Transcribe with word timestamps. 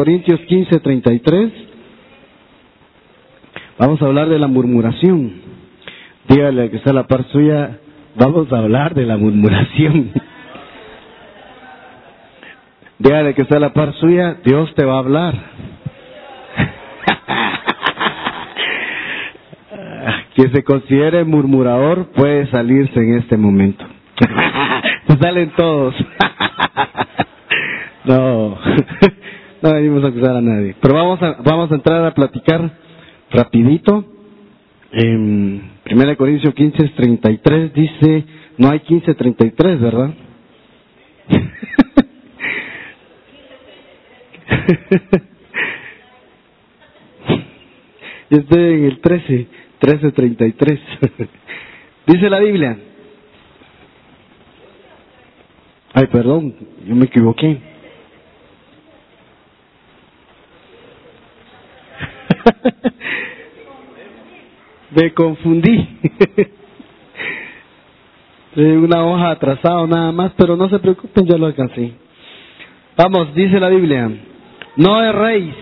Corintios 0.00 0.40
15, 0.40 0.80
33. 0.80 1.52
Vamos 3.76 4.00
a 4.00 4.06
hablar 4.06 4.30
de 4.30 4.38
la 4.38 4.46
murmuración. 4.46 5.30
Dígale 6.26 6.70
que 6.70 6.78
está 6.78 6.94
la 6.94 7.06
par 7.06 7.26
suya, 7.30 7.80
vamos 8.14 8.50
a 8.50 8.60
hablar 8.60 8.94
de 8.94 9.04
la 9.04 9.18
murmuración. 9.18 10.10
Dígale 12.98 13.34
que 13.34 13.42
está 13.42 13.58
la 13.58 13.74
par 13.74 13.92
suya, 13.96 14.38
Dios 14.42 14.74
te 14.74 14.86
va 14.86 14.94
a 14.94 14.98
hablar. 15.00 15.34
Quien 20.34 20.50
se 20.54 20.64
considere 20.64 21.24
murmurador 21.24 22.06
puede 22.12 22.46
salirse 22.46 22.98
en 22.98 23.18
este 23.18 23.36
momento. 23.36 23.84
Salen 25.20 25.50
todos. 25.50 25.94
no, 28.04 28.56
no 29.62 29.74
venimos 29.74 30.04
a 30.04 30.08
acusar 30.08 30.36
a 30.36 30.40
nadie. 30.40 30.74
Pero 30.80 30.94
vamos 30.94 31.22
a, 31.22 31.32
vamos 31.42 31.70
a 31.70 31.74
entrar 31.74 32.04
a 32.04 32.14
platicar 32.14 32.70
rapidito. 33.30 34.04
En 34.92 35.70
1 35.90 36.16
Corintios 36.16 36.54
15, 36.54 36.88
33 36.88 37.72
dice, 37.72 38.24
no 38.58 38.70
hay 38.70 38.80
15, 38.80 39.14
33, 39.14 39.80
¿verdad? 39.80 40.14
Yo 48.30 48.38
estoy 48.38 48.62
en 48.62 48.84
el 48.84 49.00
13, 49.00 49.32
1333. 49.32 50.80
Dice 52.06 52.30
la 52.30 52.40
Biblia. 52.40 52.78
Ay, 55.92 56.06
perdón, 56.06 56.54
yo 56.86 56.94
me 56.94 57.06
equivoqué. 57.06 57.58
me 64.90 65.14
confundí. 65.14 65.88
Una 68.56 69.04
hoja 69.04 69.30
atrasada 69.30 69.86
nada 69.86 70.10
más, 70.12 70.32
pero 70.36 70.56
no 70.56 70.68
se 70.68 70.78
preocupen, 70.80 71.26
ya 71.26 71.36
lo 71.36 71.46
alcancé. 71.46 71.92
Vamos, 72.96 73.34
dice 73.34 73.60
la 73.60 73.68
Biblia. 73.68 74.10
No 74.76 75.02
erréis, 75.02 75.54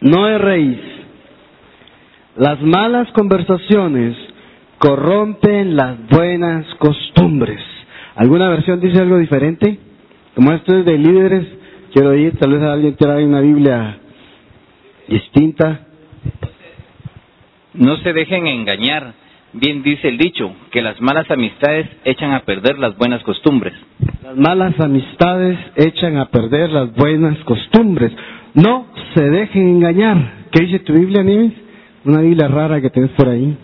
no 0.00 0.28
erréis. 0.28 0.78
Las 2.36 2.60
malas 2.62 3.10
conversaciones 3.12 4.16
corrompen 4.78 5.76
las 5.76 5.96
buenas 6.08 6.66
costumbres. 6.76 7.60
¿Alguna 8.14 8.48
versión 8.48 8.80
dice 8.80 9.00
algo 9.00 9.18
diferente? 9.18 9.78
Como 10.36 10.52
esto 10.52 10.76
es 10.76 10.84
de 10.84 10.98
líderes, 10.98 11.46
quiero 11.92 12.14
ir, 12.14 12.38
tal 12.38 12.52
vez 12.52 12.62
alguien 12.62 12.94
trae 12.94 13.24
una 13.24 13.40
Biblia 13.40 13.98
distinta. 15.08 15.86
No 17.74 17.96
se 17.98 18.12
dejen 18.12 18.46
engañar. 18.46 19.14
Bien 19.52 19.82
dice 19.82 20.08
el 20.08 20.18
dicho, 20.18 20.52
que 20.70 20.82
las 20.82 21.00
malas 21.00 21.30
amistades 21.30 21.88
echan 22.04 22.32
a 22.32 22.40
perder 22.40 22.78
las 22.78 22.96
buenas 22.98 23.22
costumbres. 23.22 23.72
Las 24.22 24.36
malas 24.36 24.78
amistades 24.78 25.58
echan 25.74 26.18
a 26.18 26.26
perder 26.26 26.70
las 26.70 26.94
buenas 26.94 27.38
costumbres. 27.44 28.12
No 28.54 28.86
se 29.14 29.22
dejen 29.22 29.68
engañar. 29.68 30.46
¿Qué 30.52 30.64
dice 30.64 30.80
tu 30.80 30.92
Biblia, 30.92 31.22
Nimes? 31.22 31.54
Una 32.04 32.20
Biblia 32.20 32.48
rara 32.48 32.80
que 32.80 32.90
tienes 32.90 33.10
por 33.12 33.28
ahí. 33.28 33.56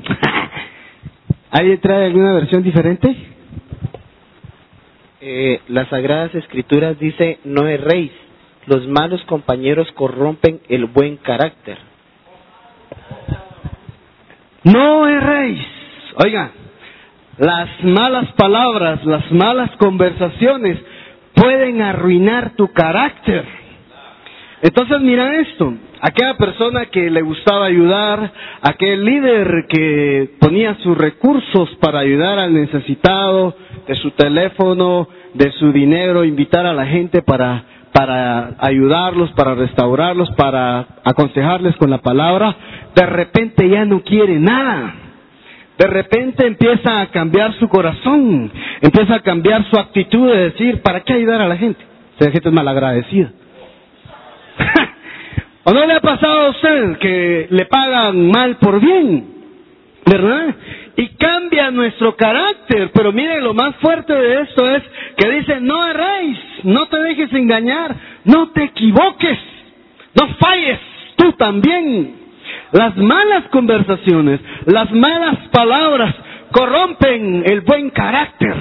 ¿Alguien 1.51 1.81
trae 1.81 2.07
alguna 2.07 2.33
versión 2.33 2.63
diferente? 2.63 3.15
Eh, 5.21 5.61
las 5.69 5.89
Sagradas 5.89 6.35
Escrituras 6.35 6.99
dice, 6.99 7.39
no 7.45 7.67
erréis, 7.67 8.11
los 8.67 8.87
malos 8.89 9.23
compañeros 9.25 9.91
corrompen 9.93 10.61
el 10.69 10.87
buen 10.87 11.17
carácter. 11.19 11.79
No 14.65 15.07
erréis. 15.07 15.65
Oiga, 16.25 16.51
las 17.39 17.69
malas 17.83 18.33
palabras, 18.33 19.05
las 19.05 19.31
malas 19.33 19.71
conversaciones 19.77 20.79
pueden 21.35 21.83
arruinar 21.83 22.55
tu 22.57 22.73
carácter. 22.73 23.45
Entonces 24.63 25.01
mira 25.01 25.41
esto, 25.41 25.75
aquella 26.01 26.39
persona 26.39 26.87
que 26.87 27.11
le 27.11 27.21
gustaba 27.21 27.67
ayudar, 27.67 28.33
aquel 28.63 29.05
líder 29.05 29.67
que 29.69 30.31
ponía 30.41 30.75
sus 30.77 30.97
recursos 30.97 31.69
para 31.81 31.99
ayudar 31.99 32.39
al 32.39 32.55
necesitado, 32.55 33.55
de 33.87 33.95
su 33.97 34.13
teléfono, 34.13 35.09
de 35.35 35.51
su 35.53 35.73
dinero, 35.73 36.25
invitar 36.25 36.65
a 36.67 36.73
la 36.73 36.87
gente 36.87 37.21
para, 37.21 37.65
para 37.95 38.57
ayudarlos, 38.59 39.31
para 39.35 39.55
restaurarlos, 39.55 40.29
para 40.33 40.85
aconsejarles 41.05 41.77
con 41.77 41.91
la 41.91 41.99
palabra, 41.99 42.57
de 42.93 43.07
repente 43.07 43.69
ya 43.69 43.85
no 43.85 44.03
quiere 44.03 44.37
nada. 44.41 44.95
De 45.79 45.87
repente 45.87 46.45
empieza 46.45 47.01
a 47.01 47.07
cambiar 47.13 47.53
su 47.61 47.69
corazón, 47.69 48.51
empieza 48.81 49.15
a 49.15 49.21
cambiar 49.21 49.65
su 49.71 49.79
actitud 49.79 50.29
de 50.29 50.51
decir, 50.51 50.83
¿para 50.83 51.03
qué 51.03 51.13
ayudar 51.13 51.41
a 51.43 51.47
la 51.47 51.57
gente? 51.57 51.81
Si 52.19 52.25
la 52.25 52.33
gente 52.33 52.49
es 52.49 52.55
malagradecida. 52.55 53.31
¿O 55.65 55.73
no 55.73 55.87
le 55.87 55.95
ha 55.95 56.01
pasado 56.01 56.47
a 56.47 56.51
usted 56.51 56.99
que 56.99 57.47
le 57.49 57.67
pagan 57.67 58.29
mal 58.29 58.57
por 58.57 58.81
bien? 58.81 59.25
¿Verdad? 60.05 60.55
Y 60.97 61.09
cambia 61.17 61.71
nuestro 61.71 62.15
carácter. 62.17 62.91
Pero 62.93 63.13
miren, 63.13 63.43
lo 63.43 63.55
más 63.55 63.75
fuerte 63.77 64.13
de 64.13 64.43
esto 64.43 64.71
es 64.71 64.83
que 65.17 65.31
dice, 65.31 65.61
no 65.61 65.87
erréis, 65.87 66.39
no 66.65 66.87
te 66.87 66.99
dejes 66.99 67.33
engañar, 67.33 67.95
no 68.25 68.51
te 68.51 68.65
equivoques, 68.65 69.39
no 70.15 70.29
falles, 70.37 70.79
tú 71.17 71.33
también. 71.33 72.23
Las 72.73 72.97
malas 72.97 73.45
conversaciones, 73.51 74.41
las 74.67 74.91
malas 74.93 75.49
palabras 75.51 76.15
corrompen 76.53 77.43
el 77.47 77.63
buen 77.63 77.91
carácter. 77.91 78.55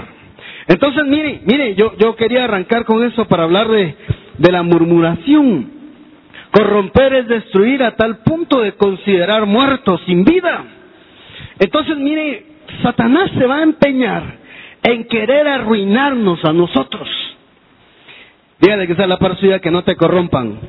Entonces, 0.68 1.04
mire, 1.06 1.42
mire, 1.46 1.76
yo, 1.76 1.94
yo 1.98 2.16
quería 2.16 2.46
arrancar 2.46 2.86
con 2.86 3.04
eso 3.04 3.26
para 3.26 3.44
hablar 3.44 3.68
de, 3.68 3.96
de 4.38 4.52
la 4.52 4.64
murmuración. 4.64 5.72
Corromper 6.52 7.14
es 7.16 7.28
destruir 7.28 7.84
a 7.84 7.96
tal 7.96 8.20
punto 8.20 8.62
de 8.62 8.74
considerar 8.74 9.46
muertos 9.46 10.02
sin 10.06 10.24
vida. 10.24 10.64
Entonces, 11.60 11.98
mire, 11.98 12.46
Satanás 12.82 13.32
se 13.38 13.46
va 13.46 13.58
a 13.58 13.64
empeñar 13.64 14.24
en 14.84 15.06
querer 15.06 15.48
arruinarnos 15.48 16.44
a 16.46 16.54
nosotros. 16.54 17.08
Dígale 18.60 18.88
que 18.88 18.96
sea 18.96 19.08
la 19.08 19.18
par 19.18 19.38
que 19.38 19.72
no 19.72 19.84
te 19.84 19.96
corrompan. 19.96 20.60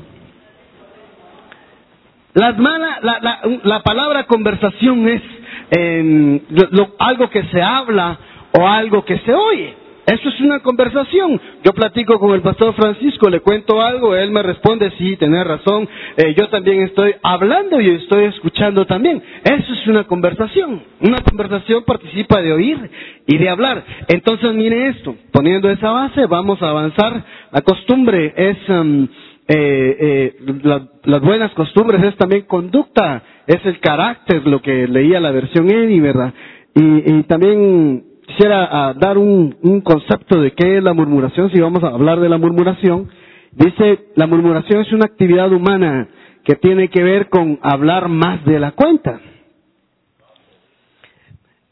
Las 2.35 2.59
malas, 2.59 3.03
la, 3.03 3.19
la, 3.21 3.41
la, 3.63 3.81
palabra 3.85 4.25
conversación 4.25 5.09
es 5.09 5.23
eh, 5.71 6.41
lo, 6.51 6.95
algo 6.99 7.31
que 7.31 7.45
se 7.45 7.63
habla 7.63 8.19
o 8.59 8.67
algo 8.67 9.05
que 9.05 9.19
se 9.19 9.33
oye. 9.33 9.75
Eso 10.07 10.29
es 10.29 10.41
una 10.41 10.61
conversación. 10.61 11.41
Yo 11.65 11.73
platico 11.73 12.19
con 12.19 12.35
el 12.35 12.43
pastor 12.43 12.75
Francisco, 12.75 13.31
le 13.31 13.41
cuento 13.41 13.81
algo, 13.81 14.15
él 14.15 14.31
me 14.31 14.43
responde, 14.43 14.93
sí, 14.99 15.17
tenés 15.17 15.47
razón, 15.47 15.89
eh, 16.19 16.35
yo 16.37 16.49
también 16.51 16.83
estoy 16.83 17.15
hablando 17.23 17.81
y 17.81 17.89
estoy 17.89 18.25
escuchando 18.27 18.85
también. 18.85 19.23
Eso 19.45 19.73
es 19.73 19.87
una 19.87 20.05
conversación. 20.05 20.83
Una 21.01 21.19
conversación 21.19 21.85
participa 21.85 22.43
de 22.43 22.53
oír 22.53 22.91
y 23.27 23.39
de 23.39 23.49
hablar. 23.49 23.83
Entonces, 24.09 24.53
mire 24.53 24.89
esto, 24.89 25.17
poniendo 25.33 25.71
esa 25.71 25.91
base, 25.91 26.27
vamos 26.27 26.61
a 26.61 26.69
avanzar. 26.69 27.25
La 27.51 27.63
costumbre 27.63 28.35
es, 28.37 28.59
um, 28.69 29.05
eh, 29.49 29.97
eh, 30.01 30.37
la, 30.65 30.87
las 31.05 31.21
buenas 31.21 31.53
costumbres 31.53 32.03
es 32.05 32.17
también 32.17 32.43
conducta, 32.43 33.23
es 33.47 33.65
el 33.65 33.81
carácter, 33.81 34.47
lo 34.47 34.61
que 34.61 34.87
leía 34.87 35.19
la 35.19 35.31
versión 35.31 35.71
Eni, 35.71 36.01
¿verdad? 36.01 36.35
Y, 36.75 37.11
y 37.11 37.23
también 37.23 38.14
quisiera 38.27 38.91
uh, 38.91 38.99
dar 38.99 39.19
un, 39.19 39.57
un, 39.63 39.81
concepto 39.81 40.41
de 40.41 40.53
qué 40.53 40.79
es 40.79 40.83
la 40.83 40.95
murmuración, 40.95 41.51
si 41.51 41.61
vamos 41.61 41.83
a 41.83 41.89
hablar 41.89 42.21
de 42.21 42.29
la 42.29 42.39
murmuración. 42.39 43.09
Dice, 43.53 44.07
la 44.17 44.27
murmuración 44.27 44.83
es 44.83 44.93
una 44.93 45.05
actividad 45.05 45.53
humana 45.53 46.09
que 46.45 46.57
tiene 46.57 46.89
que 46.89 47.03
ver 47.03 47.29
con 47.29 47.59
hablar 47.63 48.09
más 48.09 48.45
de 48.45 48.59
la 48.59 48.73
cuenta. 48.73 49.21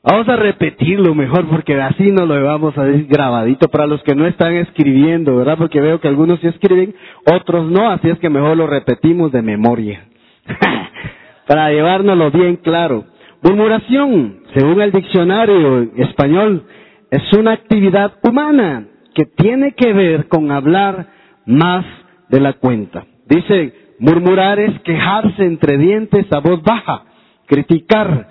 Vamos 0.04 0.28
a 0.28 0.34
repetirlo 0.34 1.14
mejor 1.14 1.49
porque 1.49 1.81
así 1.81 2.10
no 2.10 2.26
lo 2.26 2.43
vamos 2.43 2.76
a 2.76 2.84
decir 2.84 3.06
grabadito 3.06 3.69
para 3.69 3.87
los 3.87 4.02
que 4.02 4.16
no 4.16 4.26
están 4.26 4.55
escribiendo, 4.56 5.37
¿verdad? 5.37 5.56
Porque 5.56 5.81
veo 5.81 6.00
que 6.00 6.08
algunos 6.08 6.40
sí 6.40 6.48
escriben, 6.48 6.94
otros 7.25 7.70
no, 7.70 7.88
así 7.88 8.08
es 8.08 8.19
que 8.19 8.28
mejor 8.28 8.56
lo 8.56 8.66
repetimos 8.66 9.31
de 9.31 9.43
memoria. 9.43 10.05
para 11.46 11.70
llevárnoslo 11.70 12.32
bien 12.32 12.56
claro. 12.56 13.05
Murmuración, 13.42 14.44
según 14.54 14.80
el 14.80 14.92
diccionario 14.92 15.82
español, 15.96 16.64
es 17.10 17.32
una 17.32 17.52
actividad 17.52 18.12
humana 18.22 18.86
que 19.14 19.26
tiene 19.26 19.72
que 19.72 19.92
ver 19.92 20.28
con 20.28 20.50
hablar 20.52 21.08
más 21.46 21.84
de 22.28 22.40
la 22.40 22.52
cuenta. 22.54 23.04
Dice, 23.28 23.74
murmurar 23.98 24.60
es 24.60 24.80
quejarse 24.82 25.44
entre 25.44 25.76
dientes 25.76 26.26
a 26.32 26.38
voz 26.38 26.62
baja, 26.62 27.04
criticar 27.46 28.28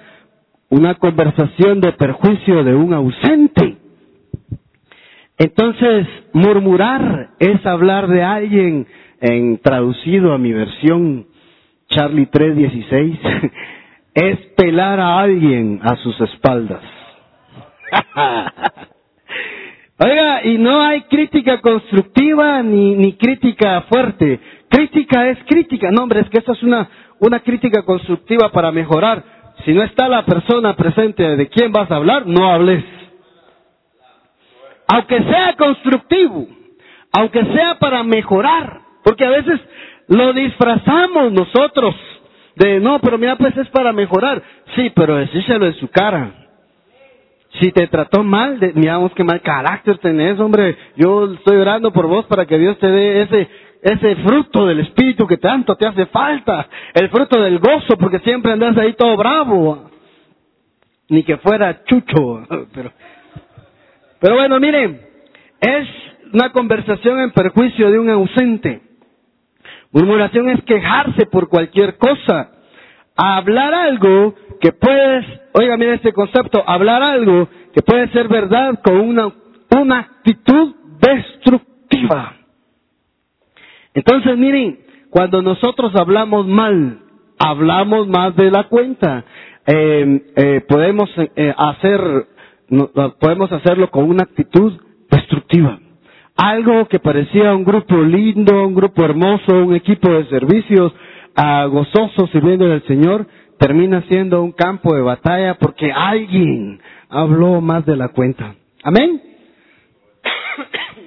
una 0.70 0.96
conversación 0.96 1.82
de 1.82 1.92
perjuicio 1.92 2.64
de 2.64 2.74
un 2.74 2.94
ausente. 2.94 3.78
Entonces, 5.38 6.08
murmurar 6.32 7.32
es 7.40 7.66
hablar 7.66 8.08
de 8.08 8.24
alguien, 8.24 8.88
en 9.20 9.58
traducido 9.60 10.34
a 10.34 10.38
mi 10.38 10.54
versión 10.54 11.28
Charlie 11.90 12.28
316, 12.28 13.20
es 14.14 14.38
pelar 14.58 15.00
a 15.00 15.20
alguien 15.20 15.80
a 15.84 15.96
sus 15.98 16.20
espaldas. 16.22 16.82
Oiga, 20.04 20.44
y 20.44 20.58
no 20.58 20.82
hay 20.82 21.02
crítica 21.04 21.62
constructiva 21.62 22.64
ni, 22.64 22.96
ni 22.96 23.14
crítica 23.14 23.82
fuerte. 23.84 24.40
Crítica 24.68 25.30
es 25.30 25.38
crítica. 25.48 25.92
No, 25.92 26.04
hombre, 26.04 26.22
es 26.22 26.30
que 26.30 26.40
esa 26.40 26.54
es 26.54 26.64
una, 26.64 26.90
una 27.20 27.40
crítica 27.42 27.84
constructiva 27.84 28.50
para 28.52 28.72
mejorar. 28.72 29.24
Si 29.64 29.74
no 29.74 29.84
está 29.84 30.10
la 30.10 30.26
persona 30.26 30.76
presente 30.76 31.36
de 31.36 31.48
quién 31.50 31.72
vas 31.72 31.92
a 31.92 31.98
hablar, 31.98 32.26
no 32.26 32.50
hables. 32.50 32.84
Aunque 34.88 35.22
sea 35.24 35.56
constructivo, 35.56 36.48
aunque 37.14 37.46
sea 37.54 37.76
para 37.78 38.04
mejorar, 38.04 38.82
porque 39.04 39.26
a 39.26 39.30
veces 39.30 39.60
lo 40.08 40.34
disfrazamos 40.34 41.32
nosotros 41.32 41.96
de 42.56 42.80
no, 42.80 43.00
pero 43.00 43.18
mira, 43.18 43.38
pues 43.38 43.56
es 43.58 43.68
para 43.70 43.94
mejorar. 43.94 44.42
Sí, 44.76 44.92
pero 44.96 45.16
decíselo 45.16 45.66
en 45.66 45.74
su 45.76 45.90
cara. 45.90 46.42
Si 47.60 47.72
te 47.72 47.88
trató 47.88 48.24
mal, 48.24 48.60
de, 48.60 48.74
miramos 48.74 49.14
qué 49.14 49.24
mal 49.24 49.42
carácter 49.42 49.98
tenés, 49.98 50.40
hombre. 50.40 50.78
Yo 50.96 51.34
estoy 51.34 51.58
orando 51.58 51.92
por 51.92 52.08
vos 52.08 52.26
para 52.26 52.46
que 52.46 52.58
Dios 52.58 52.78
te 52.80 52.88
dé 52.88 53.22
ese, 53.24 53.48
ese 53.82 54.16
fruto 54.18 54.66
del 54.66 54.80
Espíritu 54.80 55.28
que 55.28 55.38
tanto 55.38 55.76
te 55.76 55.88
hace 55.88 56.06
falta. 56.08 56.68
El 56.94 57.10
fruto 57.10 57.42
del 57.42 57.60
gozo, 57.60 57.98
porque 57.98 58.20
siempre 58.20 58.54
andas 58.54 58.78
ahí 58.78 58.94
todo 58.94 59.18
bravo. 59.18 59.90
Ni 61.10 61.24
que 61.24 61.38
fuera 61.38 61.84
chucho. 61.84 62.48
Pero, 62.74 62.92
pero 64.22 64.36
bueno, 64.36 64.60
miren, 64.60 65.02
es 65.60 65.88
una 66.32 66.52
conversación 66.52 67.20
en 67.22 67.32
perjuicio 67.32 67.90
de 67.90 67.98
un 67.98 68.08
ausente. 68.08 68.91
Murmuración 69.92 70.50
es 70.50 70.64
quejarse 70.64 71.26
por 71.26 71.50
cualquier 71.50 71.98
cosa. 71.98 72.52
Hablar 73.16 73.74
algo 73.74 74.36
que 74.62 74.72
puedes, 74.72 75.26
oiga, 75.54 75.76
mira 75.78 75.96
este 75.96 76.14
concepto, 76.14 76.64
hablar 76.66 77.04
algo 77.04 77.50
que 77.74 77.82
puede 77.82 78.08
ser 78.10 78.28
verdad 78.28 78.80
con 78.84 79.00
una, 79.00 79.34
una 79.70 80.00
actitud 80.00 80.76
destructiva. 81.00 82.36
Entonces, 83.94 84.38
miren, 84.38 84.80
cuando 85.10 85.42
nosotros 85.42 85.94
hablamos 85.96 86.48
mal, 86.48 87.00
hablamos 87.38 88.08
más 88.08 88.36
de 88.36 88.50
la 88.50 88.64
cuenta. 88.70 89.26
Eh, 89.66 90.32
eh, 90.36 90.62
podemos 90.68 91.10
eh, 91.18 91.54
hacer, 91.58 92.28
podemos 93.20 93.52
hacerlo 93.52 93.92
con 93.92 94.06
una 94.06 94.24
actitud 94.24 94.80
destructiva. 95.10 95.80
Algo 96.36 96.88
que 96.88 97.00
parecía 97.00 97.54
un 97.54 97.64
grupo 97.64 97.96
lindo, 97.98 98.66
un 98.66 98.74
grupo 98.74 99.04
hermoso, 99.04 99.54
un 99.54 99.76
equipo 99.76 100.10
de 100.10 100.26
servicios 100.26 100.94
ah, 101.36 101.66
gozoso 101.66 102.28
sirviendo 102.28 102.66
al 102.66 102.84
Señor, 102.88 103.28
termina 103.60 104.02
siendo 104.10 104.42
un 104.42 104.52
campo 104.54 104.96
de 104.96 105.02
batalla 105.02 105.56
porque 105.60 105.92
alguien 105.92 106.82
habló 107.10 107.62
más 107.62 107.86
de 107.86 107.96
la 107.96 108.08
cuenta. 108.10 108.56
Amén. 108.84 109.22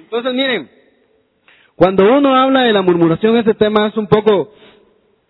Entonces 0.03 0.33
miren, 0.33 0.69
cuando 1.75 2.05
uno 2.17 2.33
habla 2.35 2.61
de 2.61 2.71
la 2.71 2.81
murmuración, 2.81 3.35
este 3.35 3.53
tema 3.55 3.87
es 3.87 3.97
un 3.97 4.07
poco, 4.07 4.53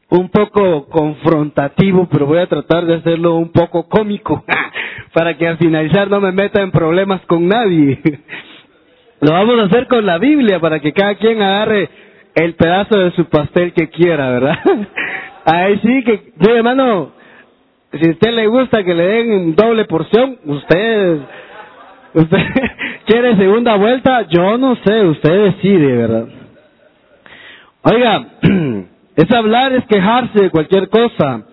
un 0.10 0.30
poco 0.30 0.88
confrontativo, 0.88 2.08
pero 2.12 2.28
voy 2.28 2.38
a 2.38 2.48
tratar 2.48 2.86
de 2.86 2.96
hacerlo 2.98 3.36
un 3.36 3.52
poco 3.52 3.88
cómico, 3.90 4.44
para 5.14 5.36
que 5.38 5.48
al 5.48 5.58
finalizar 5.58 6.08
no 6.10 6.22
me 6.22 6.32
meta 6.32 6.62
en 6.62 6.70
problemas 6.72 7.22
con 7.26 7.48
nadie. 7.48 8.00
Lo 9.26 9.32
vamos 9.32 9.58
a 9.58 9.64
hacer 9.64 9.88
con 9.88 10.06
la 10.06 10.20
Biblia, 10.20 10.60
para 10.60 10.80
que 10.80 10.94
cada 10.94 11.16
quien 11.16 11.42
agarre 11.42 11.90
el 12.36 12.54
pedazo 12.54 13.00
de 13.00 13.10
su 13.14 13.26
pastel 13.26 13.74
que 13.74 13.90
quiera, 13.90 14.30
¿verdad? 14.30 14.60
Ahí 15.46 15.80
sí 15.82 16.04
que, 16.04 16.34
yo 16.38 16.56
hermano, 16.56 17.12
si 17.92 18.08
a 18.08 18.12
usted 18.12 18.32
le 18.34 18.46
gusta 18.46 18.84
que 18.84 18.94
le 18.94 19.04
den 19.04 19.56
doble 19.56 19.86
porción, 19.86 20.38
usted, 20.46 21.18
usted 22.14 22.38
quiere 23.08 23.36
segunda 23.38 23.76
vuelta, 23.78 24.28
yo 24.30 24.60
no 24.60 24.76
sé, 24.86 25.02
usted 25.08 25.46
decide, 25.46 25.98
¿verdad? 25.98 26.28
Oiga, 27.82 28.28
es 29.16 29.32
hablar, 29.32 29.74
es 29.74 29.86
quejarse 29.88 30.40
de 30.40 30.50
cualquier 30.52 30.88
cosa, 30.90 31.48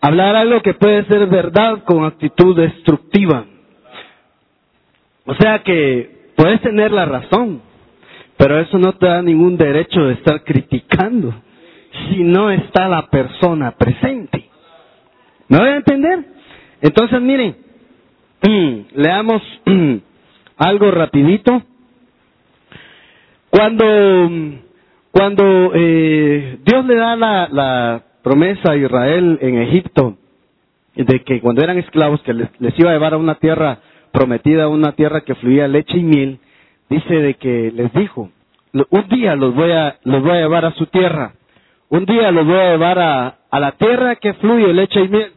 hablar 0.00 0.36
algo 0.36 0.62
que 0.62 0.74
puede 0.74 1.04
ser 1.06 1.26
verdad 1.26 1.82
con 1.82 2.04
actitud 2.04 2.56
destructiva. 2.56 3.46
O 5.24 5.34
sea 5.34 5.58
que 5.64 6.15
puedes 6.36 6.60
tener 6.60 6.92
la 6.92 7.06
razón, 7.06 7.62
pero 8.36 8.60
eso 8.60 8.78
no 8.78 8.92
te 8.92 9.06
da 9.06 9.22
ningún 9.22 9.56
derecho 9.56 10.00
de 10.04 10.14
estar 10.14 10.44
criticando 10.44 11.34
si 12.08 12.22
no 12.22 12.50
está 12.50 12.88
la 12.88 13.06
persona 13.06 13.72
presente. 13.72 14.48
¿Me 15.48 15.58
voy 15.58 15.68
a 15.68 15.76
entender? 15.76 16.24
Entonces, 16.80 17.20
miren, 17.20 17.56
leamos 18.94 19.42
algo 20.56 20.90
rapidito. 20.90 21.62
Cuando, 23.50 23.84
cuando 25.10 25.72
eh, 25.74 26.58
Dios 26.64 26.84
le 26.84 26.94
da 26.96 27.16
la, 27.16 28.02
promesa 28.22 28.72
a 28.72 28.76
Israel 28.76 29.38
en 29.40 29.62
Egipto, 29.62 30.16
de 30.96 31.22
que 31.22 31.40
cuando 31.40 31.62
eran 31.62 31.78
esclavos, 31.78 32.20
que 32.22 32.34
les 32.34 32.78
iba 32.78 32.90
a 32.90 32.94
llevar 32.94 33.14
a 33.14 33.18
una 33.18 33.36
tierra 33.36 33.78
prometida, 34.16 34.68
una 34.68 34.92
tierra 34.92 35.20
que 35.20 35.34
fluía 35.34 35.68
leche 35.68 35.98
y 35.98 36.02
miel, 36.02 36.38
dice 36.88 37.14
de 37.14 37.34
que 37.34 37.70
les 37.70 37.92
dijo, 37.92 38.30
un 38.72 39.08
día 39.10 39.36
los 39.36 39.54
voy 39.54 39.72
a, 39.72 39.98
los 40.04 40.22
voy 40.22 40.30
a 40.30 40.40
llevar 40.40 40.64
a 40.64 40.72
su 40.72 40.86
tierra, 40.86 41.34
un 41.90 42.06
día 42.06 42.30
los 42.30 42.46
voy 42.46 42.56
a 42.56 42.70
llevar 42.70 42.98
a, 42.98 43.36
a 43.50 43.60
la 43.60 43.72
tierra 43.72 44.16
que 44.16 44.32
fluye 44.34 44.72
leche 44.72 45.00
y 45.00 45.08
miel. 45.08 45.32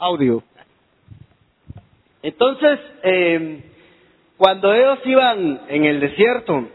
Audio. 0.00 0.42
Entonces, 2.24 2.80
eh, 3.04 3.62
cuando 4.36 4.74
ellos 4.74 4.98
iban 5.04 5.60
en 5.68 5.84
el 5.84 6.00
desierto, 6.00 6.68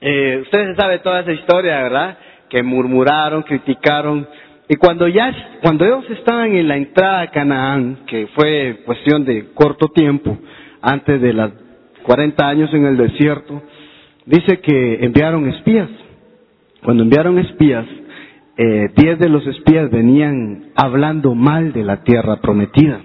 eh, 0.00 0.38
ustedes 0.40 0.74
saben 0.74 1.02
toda 1.02 1.20
esa 1.20 1.32
historia, 1.32 1.82
¿verdad? 1.82 2.18
Que 2.48 2.62
murmuraron, 2.62 3.42
criticaron, 3.42 4.26
y 4.72 4.76
cuando 4.76 5.04
ellos 5.04 6.04
estaban 6.08 6.54
en 6.54 6.66
la 6.66 6.78
entrada 6.78 7.20
a 7.20 7.30
Canaán, 7.30 7.98
que 8.06 8.26
fue 8.28 8.78
cuestión 8.86 9.22
de 9.22 9.52
corto 9.52 9.88
tiempo, 9.88 10.38
antes 10.80 11.20
de 11.20 11.34
los 11.34 11.52
40 12.04 12.48
años 12.48 12.72
en 12.72 12.86
el 12.86 12.96
desierto, 12.96 13.60
dice 14.24 14.60
que 14.60 15.04
enviaron 15.04 15.46
espías. 15.50 15.90
Cuando 16.82 17.02
enviaron 17.02 17.38
espías, 17.38 17.84
eh, 18.56 18.88
diez 18.96 19.18
de 19.18 19.28
los 19.28 19.46
espías 19.46 19.90
venían 19.90 20.70
hablando 20.74 21.34
mal 21.34 21.74
de 21.74 21.84
la 21.84 22.02
tierra 22.02 22.40
prometida. 22.40 22.98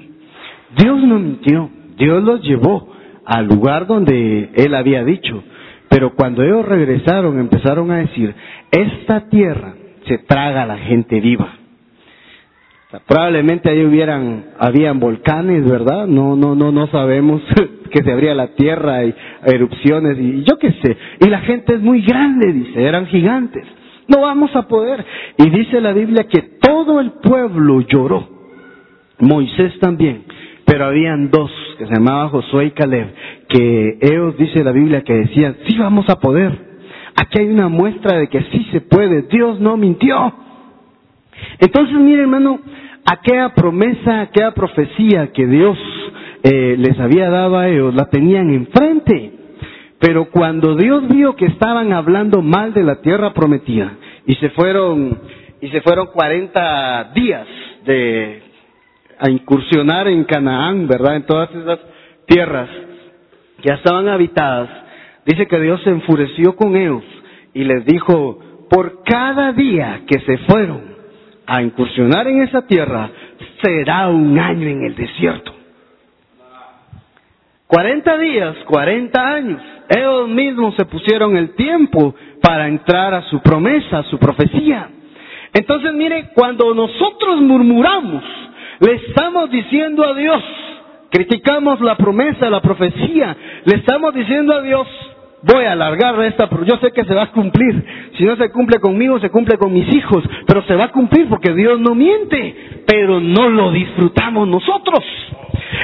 Dios 0.81 1.03
no 1.03 1.19
mintió, 1.19 1.69
Dios 1.97 2.23
los 2.23 2.43
llevó 2.43 2.93
al 3.25 3.45
lugar 3.45 3.87
donde 3.87 4.51
Él 4.55 4.73
había 4.73 5.03
dicho. 5.03 5.43
Pero 5.89 6.15
cuando 6.15 6.43
ellos 6.43 6.65
regresaron 6.65 7.37
empezaron 7.37 7.91
a 7.91 7.97
decir, 7.97 8.33
esta 8.71 9.27
tierra 9.27 9.73
se 10.07 10.19
traga 10.19 10.63
a 10.63 10.65
la 10.65 10.77
gente 10.77 11.19
viva. 11.19 11.53
probablemente 13.05 13.69
ahí 13.69 13.83
hubieran, 13.83 14.45
habían 14.59 14.99
volcanes, 14.99 15.69
¿verdad? 15.69 16.07
No, 16.07 16.35
no, 16.35 16.55
no, 16.55 16.71
no 16.71 16.87
sabemos 16.87 17.41
que 17.91 18.03
se 18.03 18.11
abría 18.11 18.33
la 18.33 18.55
tierra 18.55 19.03
y 19.03 19.13
erupciones 19.45 20.17
y 20.19 20.43
yo 20.43 20.57
qué 20.57 20.71
sé. 20.81 20.97
Y 21.21 21.29
la 21.29 21.39
gente 21.41 21.75
es 21.75 21.81
muy 21.81 22.01
grande, 22.01 22.51
dice, 22.53 22.83
eran 22.83 23.07
gigantes. 23.07 23.65
No 24.07 24.21
vamos 24.21 24.55
a 24.55 24.67
poder. 24.67 25.05
Y 25.37 25.49
dice 25.49 25.81
la 25.81 25.91
Biblia 25.91 26.27
que 26.27 26.41
todo 26.61 26.99
el 27.01 27.11
pueblo 27.21 27.81
lloró. 27.81 28.27
Moisés 29.19 29.77
también. 29.79 30.23
Pero 30.65 30.85
habían 30.85 31.29
dos 31.29 31.51
que 31.77 31.85
se 31.85 31.93
llamaban 31.93 32.29
Josué 32.29 32.65
y 32.65 32.71
Caleb, 32.71 33.07
que 33.47 33.99
ellos, 34.01 34.37
dice 34.37 34.63
la 34.63 34.71
Biblia, 34.71 35.01
que 35.01 35.13
decían, 35.13 35.55
sí 35.65 35.77
vamos 35.77 36.09
a 36.09 36.19
poder. 36.19 36.66
Aquí 37.19 37.39
hay 37.39 37.47
una 37.47 37.67
muestra 37.67 38.17
de 38.19 38.27
que 38.27 38.41
sí 38.51 38.67
se 38.71 38.81
puede. 38.81 39.23
Dios 39.23 39.59
no 39.59 39.75
mintió. 39.75 40.33
Entonces, 41.59 41.95
mire 41.97 42.21
hermano, 42.21 42.59
aquella 43.05 43.53
promesa, 43.55 44.21
aquella 44.21 44.51
profecía 44.51 45.31
que 45.33 45.47
Dios 45.47 45.77
eh, 46.43 46.75
les 46.77 46.99
había 46.99 47.29
dado 47.29 47.57
a 47.57 47.67
ellos, 47.67 47.95
la 47.95 48.05
tenían 48.09 48.51
enfrente. 48.51 49.31
Pero 49.99 50.29
cuando 50.29 50.75
Dios 50.75 51.07
vio 51.07 51.35
que 51.35 51.47
estaban 51.47 51.91
hablando 51.91 52.43
mal 52.43 52.73
de 52.73 52.83
la 52.83 53.01
tierra 53.01 53.33
prometida 53.33 53.93
y 54.27 54.35
se 54.35 54.49
fueron 54.51 55.17
y 55.59 55.69
se 55.69 55.81
fueron 55.81 56.07
40 56.13 57.11
días 57.15 57.47
de 57.83 58.43
a 59.19 59.29
incursionar 59.29 60.07
en 60.07 60.23
Canaán, 60.25 60.87
¿verdad? 60.87 61.15
En 61.15 61.25
todas 61.25 61.49
esas 61.49 61.79
tierras 62.27 62.69
que 63.61 63.69
ya 63.69 63.75
estaban 63.75 64.07
habitadas, 64.07 64.69
dice 65.27 65.45
que 65.45 65.59
Dios 65.59 65.81
se 65.83 65.91
enfureció 65.91 66.55
con 66.55 66.75
ellos 66.75 67.03
y 67.53 67.63
les 67.63 67.85
dijo, 67.85 68.39
por 68.69 69.03
cada 69.03 69.51
día 69.51 70.01
que 70.07 70.19
se 70.21 70.37
fueron 70.49 70.95
a 71.45 71.61
incursionar 71.61 72.27
en 72.27 72.41
esa 72.41 72.65
tierra, 72.65 73.09
será 73.61 74.07
un 74.07 74.39
año 74.39 74.67
en 74.67 74.85
el 74.85 74.95
desierto. 74.95 75.53
40 77.67 78.17
días, 78.17 78.55
40 78.65 79.21
años. 79.21 79.61
Ellos 79.89 80.29
mismos 80.29 80.75
se 80.75 80.85
pusieron 80.85 81.35
el 81.35 81.55
tiempo 81.55 82.15
para 82.41 82.67
entrar 82.67 83.13
a 83.13 83.23
su 83.23 83.41
promesa, 83.41 83.99
a 83.99 84.03
su 84.03 84.17
profecía. 84.17 84.89
Entonces, 85.53 85.93
mire, 85.93 86.29
cuando 86.33 86.73
nosotros 86.73 87.41
murmuramos, 87.41 88.23
le 88.79 88.93
estamos 88.95 89.49
diciendo 89.49 90.05
a 90.05 90.13
Dios, 90.13 90.43
criticamos 91.09 91.81
la 91.81 91.95
promesa, 91.95 92.49
la 92.49 92.61
profecía, 92.61 93.35
le 93.65 93.77
estamos 93.77 94.13
diciendo 94.13 94.53
a 94.53 94.61
Dios, 94.61 94.87
voy 95.43 95.65
a 95.65 95.73
alargar 95.73 96.19
esta, 96.23 96.49
pero 96.49 96.63
yo 96.63 96.77
sé 96.77 96.91
que 96.91 97.03
se 97.05 97.13
va 97.13 97.23
a 97.23 97.31
cumplir. 97.31 97.83
Si 98.17 98.23
no 98.23 98.35
se 98.35 98.51
cumple 98.51 98.79
conmigo, 98.79 99.19
se 99.19 99.29
cumple 99.29 99.57
con 99.57 99.73
mis 99.73 99.91
hijos, 99.93 100.23
pero 100.45 100.63
se 100.63 100.75
va 100.75 100.85
a 100.85 100.91
cumplir 100.91 101.27
porque 101.29 101.53
Dios 101.53 101.79
no 101.79 101.95
miente, 101.95 102.83
pero 102.87 103.19
no 103.19 103.49
lo 103.49 103.71
disfrutamos 103.71 104.47
nosotros. 104.47 105.03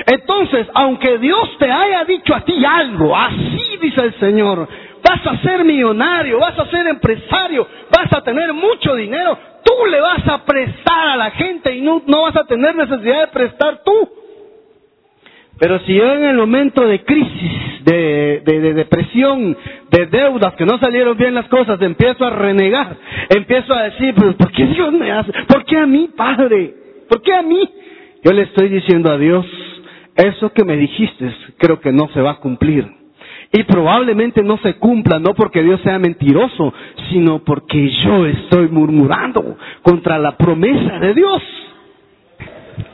Entonces, 0.07 0.67
aunque 0.73 1.17
Dios 1.17 1.57
te 1.59 1.71
haya 1.71 2.03
dicho 2.05 2.33
a 2.33 2.41
ti 2.41 2.63
algo, 2.65 3.15
así 3.15 3.77
dice 3.81 4.01
el 4.05 4.13
Señor, 4.19 4.67
vas 5.03 5.27
a 5.27 5.37
ser 5.41 5.63
millonario, 5.63 6.39
vas 6.39 6.57
a 6.57 6.65
ser 6.67 6.87
empresario, 6.87 7.67
vas 7.91 8.11
a 8.13 8.21
tener 8.21 8.53
mucho 8.53 8.95
dinero, 8.95 9.37
tú 9.63 9.85
le 9.89 9.99
vas 9.99 10.27
a 10.27 10.43
prestar 10.43 11.09
a 11.09 11.17
la 11.17 11.31
gente 11.31 11.75
y 11.75 11.81
no, 11.81 12.01
no 12.07 12.23
vas 12.23 12.35
a 12.35 12.45
tener 12.45 12.75
necesidad 12.75 13.21
de 13.21 13.27
prestar 13.27 13.81
tú. 13.83 14.22
Pero 15.63 15.79
si 15.85 15.93
yo 15.93 16.11
en 16.11 16.25
el 16.25 16.35
momento 16.35 16.85
de 16.85 17.05
crisis, 17.05 17.85
de, 17.85 18.41
de, 18.45 18.59
de, 18.59 18.73
depresión, 18.73 19.55
de 19.89 20.05
deudas, 20.07 20.55
que 20.55 20.65
no 20.65 20.77
salieron 20.77 21.15
bien 21.15 21.33
las 21.33 21.47
cosas, 21.47 21.81
empiezo 21.81 22.25
a 22.25 22.31
renegar, 22.31 22.97
empiezo 23.33 23.73
a 23.73 23.83
decir, 23.83 24.13
pero 24.13 24.35
¿por 24.35 24.51
qué 24.51 24.65
Dios 24.65 24.91
me 24.91 25.09
hace? 25.09 25.31
¿Por 25.47 25.63
qué 25.63 25.77
a 25.77 25.85
mí, 25.85 26.09
Padre? 26.17 26.73
¿Por 27.07 27.21
qué 27.21 27.33
a 27.33 27.41
mí? 27.43 27.61
Yo 28.25 28.33
le 28.33 28.41
estoy 28.41 28.67
diciendo 28.67 29.09
a 29.09 29.17
Dios, 29.17 29.45
eso 30.17 30.51
que 30.51 30.65
me 30.65 30.75
dijiste 30.75 31.33
creo 31.57 31.79
que 31.79 31.93
no 31.93 32.09
se 32.09 32.19
va 32.19 32.31
a 32.31 32.39
cumplir. 32.41 32.85
Y 33.53 33.63
probablemente 33.63 34.43
no 34.43 34.57
se 34.57 34.73
cumpla, 34.73 35.17
no 35.17 35.33
porque 35.33 35.63
Dios 35.63 35.79
sea 35.85 35.97
mentiroso, 35.97 36.73
sino 37.09 37.41
porque 37.45 37.89
yo 38.03 38.25
estoy 38.25 38.67
murmurando 38.67 39.55
contra 39.81 40.19
la 40.19 40.35
promesa 40.35 40.99
de 40.99 41.13
Dios. 41.13 41.41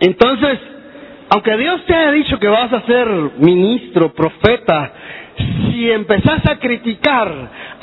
Entonces, 0.01 0.59
aunque 1.29 1.57
Dios 1.57 1.85
te 1.85 1.95
haya 1.95 2.11
dicho 2.11 2.39
que 2.39 2.47
vas 2.47 2.71
a 2.73 2.81
ser 2.81 3.07
ministro, 3.37 4.13
profeta, 4.13 4.93
si 5.37 5.91
empezás 5.91 6.45
a 6.47 6.57
criticar, 6.57 7.31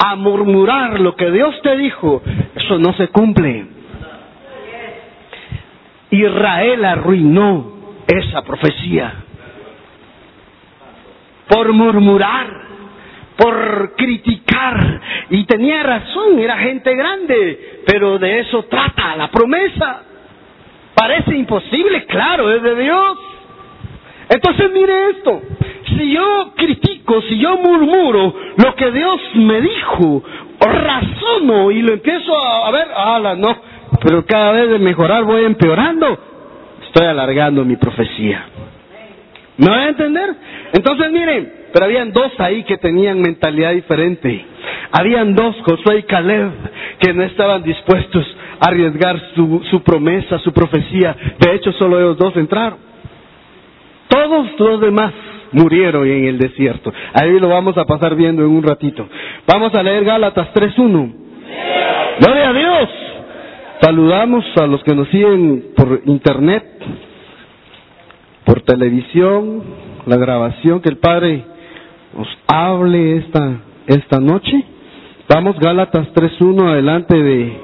a 0.05 0.17
murmurar 0.17 1.01
lo 1.01 1.15
que 1.15 1.31
Dios 1.31 1.55
te 1.63 1.77
dijo, 1.77 2.23
eso 2.55 2.79
no 2.79 2.93
se 2.95 3.09
cumple. 3.09 3.67
Israel 6.11 6.85
arruinó 6.85 7.73
esa 8.07 8.43
profecía 8.43 9.27
por 11.49 11.73
murmurar, 11.73 12.47
por 13.37 13.95
criticar. 13.97 15.01
Y 15.31 15.45
tenía 15.45 15.83
razón, 15.83 16.39
era 16.39 16.59
gente 16.59 16.95
grande, 16.95 17.83
pero 17.87 18.19
de 18.19 18.41
eso 18.41 18.65
trata 18.65 19.17
la 19.17 19.31
promesa. 19.31 20.03
Parece 20.95 21.37
imposible, 21.37 22.07
claro, 22.07 22.51
es 22.53 22.63
de 22.63 22.75
Dios. 22.77 23.19
Entonces 24.29 24.71
mire 24.73 25.11
esto, 25.11 25.41
si 25.97 26.13
yo 26.13 26.53
critico, 26.57 27.23
si 27.23 27.39
yo 27.39 27.57
murmuro 27.59 28.35
lo 28.57 28.75
que 28.75 28.91
Dios 28.91 29.21
me 29.35 29.61
dijo, 29.61 30.23
razono 30.61 31.71
y 31.71 31.83
lo 31.83 31.93
empiezo 31.93 32.37
a, 32.37 32.71
ver, 32.73 32.89
ala, 32.93 33.37
no, 33.37 33.57
pero 34.03 34.25
cada 34.27 34.53
vez 34.53 34.71
de 34.71 34.79
mejorar 34.79 35.25
voy 35.25 35.45
empeorando, 35.45 36.19
estoy 36.87 37.07
alargando 37.07 37.65
mi 37.65 37.77
profecía. 37.77 38.47
¿Me 39.59 39.69
van 39.69 39.81
a 39.81 39.89
entender? 39.89 40.35
Entonces 40.73 41.11
miren, 41.13 41.53
pero 41.73 41.87
habían 41.87 42.13
dos 42.13 42.33
ahí 42.39 42.65
que 42.65 42.77
tenían 42.79 43.21
mentalidad 43.21 43.73
diferente. 43.73 44.45
Habían 44.91 45.35
dos, 45.35 45.57
Josué 45.65 46.01
y 46.01 46.03
Caleb, 46.03 46.51
que 46.99 47.15
no 47.15 47.23
estaban 47.23 47.63
dispuestos 47.63 48.27
a 48.61 48.67
arriesgar 48.69 49.19
su 49.35 49.83
promesa, 49.83 50.39
su 50.41 50.53
profecía. 50.53 51.17
De 51.39 51.55
hecho, 51.55 51.73
solo 51.73 51.99
ellos 51.99 52.19
dos 52.19 52.37
entraron. 52.37 52.87
Todos 54.09 54.49
los 54.59 54.81
demás 54.81 55.13
murieron 55.53 56.07
en 56.07 56.25
el 56.25 56.39
desierto. 56.39 56.93
Ahí 57.15 57.39
lo 57.41 57.49
vamos 57.49 57.77
a 57.79 57.85
pasar 57.85 58.15
viendo 58.15 58.43
en 58.43 58.51
un 58.51 58.63
ratito. 58.63 59.09
Vamos 59.47 59.75
a 59.75 59.83
leer 59.83 60.05
Gálatas 60.05 60.49
3.1. 60.55 61.13
Gloria 62.21 62.49
a 62.49 62.53
Dios. 62.53 62.89
Saludamos 63.81 64.45
a 64.57 64.67
los 64.67 64.83
que 64.85 64.95
nos 64.95 65.09
siguen 65.09 65.73
por 65.77 66.01
internet, 66.07 66.65
por 68.45 68.63
televisión, 68.63 69.63
la 70.07 70.17
grabación, 70.17 70.81
que 70.81 70.89
el 70.89 70.97
Padre 70.97 71.45
nos 72.17 72.29
hable 72.47 73.19
esta, 73.19 73.59
esta 73.87 74.19
noche. 74.19 74.65
Vamos, 75.29 75.59
Gálatas 75.59 76.09
3.1, 76.15 76.71
adelante 76.71 77.17
de, 77.23 77.57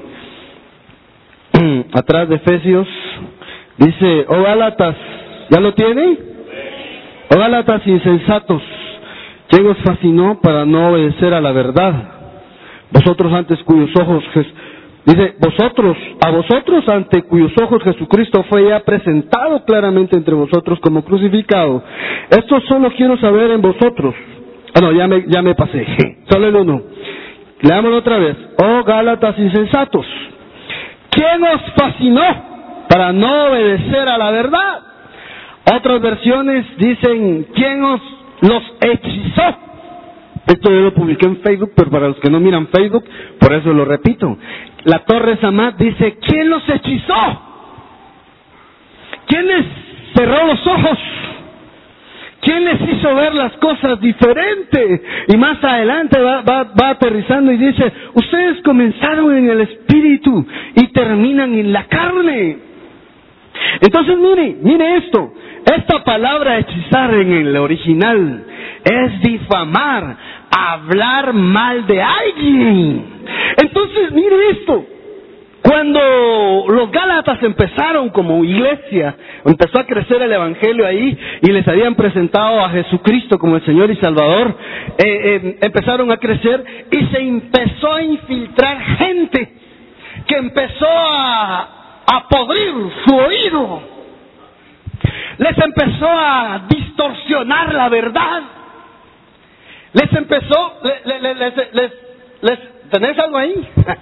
atrás 1.93 2.29
de 2.29 2.35
Efesios. 2.35 2.87
Dice, 3.77 4.25
oh 4.27 4.43
Gálatas, 4.43 4.95
¿ya 5.49 5.59
lo 5.59 5.73
tiene? 5.73 6.32
Gálatas 7.35 7.81
insensatos, 7.87 8.61
¿quién 9.49 9.65
os 9.67 9.77
fascinó 9.79 10.39
para 10.41 10.65
no 10.65 10.89
obedecer 10.89 11.33
a 11.33 11.41
la 11.41 11.51
verdad? 11.51 11.93
Vosotros 12.91 13.33
antes 13.33 13.61
cuyos 13.63 13.89
ojos 13.99 14.23
Dice, 15.05 15.35
vosotros, 15.37 15.97
a 16.25 16.31
vosotros 16.31 16.87
ante 16.87 17.23
cuyos 17.23 17.51
ojos 17.61 17.83
Jesucristo 17.83 18.45
fue 18.49 18.69
ya 18.69 18.79
presentado 18.81 19.65
claramente 19.65 20.15
entre 20.15 20.33
vosotros 20.33 20.79
como 20.79 21.03
crucificado. 21.03 21.83
Esto 22.29 22.61
solo 22.69 22.89
quiero 22.95 23.17
saber 23.17 23.51
en 23.51 23.61
vosotros. 23.61 24.15
Ah, 24.73 24.79
no, 24.81 24.93
ya 24.93 25.07
me, 25.07 25.25
ya 25.27 25.41
me 25.41 25.55
pasé. 25.55 25.85
Solo 26.31 26.47
el 26.47 26.55
uno. 26.55 26.81
Leámoslo 27.61 27.97
otra 27.97 28.17
vez. 28.17 28.37
Oh 28.63 28.83
Gálatas 28.85 29.37
insensatos. 29.39 30.05
¿Quién 31.09 31.43
os 31.43 31.61
fascinó 31.77 32.23
para 32.87 33.11
no 33.11 33.49
obedecer 33.49 34.07
a 34.07 34.17
la 34.17 34.31
verdad? 34.31 34.92
Otras 35.71 36.01
versiones 36.01 36.65
dicen, 36.77 37.47
¿quién 37.53 37.83
os 37.83 38.01
los 38.41 38.63
hechizó? 38.81 39.57
Esto 40.45 40.69
yo 40.69 40.81
lo 40.81 40.93
publiqué 40.93 41.25
en 41.25 41.37
Facebook, 41.37 41.71
pero 41.75 41.89
para 41.89 42.09
los 42.09 42.19
que 42.19 42.29
no 42.29 42.39
miran 42.39 42.67
Facebook, 42.67 43.05
por 43.39 43.53
eso 43.53 43.71
lo 43.71 43.85
repito. 43.85 44.37
La 44.83 44.99
Torre 45.05 45.37
Samad 45.37 45.75
dice, 45.75 46.17
¿quién 46.19 46.49
los 46.49 46.67
hechizó? 46.67 47.41
¿Quién 49.27 49.47
les 49.47 49.65
cerró 50.15 50.47
los 50.47 50.67
ojos? 50.67 50.99
¿Quién 52.41 52.65
les 52.65 52.81
hizo 52.81 53.15
ver 53.15 53.33
las 53.35 53.53
cosas 53.53 54.01
diferente? 54.01 55.01
Y 55.29 55.37
más 55.37 55.63
adelante 55.63 56.19
va, 56.19 56.89
aterrizando 56.89 57.53
y 57.53 57.57
dice, 57.57 57.91
ustedes 58.13 58.61
comenzaron 58.63 59.37
en 59.37 59.49
el 59.49 59.61
espíritu 59.61 60.45
y 60.75 60.87
terminan 60.87 61.53
en 61.53 61.71
la 61.71 61.85
carne. 61.85 62.57
Entonces 63.79 64.17
mire, 64.17 64.57
mire 64.61 64.97
esto, 64.97 65.33
esta 65.65 66.03
palabra 66.03 66.59
hechizar 66.59 67.13
en 67.13 67.31
el 67.31 67.55
original 67.57 68.45
es 68.83 69.21
difamar, 69.21 70.17
hablar 70.49 71.33
mal 71.33 71.87
de 71.87 72.01
alguien. 72.01 73.05
Entonces, 73.61 74.11
mire 74.11 74.35
esto. 74.51 74.85
Cuando 75.63 76.65
los 76.67 76.91
Gálatas 76.91 77.41
empezaron 77.41 78.09
como 78.09 78.43
iglesia, 78.43 79.15
empezó 79.45 79.79
a 79.79 79.85
crecer 79.85 80.21
el 80.21 80.33
Evangelio 80.33 80.85
ahí 80.85 81.17
y 81.41 81.51
les 81.51 81.65
habían 81.69 81.95
presentado 81.95 82.59
a 82.59 82.69
Jesucristo 82.69 83.39
como 83.39 83.55
el 83.55 83.65
Señor 83.65 83.89
y 83.89 83.95
Salvador, 83.95 84.57
eh, 84.97 85.03
eh, 85.05 85.57
empezaron 85.61 86.11
a 86.11 86.17
crecer 86.17 86.65
y 86.91 87.05
se 87.05 87.21
empezó 87.21 87.93
a 87.93 88.03
infiltrar 88.03 88.81
gente 88.97 89.53
que 90.27 90.35
empezó 90.35 90.87
a, 90.89 92.03
a 92.07 92.27
podrir 92.27 92.73
su 93.05 93.15
oído, 93.15 93.81
les 95.43 95.57
empezó 95.57 96.09
a 96.09 96.65
distorsionar 96.69 97.73
la 97.73 97.89
verdad 97.89 98.43
les 99.93 100.11
empezó, 100.13 100.79
les, 100.83 101.21
les, 101.21 101.37
les, 101.73 101.91
les, 102.41 102.59
¿tenés 102.89 103.17
algo 103.19 103.37
ahí? 103.37 103.67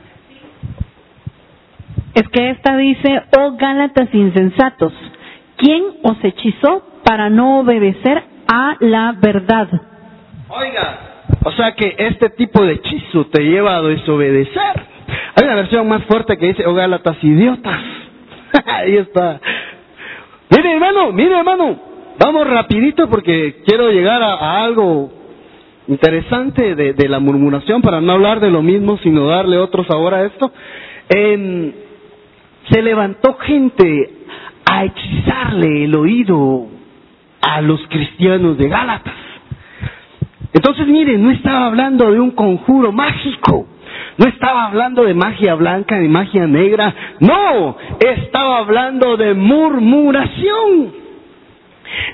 Es 2.14 2.28
que 2.28 2.50
esta 2.50 2.76
dice, 2.76 3.22
oh 3.38 3.56
Gálatas 3.56 4.14
insensatos, 4.14 4.92
¿quién 5.56 5.82
os 6.04 6.22
hechizó 6.22 6.84
para 7.06 7.30
no 7.30 7.62
obedecer 7.62 8.22
a 8.52 8.76
la 8.82 9.16
verdad? 9.18 9.70
Oiga, 10.50 11.00
o 11.46 11.54
sea 11.54 11.74
que 11.74 11.96
este 11.98 12.32
tipo 12.32 12.66
de 12.66 12.74
hechizo 12.74 13.28
te 13.28 13.44
lleva 13.44 13.78
a 13.78 13.82
desobedecer. 13.82 14.82
Hay 15.36 15.46
una 15.46 15.56
versión 15.56 15.88
más 15.88 16.04
fuerte 16.04 16.38
que 16.38 16.48
dice, 16.48 16.66
oh 16.66 16.74
Gálatas 16.74 17.16
idiotas. 17.24 17.80
ahí 18.66 18.98
está. 18.98 19.40
Mire 20.52 20.74
hermano, 20.74 21.14
mire 21.14 21.38
hermano, 21.38 21.80
vamos 22.20 22.46
rapidito 22.46 23.10
porque 23.10 23.62
quiero 23.66 23.90
llegar 23.90 24.22
a, 24.22 24.64
algo 24.64 25.10
interesante 25.88 26.76
de, 26.76 27.10
la 27.10 27.20
murmuración, 27.20 27.82
para 27.82 28.02
no 28.02 28.12
hablar 28.12 28.42
de 28.42 28.52
lo 28.52 28.62
mismo, 28.62 28.98
sino 28.98 29.28
darle 29.28 29.58
otro 29.58 29.86
sabor 29.86 30.14
a 30.14 30.26
esto. 30.26 30.52
Se 32.70 32.82
levantó 32.82 33.36
gente 33.36 34.10
a 34.66 34.84
hechizarle 34.86 35.86
el 35.86 35.96
oído 35.96 36.68
a 37.42 37.62
los 37.62 37.80
cristianos 37.88 38.58
de 38.58 38.68
Gálatas. 38.68 39.16
Entonces, 40.54 40.86
miren, 40.86 41.24
no 41.24 41.32
estaba 41.32 41.68
hablando 41.68 42.12
de 42.12 42.20
un 42.20 42.32
conjuro 42.32 42.92
mágico, 42.92 43.68
no 44.18 44.28
estaba 44.28 44.66
hablando 44.66 45.04
de 45.04 45.14
magia 45.14 45.56
blanca, 45.56 45.98
de 45.98 46.08
magia 46.08 46.48
negra, 46.48 46.94
no, 47.20 47.78
estaba 48.00 48.60
hablando 48.60 49.18
de 49.18 49.34
murmuración. 49.34 50.94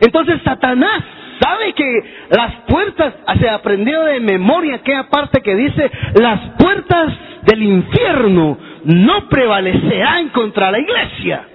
Entonces, 0.02 0.42
Satanás 0.44 1.04
sabe 1.40 1.74
que 1.74 2.04
las 2.30 2.56
puertas, 2.68 3.14
se 3.40 3.50
aprendió 3.50 4.04
de 4.04 4.20
memoria 4.20 4.76
aquella 4.76 5.10
parte 5.10 5.42
que 5.42 5.56
dice, 5.56 5.92
las 6.20 6.40
puertas 6.58 7.14
del 7.44 7.64
infierno 7.64 8.58
no 8.86 9.30
prevalecerán 9.30 10.30
contra 10.30 10.72
la 10.72 10.80
iglesia, 10.80 11.46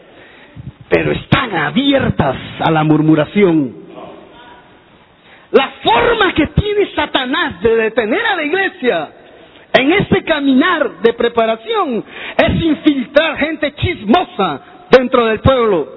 pero 0.88 1.12
están 1.12 1.54
abiertas 1.54 2.36
a 2.60 2.70
la 2.70 2.84
murmuración. 2.84 3.82
La 5.50 5.68
forma 5.82 6.32
que 6.32 6.46
tiene 6.48 6.94
Satanás 6.94 7.60
de 7.60 7.76
detener 7.76 8.24
a 8.24 8.36
la 8.36 8.42
iglesia 8.42 9.08
en 9.74 9.92
este 9.92 10.22
caminar 10.24 11.00
de 11.02 11.12
preparación 11.14 12.04
es 12.36 12.62
infiltrar 12.62 13.36
gente 13.38 13.72
chismosa 13.74 14.60
dentro 14.90 15.26
del 15.26 15.40
pueblo. 15.40 15.88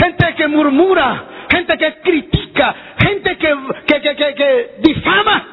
Gente 0.00 0.34
que 0.36 0.48
murmura, 0.48 1.24
gente 1.50 1.76
que 1.78 1.94
critica, 2.02 2.74
gente 2.98 3.36
que, 3.36 3.54
que, 3.86 4.00
que, 4.00 4.16
que, 4.16 4.34
que 4.34 4.70
difama, 4.80 5.44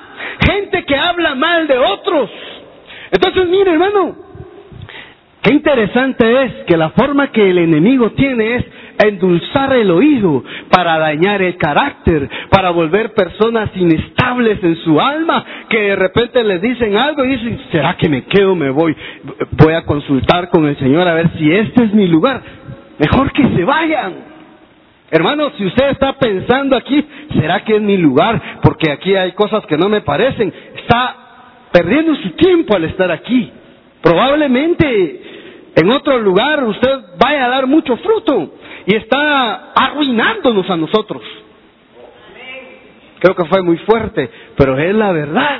gente 0.45 0.83
que 0.85 0.95
habla 0.95 1.35
mal 1.35 1.67
de 1.67 1.77
otros. 1.77 2.29
Entonces, 3.11 3.47
mire 3.47 3.71
hermano, 3.71 4.15
qué 5.41 5.53
interesante 5.53 6.43
es 6.43 6.53
que 6.65 6.77
la 6.77 6.89
forma 6.91 7.31
que 7.31 7.49
el 7.49 7.57
enemigo 7.57 8.11
tiene 8.11 8.55
es 8.55 8.65
endulzar 8.99 9.73
el 9.73 9.91
oído 9.91 10.43
para 10.69 10.97
dañar 10.97 11.41
el 11.41 11.57
carácter, 11.57 12.29
para 12.49 12.71
volver 12.71 13.13
personas 13.13 13.69
inestables 13.75 14.63
en 14.63 14.75
su 14.77 14.99
alma, 14.99 15.43
que 15.69 15.79
de 15.79 15.95
repente 15.95 16.43
les 16.43 16.61
dicen 16.61 16.97
algo 16.97 17.23
y 17.25 17.29
dicen, 17.29 17.59
¿será 17.71 17.95
que 17.95 18.09
me 18.09 18.23
quedo, 18.25 18.55
me 18.55 18.69
voy? 18.69 18.95
Voy 19.51 19.73
a 19.73 19.85
consultar 19.85 20.49
con 20.49 20.65
el 20.65 20.77
Señor 20.77 21.07
a 21.07 21.13
ver 21.13 21.29
si 21.37 21.51
este 21.51 21.85
es 21.85 21.93
mi 21.93 22.07
lugar. 22.07 22.41
Mejor 22.99 23.31
que 23.31 23.43
se 23.55 23.63
vayan. 23.63 24.33
Hermano, 25.11 25.51
si 25.57 25.65
usted 25.65 25.89
está 25.91 26.13
pensando 26.13 26.75
aquí, 26.75 27.05
¿será 27.39 27.63
que 27.63 27.75
es 27.75 27.81
mi 27.81 27.97
lugar? 27.97 28.59
Porque 28.63 28.91
aquí 28.91 29.15
hay 29.15 29.33
cosas 29.33 29.65
que 29.67 29.77
no 29.77 29.87
me 29.87 30.01
parecen. 30.01 30.51
Está 30.75 31.15
perdiendo 31.71 32.15
su 32.15 32.31
tiempo 32.31 32.75
al 32.75 32.85
estar 32.85 33.11
aquí. 33.11 33.51
Probablemente 34.01 35.21
en 35.75 35.91
otro 35.91 36.19
lugar 36.19 36.63
usted 36.63 36.99
vaya 37.19 37.45
a 37.45 37.49
dar 37.49 37.67
mucho 37.67 37.97
fruto 37.97 38.53
y 38.85 38.95
está 38.95 39.71
arruinándonos 39.73 40.69
a 40.69 40.75
nosotros. 40.75 41.21
Creo 43.19 43.35
que 43.35 43.45
fue 43.45 43.61
muy 43.61 43.77
fuerte, 43.77 44.29
pero 44.57 44.77
es 44.77 44.93
la 44.93 45.11
verdad. 45.11 45.59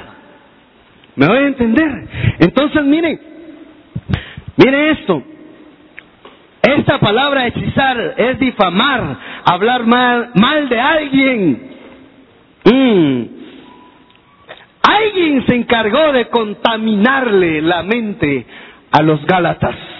¿Me 1.15 1.27
voy 1.27 1.37
a 1.37 1.47
entender? 1.47 2.07
Entonces, 2.39 2.83
miren, 2.83 3.19
miren 4.57 4.97
esto. 4.97 5.23
Esta 6.61 6.99
palabra 6.99 7.47
hechizar 7.47 8.15
es 8.17 8.39
difamar, 8.39 9.17
hablar 9.45 9.85
mal, 9.85 10.31
mal 10.33 10.69
de 10.69 10.79
alguien. 10.79 11.69
Mm. 12.65 13.23
Alguien 14.81 15.45
se 15.45 15.55
encargó 15.55 16.11
de 16.11 16.27
contaminarle 16.27 17.61
la 17.61 17.83
mente 17.83 18.45
a 18.91 19.01
los 19.01 19.25
Gálatas. 19.25 19.92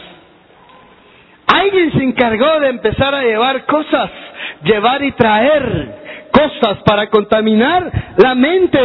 Alguien 1.47 1.91
se 1.93 2.03
encargó 2.03 2.60
de 2.60 2.69
empezar 2.69 3.13
a 3.13 3.23
llevar 3.23 3.65
cosas, 3.65 4.10
llevar 4.63 5.03
y 5.03 5.12
traer 5.12 6.03
cosas 6.32 6.79
para 6.86 7.10
contaminar 7.10 7.91
la 8.17 8.34
mente 8.34 8.79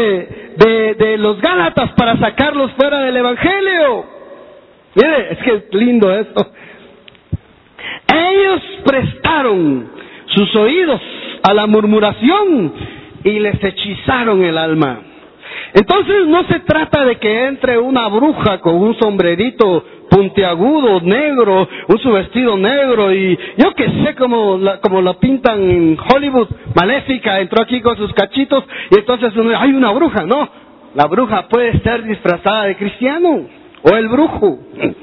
de, 0.56 0.94
de 0.94 1.18
los 1.18 1.40
Gálatas, 1.40 1.92
para 1.92 2.16
sacarlos 2.18 2.72
fuera 2.72 3.00
del 3.00 3.16
Evangelio. 3.16 4.04
Mire, 4.94 5.32
es 5.32 5.38
que 5.38 5.54
es 5.54 5.74
lindo 5.74 6.12
esto. 6.12 6.46
Ellos 8.08 8.60
prestaron 8.84 9.90
sus 10.26 10.56
oídos 10.56 11.00
a 11.42 11.54
la 11.54 11.66
murmuración 11.66 12.72
y 13.24 13.38
les 13.38 13.62
hechizaron 13.62 14.42
el 14.42 14.58
alma. 14.58 15.00
Entonces 15.74 16.26
no 16.26 16.44
se 16.48 16.60
trata 16.60 17.04
de 17.04 17.16
que 17.16 17.46
entre 17.46 17.78
una 17.78 18.08
bruja 18.08 18.58
con 18.60 18.76
un 18.76 18.98
sombrerito 18.98 19.84
puntiagudo, 20.08 21.00
negro, 21.00 21.68
un 21.88 21.98
su 21.98 22.10
vestido 22.12 22.56
negro 22.56 23.12
y 23.12 23.38
yo 23.56 23.74
que 23.74 23.88
sé 24.04 24.14
como 24.14 24.58
la, 24.58 24.80
como 24.80 25.14
pintan 25.14 25.60
en 25.60 25.96
Hollywood, 25.98 26.48
maléfica, 26.74 27.40
entró 27.40 27.62
aquí 27.62 27.80
con 27.80 27.96
sus 27.96 28.12
cachitos 28.14 28.64
y 28.90 28.98
entonces 28.98 29.32
hay 29.56 29.72
una 29.72 29.90
bruja, 29.90 30.24
no, 30.24 30.48
la 30.94 31.06
bruja 31.06 31.48
puede 31.48 31.76
estar 31.76 32.02
disfrazada 32.02 32.64
de 32.64 32.76
cristiano 32.76 33.46
o 33.82 33.96
el 33.96 34.08
brujo. 34.08 34.58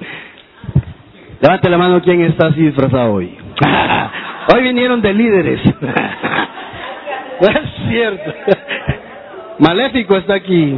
Levante 1.41 1.69
la 1.69 1.77
mano 1.77 2.01
quién 2.01 2.21
está 2.21 2.47
así 2.47 2.61
disfrazado 2.61 3.13
hoy. 3.13 3.37
hoy 4.53 4.63
vinieron 4.63 5.01
de 5.01 5.13
líderes. 5.13 5.61
no 7.41 7.47
es 7.47 7.89
cierto. 7.89 8.33
Maléfico 9.59 10.17
está 10.17 10.35
aquí. 10.35 10.77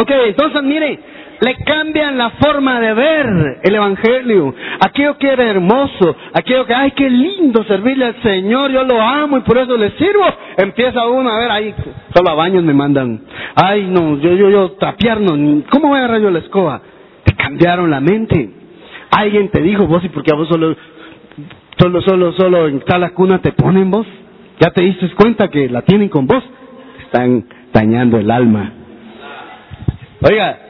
Ok, 0.00 0.10
entonces 0.26 0.62
mire, 0.62 0.98
le 1.40 1.54
cambian 1.56 2.16
la 2.16 2.30
forma 2.30 2.80
de 2.80 2.94
ver 2.94 3.60
el 3.62 3.74
Evangelio. 3.74 4.54
Aquello 4.80 5.18
que 5.18 5.28
era 5.28 5.44
hermoso, 5.44 6.16
aquello 6.32 6.64
que, 6.66 6.74
ay, 6.74 6.92
qué 6.92 7.10
lindo 7.10 7.64
servirle 7.64 8.06
al 8.06 8.22
Señor, 8.22 8.70
yo 8.70 8.84
lo 8.84 9.00
amo 9.00 9.38
y 9.38 9.40
por 9.40 9.58
eso 9.58 9.76
le 9.76 9.90
sirvo. 9.92 10.24
Empieza 10.56 11.06
uno 11.06 11.30
a 11.30 11.38
ver, 11.38 11.50
ay, 11.50 11.74
solo 12.14 12.30
a 12.30 12.34
baños 12.34 12.64
me 12.64 12.72
mandan. 12.72 13.20
Ay, 13.54 13.86
no, 13.90 14.18
yo, 14.18 14.32
yo, 14.34 14.48
yo, 14.48 14.72
trapear, 14.72 15.20
no, 15.20 15.62
¿cómo 15.70 15.88
voy 15.88 15.96
a 15.96 16.04
agarrar 16.04 16.20
yo 16.20 16.30
la 16.30 16.38
escoba? 16.38 16.80
Te 17.24 17.34
cambiaron 17.34 17.90
la 17.90 18.00
mente. 18.00 18.50
Alguien 19.10 19.50
te 19.50 19.60
dijo, 19.62 19.86
vos, 19.86 20.04
y 20.04 20.08
porque 20.08 20.32
a 20.32 20.36
vos 20.36 20.48
solo, 20.48 20.76
solo, 21.78 22.00
solo, 22.02 22.32
solo 22.32 22.68
en 22.68 22.80
tal 22.80 23.12
cuna 23.12 23.40
te 23.40 23.52
ponen 23.52 23.90
vos. 23.90 24.06
Ya 24.58 24.70
te 24.70 24.82
diste 24.82 25.10
cuenta 25.10 25.48
que 25.48 25.68
la 25.68 25.82
tienen 25.82 26.08
con 26.08 26.26
vos. 26.26 26.42
Están 27.04 27.44
dañando 27.72 28.18
el 28.18 28.30
alma. 28.30 28.72
Oiga, 30.22 30.65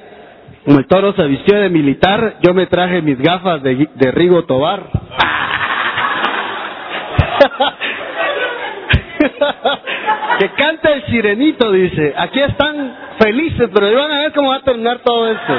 como 0.67 0.81
el 0.81 0.87
toro 0.89 1.13
se 1.13 1.25
vistió 1.29 1.61
de 1.61 1.71
militar, 1.71 2.39
yo 2.43 2.53
me 2.53 2.67
traje 2.67 3.01
mis 3.01 3.17
gafas 3.19 3.63
de, 3.63 3.89
de 3.95 4.11
Rigo 4.11 4.43
Tobar. 4.47 4.83
que 10.41 10.49
canta 10.51 10.91
el 10.91 11.07
sirenito, 11.07 11.71
dice. 11.71 12.13
Aquí 12.17 12.41
están 12.41 12.97
felices, 13.21 13.71
pero 13.73 13.97
van 13.97 14.11
a 14.11 14.23
ver 14.23 14.33
cómo 14.33 14.51
va 14.51 14.57
a 14.57 14.63
terminar 14.63 14.99
todo 15.05 15.31
esto. 15.31 15.53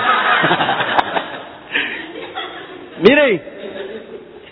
Mire, 3.08 3.44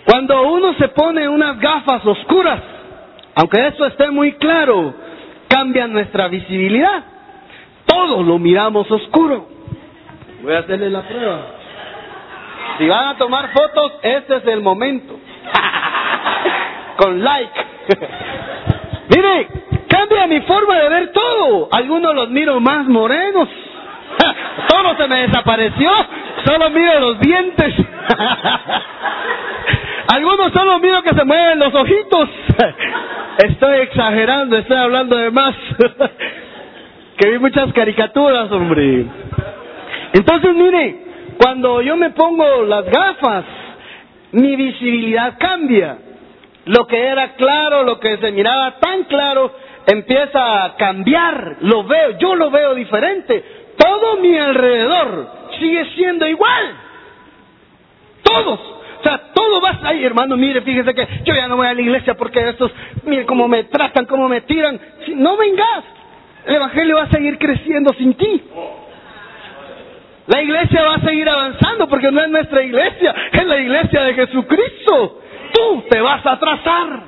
cuando 0.06 0.40
uno 0.52 0.72
se 0.78 0.88
pone 0.88 1.28
unas 1.28 1.60
gafas 1.60 2.02
oscuras, 2.06 2.62
aunque 3.34 3.66
eso 3.66 3.84
esté 3.84 4.10
muy 4.10 4.32
claro, 4.32 4.94
cambia 5.48 5.86
nuestra 5.86 6.28
visibilidad. 6.28 7.04
Todos 7.84 8.26
lo 8.26 8.38
miramos 8.38 8.90
oscuro. 8.90 9.55
Voy 10.42 10.54
a 10.54 10.58
hacerle 10.58 10.90
la 10.90 11.02
prueba. 11.02 11.40
Si 12.78 12.88
van 12.88 13.08
a 13.08 13.18
tomar 13.18 13.50
fotos, 13.52 13.92
este 14.02 14.36
es 14.36 14.46
el 14.46 14.60
momento. 14.60 15.18
Con 16.96 17.22
like. 17.22 17.66
Mire, 19.14 19.48
cambia 19.88 20.26
mi 20.26 20.40
forma 20.42 20.78
de 20.78 20.88
ver 20.88 21.12
todo. 21.12 21.68
Algunos 21.72 22.14
los 22.14 22.30
miro 22.30 22.60
más 22.60 22.86
morenos. 22.86 23.48
Todo 24.68 24.96
se 24.96 25.06
me 25.08 25.26
desapareció. 25.26 25.90
Solo 26.44 26.70
miro 26.70 27.00
los 27.00 27.20
dientes. 27.20 27.74
Algunos 30.08 30.52
solo 30.52 30.78
miro 30.80 31.02
que 31.02 31.14
se 31.14 31.24
mueven 31.24 31.58
los 31.58 31.74
ojitos. 31.74 32.28
Estoy 33.38 33.80
exagerando, 33.80 34.56
estoy 34.56 34.76
hablando 34.76 35.16
de 35.16 35.30
más. 35.30 35.54
que 37.18 37.30
vi 37.30 37.38
muchas 37.38 37.72
caricaturas, 37.72 38.50
hombre. 38.50 39.06
Entonces, 40.16 40.54
mire, 40.54 40.96
cuando 41.36 41.82
yo 41.82 41.94
me 41.94 42.08
pongo 42.08 42.62
las 42.62 42.86
gafas, 42.86 43.44
mi 44.32 44.56
visibilidad 44.56 45.34
cambia. 45.38 45.98
Lo 46.64 46.86
que 46.86 46.98
era 46.98 47.34
claro, 47.34 47.82
lo 47.82 48.00
que 48.00 48.16
se 48.16 48.32
miraba 48.32 48.78
tan 48.80 49.04
claro, 49.04 49.54
empieza 49.86 50.64
a 50.64 50.74
cambiar. 50.76 51.58
Lo 51.60 51.84
veo, 51.84 52.16
yo 52.18 52.34
lo 52.34 52.50
veo 52.50 52.74
diferente. 52.74 53.44
Todo 53.76 54.16
mi 54.16 54.34
alrededor 54.38 55.28
sigue 55.60 55.84
siendo 55.94 56.26
igual. 56.26 56.76
Todos. 58.22 58.58
O 59.00 59.02
sea, 59.02 59.20
todo 59.34 59.60
va 59.60 59.78
ahí, 59.82 60.02
hermano, 60.02 60.38
mire, 60.38 60.62
fíjese 60.62 60.94
que 60.94 61.06
yo 61.24 61.34
ya 61.34 61.46
no 61.46 61.56
voy 61.56 61.66
a 61.66 61.74
la 61.74 61.82
iglesia 61.82 62.14
porque 62.14 62.48
estos, 62.48 62.72
mire 63.04 63.26
cómo 63.26 63.48
me 63.48 63.64
tratan, 63.64 64.06
cómo 64.06 64.30
me 64.30 64.40
tiran. 64.40 64.80
Si 65.04 65.14
no 65.14 65.36
vengas, 65.36 65.84
el 66.46 66.54
evangelio 66.54 66.96
va 66.96 67.02
a 67.02 67.10
seguir 67.10 67.36
creciendo 67.36 67.92
sin 67.92 68.14
ti. 68.14 68.42
La 70.26 70.42
iglesia 70.42 70.82
va 70.82 70.94
a 70.94 71.00
seguir 71.00 71.28
avanzando 71.28 71.88
porque 71.88 72.10
no 72.10 72.20
es 72.20 72.28
nuestra 72.28 72.62
iglesia, 72.62 73.14
es 73.32 73.46
la 73.46 73.58
iglesia 73.58 74.02
de 74.02 74.14
Jesucristo. 74.14 75.20
tú 75.52 75.84
te 75.88 76.00
vas 76.00 76.24
a 76.26 76.32
atrasar. 76.32 77.00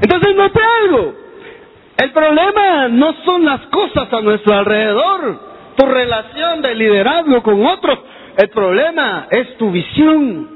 Entonces 0.00 0.36
note 0.36 0.60
algo. 0.84 1.14
El 1.96 2.10
problema 2.10 2.88
no 2.88 3.14
son 3.24 3.44
las 3.44 3.60
cosas 3.62 4.12
a 4.12 4.20
nuestro 4.20 4.54
alrededor, 4.54 5.40
tu 5.76 5.86
relación 5.86 6.62
de 6.62 6.74
liderazgo 6.74 7.42
con 7.42 7.64
otros. 7.66 7.98
El 8.36 8.48
problema 8.48 9.26
es 9.30 9.56
tu 9.58 9.70
visión. 9.70 10.48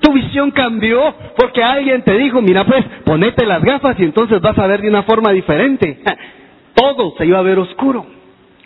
Tu 0.00 0.12
visión 0.12 0.50
cambió 0.50 1.14
porque 1.36 1.62
alguien 1.62 2.02
te 2.02 2.12
dijo, 2.18 2.42
mira 2.42 2.64
pues, 2.64 2.84
ponete 3.04 3.46
las 3.46 3.62
gafas 3.62 3.98
y 3.98 4.04
entonces 4.04 4.40
vas 4.40 4.58
a 4.58 4.66
ver 4.66 4.82
de 4.82 4.88
una 4.88 5.04
forma 5.04 5.30
diferente. 5.30 6.00
Todo 6.74 7.14
se 7.16 7.26
iba 7.26 7.38
a 7.38 7.42
ver 7.42 7.58
oscuro. 7.58 8.04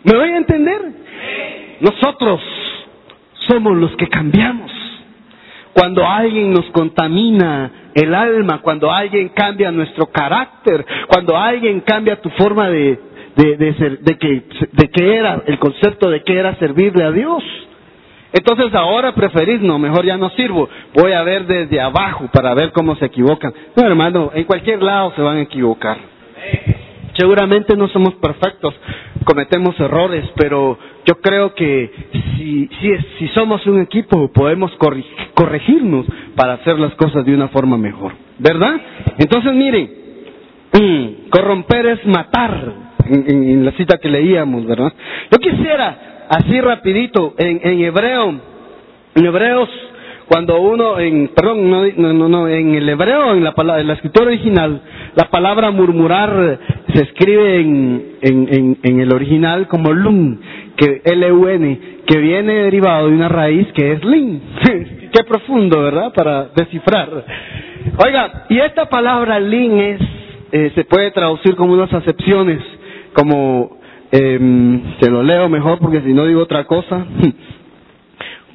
¿Me 0.03 0.17
voy 0.17 0.29
a 0.31 0.37
entender? 0.37 0.81
Nosotros 1.79 2.41
somos 3.47 3.77
los 3.77 3.95
que 3.95 4.07
cambiamos. 4.07 4.71
Cuando 5.73 6.05
alguien 6.05 6.51
nos 6.51 6.65
contamina 6.71 7.71
el 7.93 8.13
alma, 8.13 8.59
cuando 8.61 8.91
alguien 8.91 9.29
cambia 9.29 9.71
nuestro 9.71 10.07
carácter, 10.07 10.85
cuando 11.07 11.37
alguien 11.37 11.81
cambia 11.81 12.21
tu 12.21 12.29
forma 12.31 12.69
de, 12.69 12.99
de, 13.35 13.73
ser, 13.75 13.99
de, 13.99 14.17
que, 14.17 14.43
de 14.71 14.89
que 14.89 15.15
era, 15.15 15.43
el 15.45 15.57
concepto 15.59 16.09
de 16.09 16.23
que 16.23 16.37
era 16.37 16.55
servirle 16.55 17.03
a 17.03 17.11
Dios. 17.11 17.43
Entonces 18.33 18.73
ahora 18.75 19.13
preferís, 19.13 19.61
no, 19.61 19.79
mejor 19.79 20.05
ya 20.05 20.17
no 20.17 20.29
sirvo, 20.31 20.69
voy 20.93 21.13
a 21.13 21.23
ver 21.23 21.45
desde 21.47 21.81
abajo 21.81 22.27
para 22.31 22.53
ver 22.53 22.71
cómo 22.71 22.95
se 22.95 23.05
equivocan. 23.05 23.53
No, 23.75 23.83
hermano, 23.85 24.31
en 24.33 24.43
cualquier 24.43 24.83
lado 24.83 25.13
se 25.15 25.21
van 25.21 25.37
a 25.37 25.41
equivocar. 25.41 25.97
Seguramente 27.17 27.75
no 27.75 27.87
somos 27.89 28.15
perfectos, 28.15 28.73
cometemos 29.25 29.79
errores, 29.79 30.25
pero 30.35 30.77
yo 31.05 31.15
creo 31.21 31.53
que 31.53 31.91
si, 32.37 32.69
si, 32.81 32.97
si 33.17 33.27
somos 33.29 33.65
un 33.67 33.81
equipo 33.81 34.31
podemos 34.31 34.71
corregirnos 35.33 36.05
para 36.35 36.53
hacer 36.53 36.79
las 36.79 36.93
cosas 36.95 37.25
de 37.25 37.33
una 37.33 37.49
forma 37.49 37.77
mejor, 37.77 38.13
¿verdad? 38.37 38.79
Entonces 39.17 39.53
miren, 39.53 39.89
mm, 40.73 41.29
corromper 41.29 41.85
es 41.87 42.05
matar, 42.05 42.73
en, 43.05 43.65
la 43.65 43.71
cita 43.71 43.97
que 43.97 44.09
leíamos, 44.09 44.65
¿verdad? 44.65 44.93
Yo 45.31 45.39
quisiera, 45.39 46.27
así 46.29 46.61
rapidito, 46.61 47.33
en 47.37 47.81
hebreo, 47.81 48.39
en 49.15 49.25
hebreos 49.25 49.69
cuando 50.29 50.61
uno 50.61 50.99
en 50.99 51.29
perdón 51.29 51.69
no, 51.69 52.13
no, 52.13 52.29
no 52.29 52.47
en 52.47 52.75
el 52.75 52.87
hebreo 52.87 53.33
en 53.33 53.43
la 53.43 53.55
palabra 53.55 53.81
en 53.81 53.87
la 53.87 53.93
escritura 53.93 54.27
original 54.27 54.81
la 55.15 55.29
palabra 55.29 55.71
murmurar 55.71 56.59
se 56.93 57.01
escribe 57.01 57.59
en, 57.59 58.15
en, 58.21 58.77
en, 58.83 58.99
el 58.99 59.11
original 59.11 59.67
como 59.67 59.91
lun 59.91 60.39
que 60.77 61.01
l 61.03 61.31
u 61.33 61.47
n 61.47 61.79
que 62.05 62.19
viene 62.19 62.53
derivado 62.53 63.07
de 63.07 63.15
una 63.15 63.27
raíz 63.27 63.67
que 63.73 63.91
es 63.93 64.05
lin. 64.05 64.41
Qué 65.11 65.23
profundo 65.27 65.81
verdad 65.81 66.13
para 66.13 66.49
descifrar. 66.55 67.09
Oiga 68.05 68.45
y 68.49 68.59
esta 68.59 68.87
palabra 68.87 69.39
lin 69.39 69.79
es 69.79 70.01
eh, 70.51 70.71
se 70.75 70.83
puede 70.85 71.09
traducir 71.09 71.55
como 71.55 71.73
unas 71.73 71.91
acepciones 71.91 72.61
como 73.13 73.79
eh, 74.11 74.79
se 74.99 75.09
lo 75.09 75.23
leo 75.23 75.49
mejor 75.49 75.79
porque 75.79 76.01
si 76.01 76.13
no 76.13 76.25
digo 76.25 76.41
otra 76.41 76.65
cosa. 76.65 77.05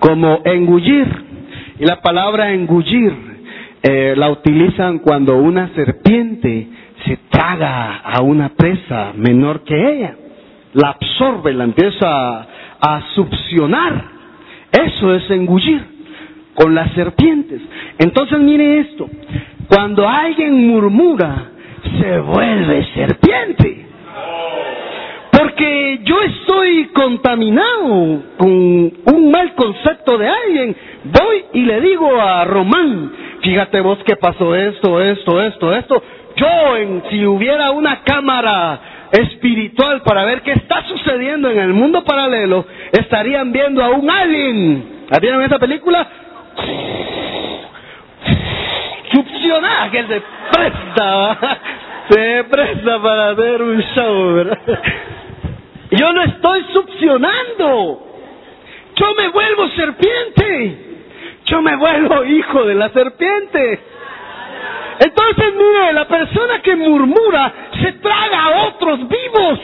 Como 0.00 0.42
engullir 0.44 1.23
y 1.78 1.84
la 1.84 2.00
palabra 2.00 2.52
engullir 2.52 3.12
eh, 3.82 4.14
la 4.16 4.30
utilizan 4.30 5.00
cuando 5.00 5.36
una 5.36 5.68
serpiente 5.74 6.68
se 7.04 7.18
traga 7.28 7.96
a 7.98 8.22
una 8.22 8.50
presa 8.50 9.12
menor 9.14 9.62
que 9.64 9.74
ella. 9.74 10.16
La 10.72 10.88
absorbe, 10.90 11.52
la 11.52 11.64
empieza 11.64 12.06
a, 12.08 12.46
a 12.80 13.02
succionar. 13.14 14.04
Eso 14.72 15.14
es 15.14 15.30
engullir 15.30 15.84
con 16.54 16.74
las 16.74 16.92
serpientes. 16.92 17.60
Entonces 17.98 18.38
mire 18.38 18.80
esto, 18.80 19.08
cuando 19.68 20.08
alguien 20.08 20.66
murmura, 20.66 21.50
se 22.00 22.18
vuelve 22.20 22.86
serpiente. 22.94 23.86
Porque 25.54 26.00
yo 26.02 26.20
estoy 26.20 26.86
contaminado 26.86 28.22
con 28.38 28.50
un 28.50 29.30
mal 29.30 29.54
concepto 29.54 30.18
de 30.18 30.28
alguien. 30.28 30.76
Voy 31.04 31.44
y 31.52 31.62
le 31.62 31.80
digo 31.80 32.20
a 32.20 32.44
Román, 32.44 33.12
fíjate 33.40 33.80
vos 33.80 33.98
que 34.04 34.16
pasó 34.16 34.56
esto, 34.56 35.00
esto, 35.00 35.40
esto, 35.40 35.72
esto. 35.72 36.02
Yo, 36.34 36.76
en, 36.76 37.04
si 37.08 37.24
hubiera 37.24 37.70
una 37.70 38.02
cámara 38.02 38.80
espiritual 39.12 40.02
para 40.02 40.24
ver 40.24 40.42
qué 40.42 40.54
está 40.54 40.82
sucediendo 40.88 41.48
en 41.48 41.60
el 41.60 41.72
mundo 41.72 42.02
paralelo, 42.02 42.66
estarían 42.90 43.52
viendo 43.52 43.84
a 43.84 43.90
un 43.90 44.10
alien. 44.10 45.06
¿Vieron 45.20 45.40
esa 45.42 45.60
película? 45.60 46.04
Succionar, 49.12 49.90
que 49.92 50.02
se 50.02 50.22
presta, 50.50 51.38
se 52.08 52.44
presta 52.50 53.00
para 53.00 53.28
hacer 53.30 53.62
un 53.62 53.80
show, 53.94 54.34
¿verdad? 54.34 54.58
Yo 55.90 56.12
no 56.12 56.22
estoy 56.22 56.64
succionando. 56.72 58.06
Yo 58.96 59.14
me 59.16 59.28
vuelvo 59.28 59.68
serpiente. 59.70 60.78
Yo 61.46 61.62
me 61.62 61.76
vuelvo 61.76 62.24
hijo 62.24 62.64
de 62.64 62.74
la 62.74 62.88
serpiente. 62.90 63.80
Entonces, 65.00 65.54
mire, 65.54 65.92
la 65.92 66.06
persona 66.06 66.62
que 66.62 66.76
murmura 66.76 67.52
se 67.82 67.92
traga 67.94 68.44
a 68.44 68.66
otros 68.68 69.00
vivos. 69.08 69.60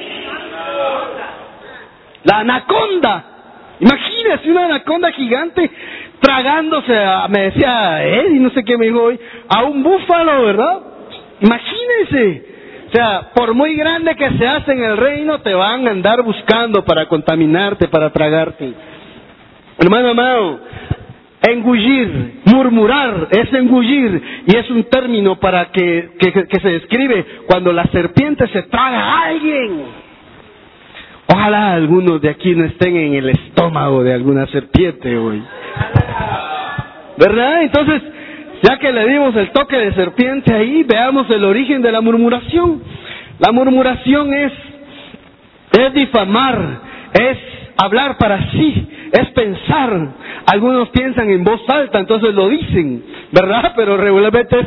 La 2.25 2.39
anaconda. 2.39 3.25
Imagínese 3.81 4.51
una 4.51 4.67
anaconda 4.67 5.11
gigante 5.13 5.71
tragándose, 6.21 6.97
a, 6.99 7.27
me 7.29 7.51
decía 7.51 8.27
y 8.29 8.39
no 8.39 8.51
sé 8.51 8.63
qué 8.63 8.77
me 8.77 8.87
dijo 8.87 9.05
hoy, 9.05 9.19
a 9.49 9.65
un 9.65 9.83
búfalo, 9.83 10.45
¿verdad? 10.45 10.81
Imagínese. 11.41 12.50
O 12.91 12.93
sea, 12.93 13.31
por 13.33 13.55
muy 13.55 13.77
grande 13.77 14.17
que 14.17 14.31
se 14.37 14.49
hace 14.49 14.73
en 14.73 14.83
el 14.83 14.97
reino, 14.97 15.39
te 15.43 15.55
van 15.55 15.87
a 15.87 15.93
andar 15.93 16.23
buscando 16.23 16.85
para 16.85 17.07
contaminarte, 17.07 17.87
para 17.87 18.11
tragarte. 18.11 18.73
Hermano 19.79 20.09
amado, 20.09 20.61
engullir, 21.41 22.41
murmurar, 22.47 23.29
es 23.31 23.53
engullir 23.55 24.43
y 24.45 24.57
es 24.57 24.69
un 24.71 24.83
término 24.85 25.39
para 25.39 25.67
que, 25.67 26.11
que, 26.19 26.33
que 26.49 26.61
se 26.61 26.69
describe 26.69 27.25
cuando 27.47 27.73
la 27.73 27.85
serpiente 27.85 28.49
se 28.49 28.65
traga 28.65 28.99
a 28.99 29.27
alguien. 29.27 29.85
Ojalá 31.33 31.75
algunos 31.75 32.21
de 32.21 32.29
aquí 32.29 32.57
no 32.57 32.65
estén 32.65 32.97
en 32.97 33.15
el 33.15 33.29
estómago 33.29 34.03
de 34.03 34.15
alguna 34.15 34.49
serpiente 34.49 35.17
hoy. 35.17 35.41
¿Verdad? 37.17 37.63
Entonces, 37.63 38.03
ya 38.63 38.79
que 38.79 38.93
le 38.93 39.09
dimos 39.09 39.35
el 39.37 39.51
toque 39.51 39.77
de 39.77 39.93
serpiente 39.95 40.53
ahí, 40.53 40.83
veamos 40.83 41.29
el 41.31 41.45
origen 41.45 41.83
de 41.83 41.93
la 41.93 42.01
murmuración. 42.01 42.83
La 43.39 43.53
murmuración 43.53 44.35
es, 44.35 44.53
es 45.79 45.95
difamar, 45.95 46.81
es 47.15 47.39
hablar 47.83 48.19
para 48.19 48.51
sí, 48.51 48.89
es 49.13 49.29
pensar. 49.31 50.09
Algunos 50.47 50.91
piensan 50.91 51.31
en 51.31 51.43
voz 51.43 51.63
alta, 51.69 51.99
entonces 51.99 52.35
lo 52.35 52.49
dicen, 52.49 53.03
¿verdad? 53.33 53.73
Pero 53.77 53.97
regularmente 53.97 54.61
es 54.61 54.67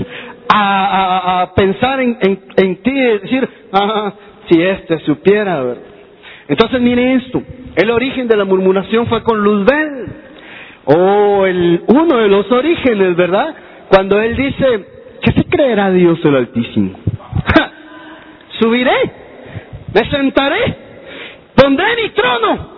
a, 0.49 1.51
pensar 1.55 1.99
en, 1.99 2.17
en, 2.21 2.39
en, 2.57 2.75
ti 2.83 2.91
y 2.91 3.01
decir, 3.19 3.47
ah, 3.71 4.13
si 4.49 4.61
este 4.61 4.99
supiera, 4.99 5.61
¿verdad? 5.61 5.83
Entonces 6.47 6.81
mire 6.81 7.15
esto, 7.15 7.41
el 7.75 7.89
origen 7.89 8.27
de 8.27 8.37
la 8.37 8.45
murmuración 8.45 9.07
fue 9.07 9.23
con 9.23 9.41
Luzbel, 9.41 10.07
o 10.85 11.45
el, 11.45 11.83
uno 11.87 12.17
de 12.17 12.27
los 12.27 12.51
orígenes, 12.51 13.15
¿verdad? 13.15 13.55
Cuando 13.93 14.19
él 14.19 14.35
dice, 14.35 14.87
¿qué 15.21 15.33
se 15.33 15.45
creerá 15.45 15.91
Dios 15.91 16.17
el 16.25 16.35
Altísimo? 16.35 16.97
Subiré, 18.59 18.95
me 19.93 20.09
sentaré, 20.09 20.77
pondré 21.53 21.95
mi 22.01 22.09
trono. 22.09 22.73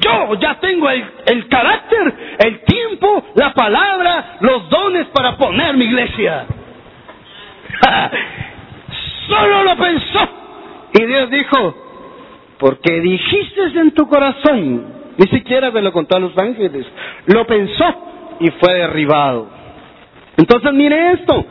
Yo 0.00 0.34
ya 0.40 0.58
tengo 0.58 0.90
el, 0.90 1.04
el 1.26 1.46
carácter, 1.46 2.36
el 2.40 2.64
tiempo, 2.64 3.26
la 3.36 3.54
palabra, 3.54 4.38
los 4.40 4.68
dones 4.68 5.06
para 5.14 5.36
poner 5.36 5.76
mi 5.76 5.84
iglesia. 5.84 6.46
Solo 9.28 9.62
lo 9.62 9.76
pensó. 9.76 10.28
Y 10.94 11.04
Dios 11.04 11.30
dijo, 11.30 11.74
porque 12.58 13.00
dijiste 13.00 13.66
en 13.78 13.92
tu 13.92 14.08
corazón, 14.08 14.94
ni 15.16 15.28
siquiera 15.28 15.70
me 15.70 15.80
lo 15.80 15.92
contó 15.92 16.16
a 16.16 16.20
los 16.20 16.36
ángeles, 16.36 16.86
lo 17.26 17.46
pensó 17.46 18.36
y 18.40 18.50
fue 18.50 18.74
derribado. 18.74 19.59
Entonces 20.40 20.72
mire 20.72 21.12
esto, 21.12 21.44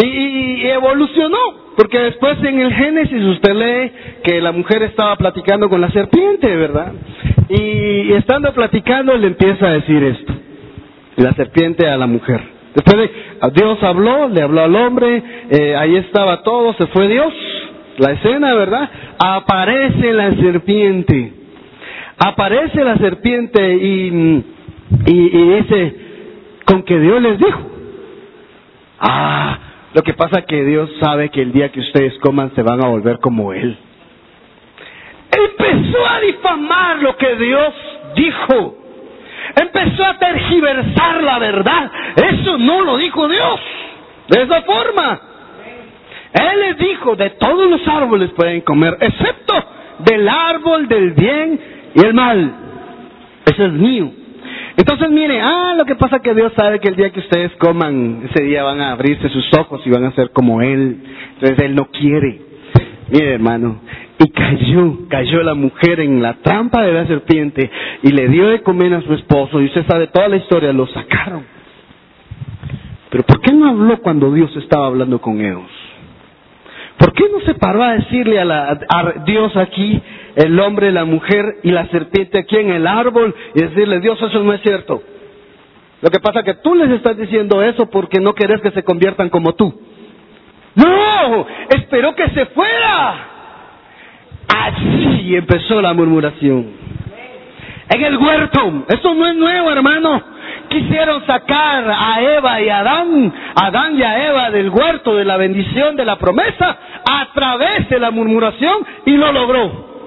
y, 0.00 0.64
evolucionó, 0.68 1.38
porque 1.76 1.98
después 1.98 2.38
en 2.44 2.60
el 2.60 2.72
Génesis 2.72 3.20
usted 3.20 3.52
lee 3.52 3.92
que 4.22 4.40
la 4.40 4.52
mujer 4.52 4.84
estaba 4.84 5.16
platicando 5.16 5.68
con 5.68 5.80
la 5.80 5.90
serpiente, 5.90 6.54
¿verdad? 6.54 6.92
Y, 7.48 8.12
estando 8.12 8.52
platicando 8.52 9.16
le 9.16 9.26
empieza 9.26 9.66
a 9.66 9.72
decir 9.72 10.04
esto, 10.04 10.32
la 11.16 11.32
serpiente 11.32 11.88
a 11.88 11.96
la 11.96 12.06
mujer. 12.06 12.40
Después 12.76 12.96
de, 12.96 13.10
Dios 13.60 13.82
habló, 13.82 14.28
le 14.28 14.40
habló 14.40 14.62
al 14.62 14.76
hombre, 14.76 15.20
eh, 15.50 15.74
ahí 15.74 15.96
estaba 15.96 16.44
todo, 16.44 16.74
se 16.74 16.86
fue 16.86 17.08
Dios, 17.08 17.34
la 17.96 18.12
escena, 18.12 18.54
¿verdad? 18.54 18.88
Aparece 19.18 20.12
la 20.12 20.30
serpiente, 20.30 21.32
aparece 22.18 22.84
la 22.84 22.98
serpiente 22.98 23.74
y, 23.74 24.44
y 25.06 25.56
dice, 25.56 25.96
con 26.66 26.84
que 26.84 27.00
Dios 27.00 27.20
les 27.20 27.38
dijo, 27.38 27.77
Ah, 29.00 29.58
lo 29.94 30.02
que 30.02 30.14
pasa 30.14 30.40
es 30.40 30.46
que 30.46 30.64
Dios 30.64 30.90
sabe 31.00 31.30
que 31.30 31.42
el 31.42 31.52
día 31.52 31.70
que 31.70 31.80
ustedes 31.80 32.18
coman 32.18 32.52
se 32.54 32.62
van 32.62 32.84
a 32.84 32.88
volver 32.88 33.18
como 33.20 33.52
Él. 33.52 33.76
Empezó 35.30 36.06
a 36.08 36.20
difamar 36.20 36.98
lo 36.98 37.16
que 37.16 37.36
Dios 37.36 37.74
dijo. 38.16 38.76
Empezó 39.60 40.04
a 40.04 40.18
tergiversar 40.18 41.22
la 41.22 41.38
verdad. 41.38 41.90
Eso 42.16 42.58
no 42.58 42.82
lo 42.82 42.96
dijo 42.96 43.28
Dios. 43.28 43.60
De 44.28 44.42
esa 44.42 44.62
forma. 44.62 45.20
Él 46.32 46.60
les 46.60 46.78
dijo, 46.78 47.16
de 47.16 47.30
todos 47.30 47.70
los 47.70 47.86
árboles 47.88 48.30
pueden 48.32 48.60
comer, 48.60 48.96
excepto 49.00 49.54
del 50.00 50.28
árbol 50.28 50.86
del 50.86 51.12
bien 51.12 51.60
y 51.94 52.04
el 52.04 52.12
mal. 52.14 52.52
Ese 53.46 53.64
es 53.64 53.72
mío. 53.72 54.10
Entonces 54.78 55.10
mire, 55.10 55.40
ah, 55.40 55.74
lo 55.76 55.84
que 55.84 55.96
pasa 55.96 56.20
que 56.20 56.32
Dios 56.34 56.52
sabe 56.56 56.78
que 56.78 56.86
el 56.86 56.94
día 56.94 57.10
que 57.10 57.18
ustedes 57.18 57.50
coman, 57.58 58.28
ese 58.30 58.44
día 58.44 58.62
van 58.62 58.80
a 58.80 58.92
abrirse 58.92 59.28
sus 59.28 59.52
ojos 59.58 59.82
y 59.84 59.90
van 59.90 60.04
a 60.04 60.12
ser 60.12 60.30
como 60.30 60.62
Él. 60.62 61.02
Entonces 61.34 61.58
Él 61.64 61.74
no 61.74 61.86
quiere. 61.86 62.42
Mire 63.10 63.34
hermano, 63.34 63.80
y 64.20 64.30
cayó, 64.30 65.08
cayó 65.08 65.42
la 65.42 65.54
mujer 65.54 65.98
en 65.98 66.22
la 66.22 66.34
trampa 66.34 66.82
de 66.82 66.92
la 66.92 67.08
serpiente 67.08 67.68
y 68.04 68.12
le 68.12 68.28
dio 68.28 68.46
de 68.46 68.62
comer 68.62 68.94
a 68.94 69.00
su 69.00 69.14
esposo 69.14 69.60
y 69.60 69.64
usted 69.64 69.84
sabe 69.88 70.06
toda 70.06 70.28
la 70.28 70.36
historia, 70.36 70.72
lo 70.72 70.86
sacaron. 70.86 71.44
Pero 73.10 73.24
¿por 73.24 73.40
qué 73.40 73.52
no 73.52 73.68
habló 73.68 73.98
cuando 74.00 74.32
Dios 74.32 74.54
estaba 74.56 74.86
hablando 74.86 75.20
con 75.20 75.40
ellos? 75.40 75.70
¿Por 76.98 77.12
qué 77.14 77.24
no 77.32 77.40
se 77.40 77.54
paró 77.54 77.82
a 77.82 77.94
decirle 77.94 78.38
a, 78.38 78.44
la, 78.44 78.78
a 78.88 79.12
Dios 79.24 79.56
aquí, 79.56 80.00
el 80.38 80.58
hombre, 80.60 80.92
la 80.92 81.04
mujer 81.04 81.56
y 81.64 81.72
la 81.72 81.88
serpiente 81.88 82.38
aquí 82.38 82.56
en 82.56 82.70
el 82.70 82.86
árbol 82.86 83.34
y 83.56 83.60
decirle, 83.60 83.98
Dios, 83.98 84.22
eso 84.22 84.40
no 84.44 84.52
es 84.52 84.60
cierto? 84.62 85.02
Lo 86.00 86.10
que 86.10 86.20
pasa 86.20 86.40
es 86.40 86.44
que 86.44 86.54
tú 86.62 86.76
les 86.76 86.90
estás 86.90 87.16
diciendo 87.16 87.60
eso 87.60 87.90
porque 87.90 88.20
no 88.20 88.34
querés 88.34 88.60
que 88.60 88.70
se 88.70 88.84
conviertan 88.84 89.30
como 89.30 89.54
tú. 89.54 89.74
No, 90.76 91.44
esperó 91.70 92.14
que 92.14 92.28
se 92.30 92.46
fuera. 92.46 93.26
Así 94.46 95.34
empezó 95.34 95.82
la 95.82 95.92
murmuración. 95.92 96.70
En 97.90 98.04
el 98.04 98.16
huerto, 98.16 98.84
esto 98.90 99.14
no 99.14 99.26
es 99.26 99.34
nuevo, 99.34 99.72
hermano. 99.72 100.22
Quisieron 100.68 101.26
sacar 101.26 101.90
a 101.90 102.22
Eva 102.22 102.60
y 102.60 102.68
a 102.68 102.78
Adán, 102.78 103.34
Adán 103.56 103.98
y 103.98 104.02
a 104.04 104.28
Eva 104.28 104.50
del 104.50 104.70
huerto 104.70 105.16
de 105.16 105.24
la 105.24 105.36
bendición 105.36 105.96
de 105.96 106.04
la 106.04 106.16
promesa 106.16 106.78
a 107.10 107.32
través 107.34 107.88
de 107.88 107.98
la 107.98 108.12
murmuración 108.12 108.86
y 109.04 109.16
lo 109.16 109.32
logró. 109.32 109.97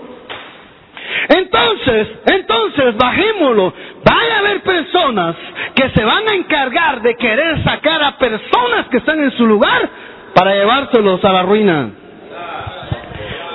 Entonces, 1.29 2.07
entonces, 2.25 2.97
bajémoslo. 2.97 3.73
Van 4.03 4.31
a 4.31 4.39
haber 4.39 4.61
personas 4.61 5.35
que 5.75 5.89
se 5.89 6.03
van 6.03 6.27
a 6.27 6.35
encargar 6.35 7.01
de 7.01 7.15
querer 7.15 7.63
sacar 7.63 8.03
a 8.03 8.17
personas 8.17 8.87
que 8.89 8.97
están 8.97 9.21
en 9.23 9.31
su 9.31 9.45
lugar 9.45 9.89
para 10.33 10.55
llevárselos 10.55 11.23
a 11.23 11.33
la 11.33 11.43
ruina. 11.43 11.89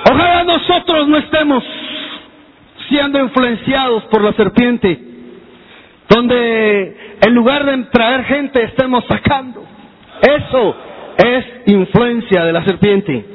Ojalá 0.09 0.43
nosotros 0.43 1.07
no 1.07 1.17
estemos 1.17 1.63
siendo 2.87 3.19
influenciados 3.19 4.03
por 4.05 4.23
la 4.23 4.33
serpiente, 4.33 4.97
donde 6.09 7.17
en 7.21 7.33
lugar 7.33 7.65
de 7.65 7.83
traer 7.85 8.23
gente 8.25 8.63
estemos 8.63 9.03
sacando. 9.07 9.63
Eso 10.21 10.75
es 11.17 11.45
influencia 11.65 12.45
de 12.45 12.53
la 12.53 12.63
serpiente. 12.63 13.25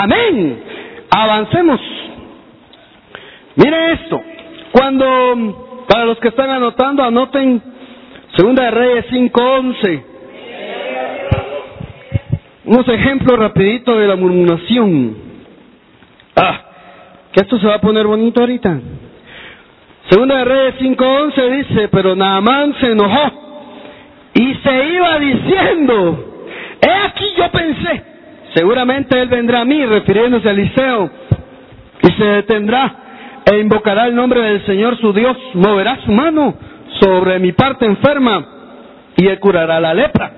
Amén. 0.00 0.62
Avancemos. 1.10 1.80
Mire 3.56 3.92
esto. 3.92 4.20
Cuando, 4.72 5.84
para 5.88 6.04
los 6.06 6.18
que 6.18 6.28
están 6.28 6.50
anotando, 6.50 7.02
anoten 7.02 7.62
Segunda 8.36 8.64
de 8.64 8.70
Reyes 8.70 9.06
5.11. 9.10 10.02
Unos 12.64 12.88
ejemplos 12.88 13.38
rapidito 13.38 13.98
de 13.98 14.06
la 14.06 14.16
murmuración. 14.16 15.16
Ah, 16.36 16.60
que 17.32 17.40
esto 17.42 17.58
se 17.58 17.66
va 17.66 17.74
a 17.74 17.80
poner 17.80 18.06
bonito 18.06 18.40
ahorita. 18.40 18.80
Segunda 20.08 20.38
de 20.38 20.44
Reyes 20.44 20.74
5.11 20.80 21.50
dice, 21.58 21.88
pero 21.88 22.16
Naamán 22.16 22.74
se 22.80 22.92
enojó 22.92 23.42
y 24.34 24.54
se 24.54 24.88
iba 24.88 25.18
diciendo, 25.18 26.44
he 26.80 27.06
aquí 27.06 27.24
yo 27.36 27.50
pensé, 27.50 28.02
seguramente 28.54 29.20
él 29.20 29.28
vendrá 29.28 29.60
a 29.60 29.64
mí, 29.64 29.84
refiriéndose 29.84 30.48
a 30.48 30.52
Eliseo, 30.52 31.10
y 32.02 32.12
se 32.12 32.24
detendrá 32.24 32.96
e 33.50 33.58
invocará 33.58 34.06
el 34.06 34.14
nombre 34.14 34.40
del 34.40 34.64
Señor 34.66 34.98
su 34.98 35.12
Dios, 35.12 35.36
moverá 35.54 35.98
su 36.04 36.12
mano 36.12 36.54
sobre 37.00 37.38
mi 37.38 37.52
parte 37.52 37.84
enferma 37.84 38.46
y 39.16 39.26
él 39.26 39.38
curará 39.40 39.80
la 39.80 39.94
lepra. 39.94 40.32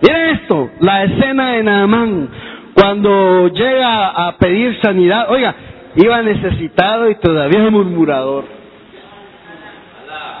Miren 0.00 0.28
esto, 0.36 0.70
la 0.80 1.04
escena 1.04 1.52
de 1.52 1.62
Naamán, 1.62 2.28
cuando 2.74 3.48
llega 3.48 4.08
a 4.08 4.36
pedir 4.36 4.78
sanidad, 4.82 5.30
oiga, 5.30 5.54
iba 5.96 6.22
necesitado 6.22 7.08
y 7.08 7.14
todavía 7.16 7.70
murmurador. 7.70 8.44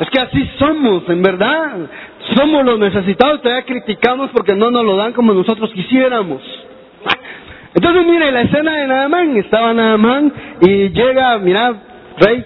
Es 0.00 0.10
que 0.10 0.20
así 0.20 0.50
somos, 0.58 1.08
en 1.08 1.22
verdad. 1.22 1.72
Somos 2.36 2.64
los 2.64 2.78
necesitados, 2.78 3.42
todavía 3.42 3.64
criticamos 3.64 4.30
porque 4.32 4.54
no 4.54 4.70
nos 4.70 4.84
lo 4.84 4.96
dan 4.96 5.12
como 5.12 5.32
nosotros 5.32 5.70
quisiéramos. 5.72 6.42
Entonces, 7.74 8.06
mire, 8.06 8.30
la 8.32 8.42
escena 8.42 8.76
de 8.76 8.86
Naamán, 8.86 9.36
estaba 9.36 9.72
Naamán 9.72 10.32
y 10.60 10.88
llega, 10.90 11.38
mira, 11.38 11.74
rey, 12.18 12.44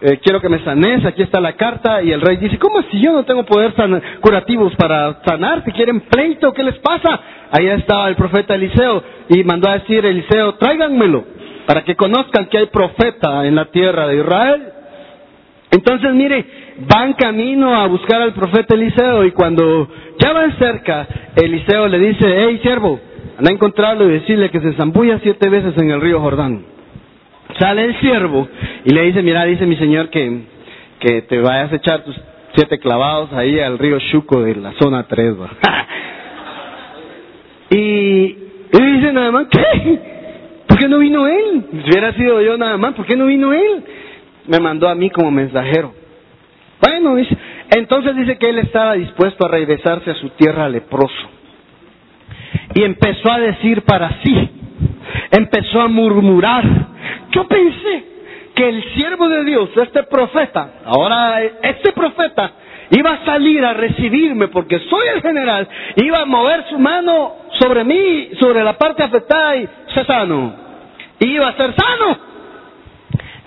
eh, 0.00 0.18
quiero 0.22 0.40
que 0.40 0.48
me 0.48 0.62
sanes, 0.62 1.04
aquí 1.04 1.22
está 1.22 1.40
la 1.40 1.54
carta, 1.54 2.02
y 2.02 2.12
el 2.12 2.20
rey 2.20 2.36
dice, 2.36 2.58
¿cómo 2.58 2.82
si 2.90 3.00
yo 3.00 3.12
no 3.12 3.24
tengo 3.24 3.44
poder 3.44 3.72
curativos 4.20 4.74
para 4.76 5.22
sanar? 5.24 5.64
¿Si 5.64 5.72
quieren 5.72 6.00
pleito? 6.00 6.52
¿Qué 6.52 6.62
les 6.62 6.78
pasa? 6.78 7.20
Ahí 7.50 7.66
estaba 7.66 8.08
el 8.08 8.16
profeta 8.16 8.54
Eliseo, 8.54 9.02
y 9.30 9.42
mandó 9.44 9.70
a 9.70 9.78
decir 9.78 10.04
Eliseo, 10.04 10.54
tráiganmelo, 10.56 11.24
para 11.66 11.82
que 11.82 11.96
conozcan 11.96 12.46
que 12.46 12.58
hay 12.58 12.66
profeta 12.66 13.46
en 13.46 13.54
la 13.54 13.66
tierra 13.66 14.06
de 14.06 14.18
Israel. 14.18 14.62
Entonces, 15.70 16.12
mire, 16.12 16.44
van 16.88 17.14
camino 17.14 17.74
a 17.74 17.86
buscar 17.86 18.20
al 18.20 18.34
profeta 18.34 18.74
Eliseo, 18.74 19.24
y 19.24 19.32
cuando 19.32 19.88
ya 20.18 20.32
van 20.32 20.58
cerca, 20.58 21.06
Eliseo 21.34 21.88
le 21.88 21.98
dice, 21.98 22.34
hey, 22.36 22.60
siervo, 22.62 23.00
anda 23.38 23.50
a 23.50 23.54
encontrarlo 23.54 24.04
y 24.04 24.12
decirle 24.12 24.50
que 24.50 24.60
se 24.60 24.74
zambulla 24.74 25.20
siete 25.22 25.48
veces 25.48 25.72
en 25.78 25.90
el 25.90 26.00
río 26.00 26.20
Jordán. 26.20 26.75
Sale 27.58 27.84
el 27.84 28.00
siervo 28.00 28.48
y 28.84 28.92
le 28.92 29.02
dice, 29.02 29.22
mira, 29.22 29.44
dice 29.44 29.66
mi 29.66 29.76
señor 29.76 30.10
que, 30.10 30.40
que 31.00 31.22
te 31.22 31.40
vayas 31.40 31.72
a 31.72 31.76
echar 31.76 32.04
tus 32.04 32.16
siete 32.54 32.78
clavados 32.78 33.32
ahí 33.32 33.58
al 33.60 33.78
río 33.78 33.98
Chuco 34.10 34.42
de 34.42 34.56
la 34.56 34.72
zona 34.80 35.06
3. 35.06 35.34
y, 37.70 37.76
y 37.76 38.36
dice 38.72 39.12
nada 39.12 39.30
más, 39.30 39.46
¿qué? 39.48 39.98
¿Por 40.66 40.78
qué 40.78 40.88
no 40.88 40.98
vino 40.98 41.26
él? 41.26 41.64
Si 41.84 41.90
hubiera 41.90 42.12
sido 42.14 42.40
yo 42.42 42.56
nada 42.58 42.76
más, 42.76 42.94
¿por 42.94 43.06
qué 43.06 43.16
no 43.16 43.26
vino 43.26 43.52
él? 43.52 43.84
Me 44.46 44.60
mandó 44.60 44.88
a 44.88 44.94
mí 44.94 45.10
como 45.10 45.30
mensajero. 45.30 45.94
Bueno, 46.80 47.16
dice, 47.16 47.36
entonces 47.76 48.16
dice 48.16 48.38
que 48.38 48.48
él 48.48 48.58
estaba 48.58 48.94
dispuesto 48.94 49.46
a 49.46 49.48
regresarse 49.48 50.10
a 50.10 50.14
su 50.14 50.28
tierra 50.30 50.68
leproso. 50.68 51.30
Y 52.74 52.82
empezó 52.82 53.32
a 53.32 53.40
decir 53.40 53.82
para 53.82 54.20
sí, 54.22 54.50
empezó 55.30 55.80
a 55.80 55.88
murmurar. 55.88 56.64
Yo 57.32 57.46
pensé 57.46 58.04
que 58.54 58.68
el 58.68 58.82
siervo 58.94 59.28
de 59.28 59.44
Dios, 59.44 59.70
este 59.76 60.02
profeta, 60.04 60.80
ahora 60.84 61.42
este 61.42 61.92
profeta, 61.92 62.52
iba 62.90 63.12
a 63.12 63.24
salir 63.24 63.64
a 63.64 63.74
recibirme 63.74 64.48
porque 64.48 64.78
soy 64.78 65.08
el 65.14 65.22
general, 65.22 65.68
iba 65.96 66.20
a 66.20 66.24
mover 66.24 66.64
su 66.70 66.78
mano 66.78 67.34
sobre 67.58 67.84
mí, 67.84 68.30
sobre 68.40 68.62
la 68.64 68.78
parte 68.78 69.02
afectada 69.02 69.56
y 69.56 69.68
ser 69.94 70.06
sano. 70.06 70.54
Iba 71.20 71.48
a 71.48 71.56
ser 71.56 71.74
sano. 71.74 72.18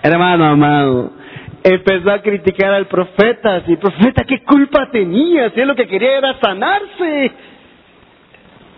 Hermano 0.02 0.44
amado, 0.46 1.12
empezó 1.62 2.10
a 2.10 2.22
criticar 2.22 2.72
al 2.72 2.86
profeta. 2.86 3.62
Si 3.66 3.76
profeta, 3.76 4.24
¿qué 4.24 4.42
culpa 4.44 4.90
tenía? 4.90 5.50
Si 5.50 5.60
él 5.60 5.68
lo 5.68 5.74
que 5.74 5.86
quería 5.86 6.18
era 6.18 6.38
sanarse. 6.40 7.32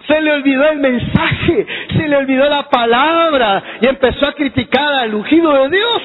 Se 0.06 0.20
le 0.20 0.32
olvidó 0.32 0.68
el 0.70 0.78
mensaje, 0.78 1.66
se 1.96 2.08
le 2.08 2.16
olvidó 2.16 2.48
la 2.48 2.68
palabra 2.68 3.62
y 3.80 3.86
empezó 3.86 4.26
a 4.26 4.32
criticar 4.32 4.94
al 4.94 5.14
ungido 5.14 5.52
de 5.52 5.76
Dios. 5.76 6.02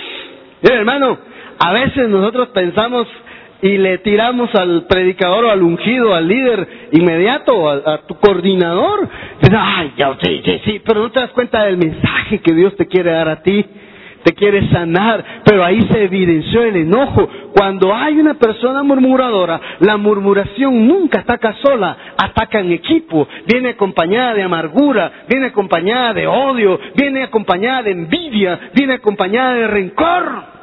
hermano, 0.64 1.18
a 1.60 1.74
veces 1.74 2.08
nosotros 2.10 2.50
pensamos 2.50 3.08
y 3.62 3.78
le 3.78 3.98
tiramos 4.00 4.54
al 4.54 4.86
predicador 4.86 5.46
o 5.46 5.52
al 5.52 5.64
ungido, 5.64 6.14
al 6.14 6.28
líder 6.28 6.68
inmediato, 6.92 7.70
a, 7.70 8.06
tu 8.06 8.16
coordinador. 8.20 9.10
Ay, 9.52 9.94
ya, 9.98 10.16
sí, 10.22 10.42
sí, 10.46 10.62
sí, 10.66 10.82
pero 10.86 11.02
no 11.02 11.12
te 11.12 11.20
das 11.20 11.32
cuenta 11.32 11.64
del 11.64 11.78
mensaje 11.78 12.40
que 12.40 12.54
Dios 12.54 12.76
te 12.76 12.88
quiere 12.88 13.12
dar 13.12 13.30
a 13.30 13.42
ti 13.42 13.66
te 14.24 14.34
quiere 14.34 14.70
sanar, 14.70 15.42
pero 15.46 15.64
ahí 15.64 15.88
se 15.92 16.04
evidenció 16.04 16.64
el 16.64 16.76
enojo. 16.76 17.30
Cuando 17.56 17.94
hay 17.94 18.20
una 18.20 18.36
persona 18.36 18.84
murmuradora, 18.84 19.60
la 19.80 19.98
murmuración 19.98 20.88
nunca 20.88 21.22
ataca 21.22 21.56
sola, 21.64 21.98
ataca 22.18 22.60
en 22.60 22.72
equipo, 22.72 23.28
viene 23.46 23.70
acompañada 23.70 24.34
de 24.34 24.44
amargura, 24.44 25.26
viene 25.28 25.48
acompañada 25.48 26.14
de 26.14 26.28
odio, 26.28 26.80
viene 26.96 27.24
acompañada 27.24 27.84
de 27.84 27.92
envidia, 27.92 28.72
viene 28.74 28.96
acompañada 28.96 29.54
de 29.54 29.68
rencor. 29.68 30.58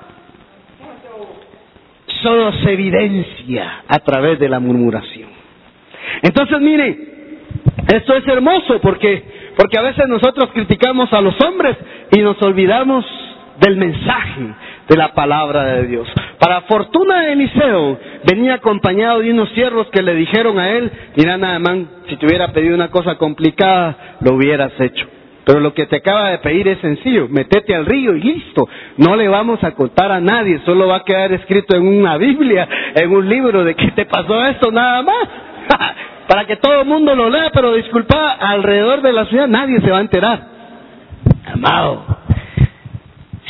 Solo 2.23 2.53
se 2.53 2.73
evidencia 2.73 3.85
a 3.89 3.99
través 3.99 4.39
de 4.39 4.49
la 4.49 4.61
murmuración. 4.61 5.29
Entonces, 6.23 6.61
mire, 6.61 7.15
Esto 7.93 8.15
es 8.15 8.27
hermoso 8.27 8.81
porque, 8.81 9.23
porque 9.57 9.79
a 9.79 9.83
veces 9.83 10.07
nosotros 10.09 10.51
criticamos 10.53 11.13
a 11.13 11.21
los 11.21 11.39
hombres 11.41 11.77
y 12.13 12.21
nos 12.21 12.41
olvidamos 12.43 13.05
del 13.61 13.77
mensaje 13.77 14.55
de 14.89 14.97
la 14.97 15.15
palabra 15.15 15.65
de 15.65 15.87
Dios. 15.87 16.09
Para 16.39 16.63
fortuna 16.63 17.23
de 17.23 17.33
Eliseo, 17.33 17.99
venía 18.25 18.55
acompañado 18.55 19.21
de 19.21 19.31
unos 19.31 19.49
siervos 19.51 19.87
que 19.93 20.03
le 20.03 20.15
dijeron 20.15 20.59
a 20.59 20.71
él, 20.71 20.91
mira 21.17 21.37
Naamán, 21.37 21.89
si 22.09 22.17
te 22.17 22.27
hubiera 22.27 22.53
pedido 22.53 22.75
una 22.75 22.91
cosa 22.91 23.17
complicada, 23.17 24.17
lo 24.21 24.35
hubieras 24.35 24.73
hecho. 24.79 25.07
Pero 25.45 25.61
lo 25.61 25.75
que 25.75 25.87
te 25.87 25.97
acaba 25.97 26.31
de 26.31 26.39
pedir 26.39 26.67
es 26.69 26.79
sencillo, 26.81 27.29
metete 27.29 27.75
al 27.75 27.85
río 27.85 28.17
y 28.17 28.21
listo. 28.21 28.67
No 28.97 29.15
le 29.15 29.29
vamos 29.29 29.63
a 29.63 29.73
contar 29.73 30.11
a 30.11 30.21
nadie, 30.21 30.61
solo 30.65 30.89
va 30.89 30.97
a 30.97 31.05
quedar 31.05 31.33
escrito 31.33 31.77
en 31.77 31.87
una 31.87 32.17
Biblia, 32.17 32.67
en 32.95 33.11
un 33.11 33.29
libro 33.29 33.63
de 33.63 33.75
que 33.75 33.91
te 33.93 34.07
pasó 34.07 34.43
esto 34.47 34.71
nada 34.71 35.03
más. 35.03 35.29
Para 36.29 36.47
que 36.47 36.57
todo 36.57 36.81
el 36.81 36.87
mundo 36.87 37.15
lo 37.15 37.29
lea, 37.29 37.51
pero 37.53 37.75
disculpa, 37.75 38.33
alrededor 38.33 39.03
de 39.03 39.13
la 39.13 39.27
ciudad 39.27 39.47
nadie 39.47 39.81
se 39.83 39.91
va 39.91 39.99
a 39.99 40.01
enterar. 40.01 40.41
Amado, 41.53 42.14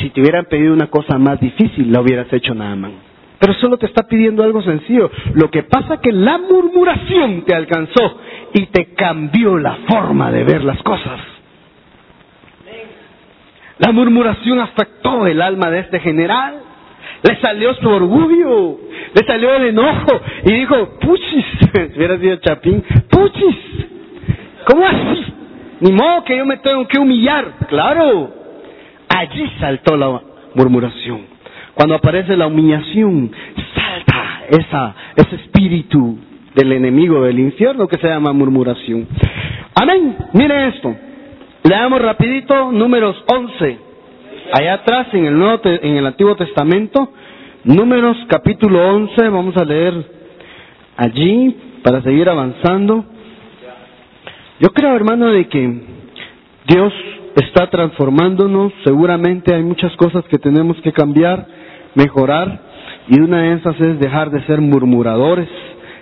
si 0.05 0.11
te 0.11 0.21
hubieran 0.21 0.45
pedido 0.45 0.71
una 0.71 0.85
cosa 0.85 1.17
más 1.17 1.39
difícil, 1.39 1.91
la 1.91 1.99
hubieras 1.99 2.31
hecho 2.31 2.53
nada 2.53 2.75
más. 2.75 2.91
Pero 3.39 3.55
solo 3.55 3.77
te 3.77 3.87
está 3.87 4.03
pidiendo 4.03 4.43
algo 4.43 4.61
sencillo. 4.61 5.09
Lo 5.33 5.49
que 5.49 5.63
pasa 5.63 5.99
que 5.99 6.11
la 6.11 6.37
murmuración 6.37 7.43
te 7.43 7.55
alcanzó 7.55 8.19
y 8.53 8.67
te 8.67 8.93
cambió 8.93 9.57
la 9.57 9.77
forma 9.87 10.31
de 10.31 10.43
ver 10.43 10.63
las 10.63 10.77
cosas. 10.83 11.19
La 13.79 13.91
murmuración 13.91 14.59
afectó 14.59 15.25
el 15.25 15.41
alma 15.41 15.71
de 15.71 15.79
este 15.79 15.99
general. 15.99 16.61
Le 17.23 17.41
salió 17.41 17.73
su 17.73 17.89
orgullo, 17.89 18.77
le 19.11 19.25
salió 19.25 19.55
el 19.55 19.69
enojo 19.69 20.21
y 20.43 20.51
dijo, 20.51 20.99
puchis, 20.99 21.45
si 21.73 21.97
hubiera 21.97 22.19
sido 22.19 22.35
Chapín, 22.35 22.83
puchis, 23.09 23.57
¿cómo 24.67 24.85
así? 24.85 25.33
Ni 25.79 25.91
modo 25.91 26.23
que 26.23 26.37
yo 26.37 26.45
me 26.45 26.57
tengo 26.57 26.87
que 26.87 26.99
humillar, 26.99 27.53
claro. 27.67 28.44
Allí 29.15 29.49
saltó 29.61 29.95
la 29.95 30.21
murmuración. 30.55 31.21
Cuando 31.73 31.95
aparece 31.95 32.35
la 32.35 32.47
humillación, 32.47 33.31
salta 33.73 34.93
ese 35.15 35.35
espíritu 35.35 36.17
del 36.53 36.73
enemigo 36.73 37.21
del 37.23 37.39
infierno 37.39 37.87
que 37.87 37.97
se 37.97 38.07
llama 38.07 38.33
murmuración. 38.33 39.07
Amén. 39.73 40.17
Mire 40.33 40.67
esto. 40.67 40.93
Leamos 41.63 42.01
rapidito 42.01 42.73
números 42.73 43.15
11. 43.27 43.77
Allá 44.53 44.73
atrás 44.73 45.07
en 45.13 45.25
el, 45.25 45.37
Nuevo, 45.37 45.61
en 45.63 45.95
el 45.95 46.05
Antiguo 46.05 46.35
Testamento, 46.35 47.13
números 47.63 48.17
capítulo 48.27 48.95
11, 48.95 49.29
vamos 49.29 49.55
a 49.55 49.63
leer 49.63 49.93
allí 50.97 51.55
para 51.83 52.01
seguir 52.01 52.29
avanzando. 52.29 53.05
Yo 54.59 54.69
creo, 54.69 54.93
hermano, 54.93 55.27
de 55.27 55.47
que 55.47 55.81
Dios 56.67 56.93
está 57.35 57.69
transformándonos, 57.69 58.71
seguramente 58.83 59.53
hay 59.53 59.63
muchas 59.63 59.95
cosas 59.97 60.23
que 60.25 60.37
tenemos 60.37 60.77
que 60.81 60.93
cambiar, 60.93 61.45
mejorar, 61.95 62.59
y 63.07 63.19
una 63.19 63.41
de 63.41 63.53
esas 63.53 63.79
es 63.81 63.99
dejar 63.99 64.31
de 64.31 64.41
ser 64.45 64.61
murmuradores, 64.61 65.49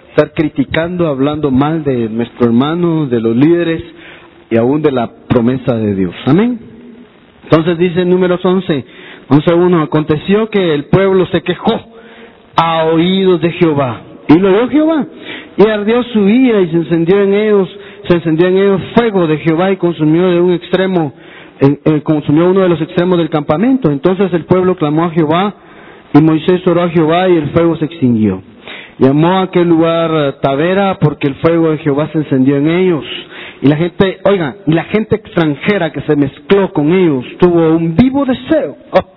estar 0.09 0.31
criticando, 0.33 1.07
hablando 1.07 1.51
mal 1.51 1.83
de 1.83 2.07
nuestro 2.09 2.47
hermano, 2.47 3.07
de 3.07 3.19
los 3.19 3.35
líderes 3.35 3.83
y 4.49 4.57
aún 4.57 4.81
de 4.81 4.91
la 4.91 5.09
promesa 5.27 5.75
de 5.75 5.95
Dios. 5.95 6.13
Amén. 6.27 6.59
Entonces 7.43 7.77
dice 7.77 8.05
números 8.05 8.43
11, 8.43 8.85
11.1, 9.29 9.83
aconteció 9.83 10.49
que 10.49 10.73
el 10.73 10.85
pueblo 10.85 11.25
se 11.27 11.41
quejó 11.41 11.93
a 12.55 12.85
oídos 12.85 13.41
de 13.41 13.51
Jehová. 13.53 14.01
Y 14.29 14.39
lo 14.39 14.49
oyó 14.49 14.69
Jehová. 14.69 15.05
Y 15.57 15.69
ardió 15.69 16.03
su 16.03 16.27
ira 16.29 16.61
y 16.61 16.69
se 16.69 16.77
encendió 16.77 17.21
en 17.21 17.33
ellos, 17.33 17.69
se 18.07 18.15
encendió 18.15 18.47
en 18.47 18.57
ellos 18.57 18.81
fuego 18.95 19.27
de 19.27 19.37
Jehová 19.39 19.71
y 19.71 19.77
consumió 19.77 20.29
de 20.29 20.39
un 20.39 20.53
extremo, 20.53 21.13
consumió 22.03 22.49
uno 22.49 22.61
de 22.61 22.69
los 22.69 22.81
extremos 22.81 23.17
del 23.17 23.29
campamento. 23.29 23.91
Entonces 23.91 24.33
el 24.33 24.45
pueblo 24.45 24.75
clamó 24.75 25.05
a 25.05 25.11
Jehová 25.11 25.53
y 26.13 26.21
Moisés 26.21 26.65
oró 26.67 26.83
a 26.83 26.89
Jehová 26.89 27.29
y 27.29 27.37
el 27.37 27.49
fuego 27.49 27.75
se 27.77 27.85
extinguió. 27.85 28.41
Llamó 28.99 29.39
a 29.39 29.43
aquel 29.43 29.67
lugar 29.67 30.11
eh, 30.13 30.33
Tavera 30.41 30.99
porque 30.99 31.27
el 31.27 31.35
fuego 31.35 31.71
de 31.71 31.79
Jehová 31.79 32.09
se 32.11 32.19
encendió 32.19 32.57
en 32.57 32.67
ellos. 32.67 33.03
Y 33.61 33.67
la 33.67 33.77
gente, 33.77 34.19
oiga, 34.25 34.57
y 34.67 34.73
la 34.73 34.83
gente 34.85 35.15
extranjera 35.15 35.91
que 35.91 36.01
se 36.01 36.15
mezcló 36.15 36.71
con 36.73 36.91
ellos 36.91 37.25
tuvo 37.39 37.75
un 37.75 37.95
vivo 37.95 38.25
deseo. 38.25 38.77
Oh. 38.91 39.13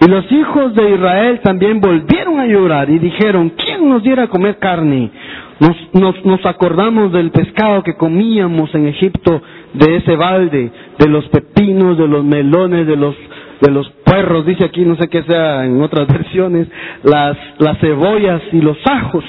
Y 0.00 0.08
los 0.08 0.30
hijos 0.30 0.74
de 0.74 0.90
Israel 0.94 1.40
también 1.42 1.80
volvieron 1.80 2.38
a 2.38 2.46
llorar 2.46 2.88
y 2.90 2.98
dijeron, 2.98 3.52
¿quién 3.56 3.88
nos 3.88 4.02
diera 4.02 4.24
a 4.24 4.28
comer 4.28 4.58
carne? 4.58 5.10
Nos, 5.58 6.24
nos 6.24 6.44
acordamos 6.46 7.12
del 7.12 7.30
pescado 7.30 7.82
que 7.82 7.94
comíamos 7.94 8.74
en 8.74 8.88
Egipto, 8.88 9.42
de 9.72 9.96
ese 9.96 10.14
balde, 10.16 10.70
de 10.98 11.08
los 11.08 11.26
pepinos, 11.28 11.98
de 11.98 12.08
los 12.08 12.24
melones, 12.24 12.86
de 12.86 12.96
los 12.96 13.14
de 13.60 13.70
los 13.70 13.88
puerros, 14.04 14.44
dice 14.44 14.64
aquí, 14.64 14.84
no 14.84 14.96
sé 14.96 15.08
qué 15.08 15.22
sea 15.22 15.64
en 15.64 15.80
otras 15.80 16.06
versiones, 16.12 16.68
las, 17.02 17.36
las 17.58 17.78
cebollas 17.78 18.42
y 18.52 18.60
los 18.60 18.76
ajos. 18.84 19.24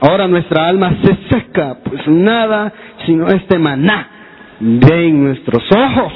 Ahora 0.00 0.28
nuestra 0.28 0.66
alma 0.66 0.96
se 1.02 1.16
seca, 1.30 1.78
pues 1.84 2.06
nada 2.06 2.72
sino 3.06 3.28
este 3.28 3.58
maná 3.58 4.08
ven 4.60 5.24
nuestros 5.24 5.62
ojos. 5.72 6.12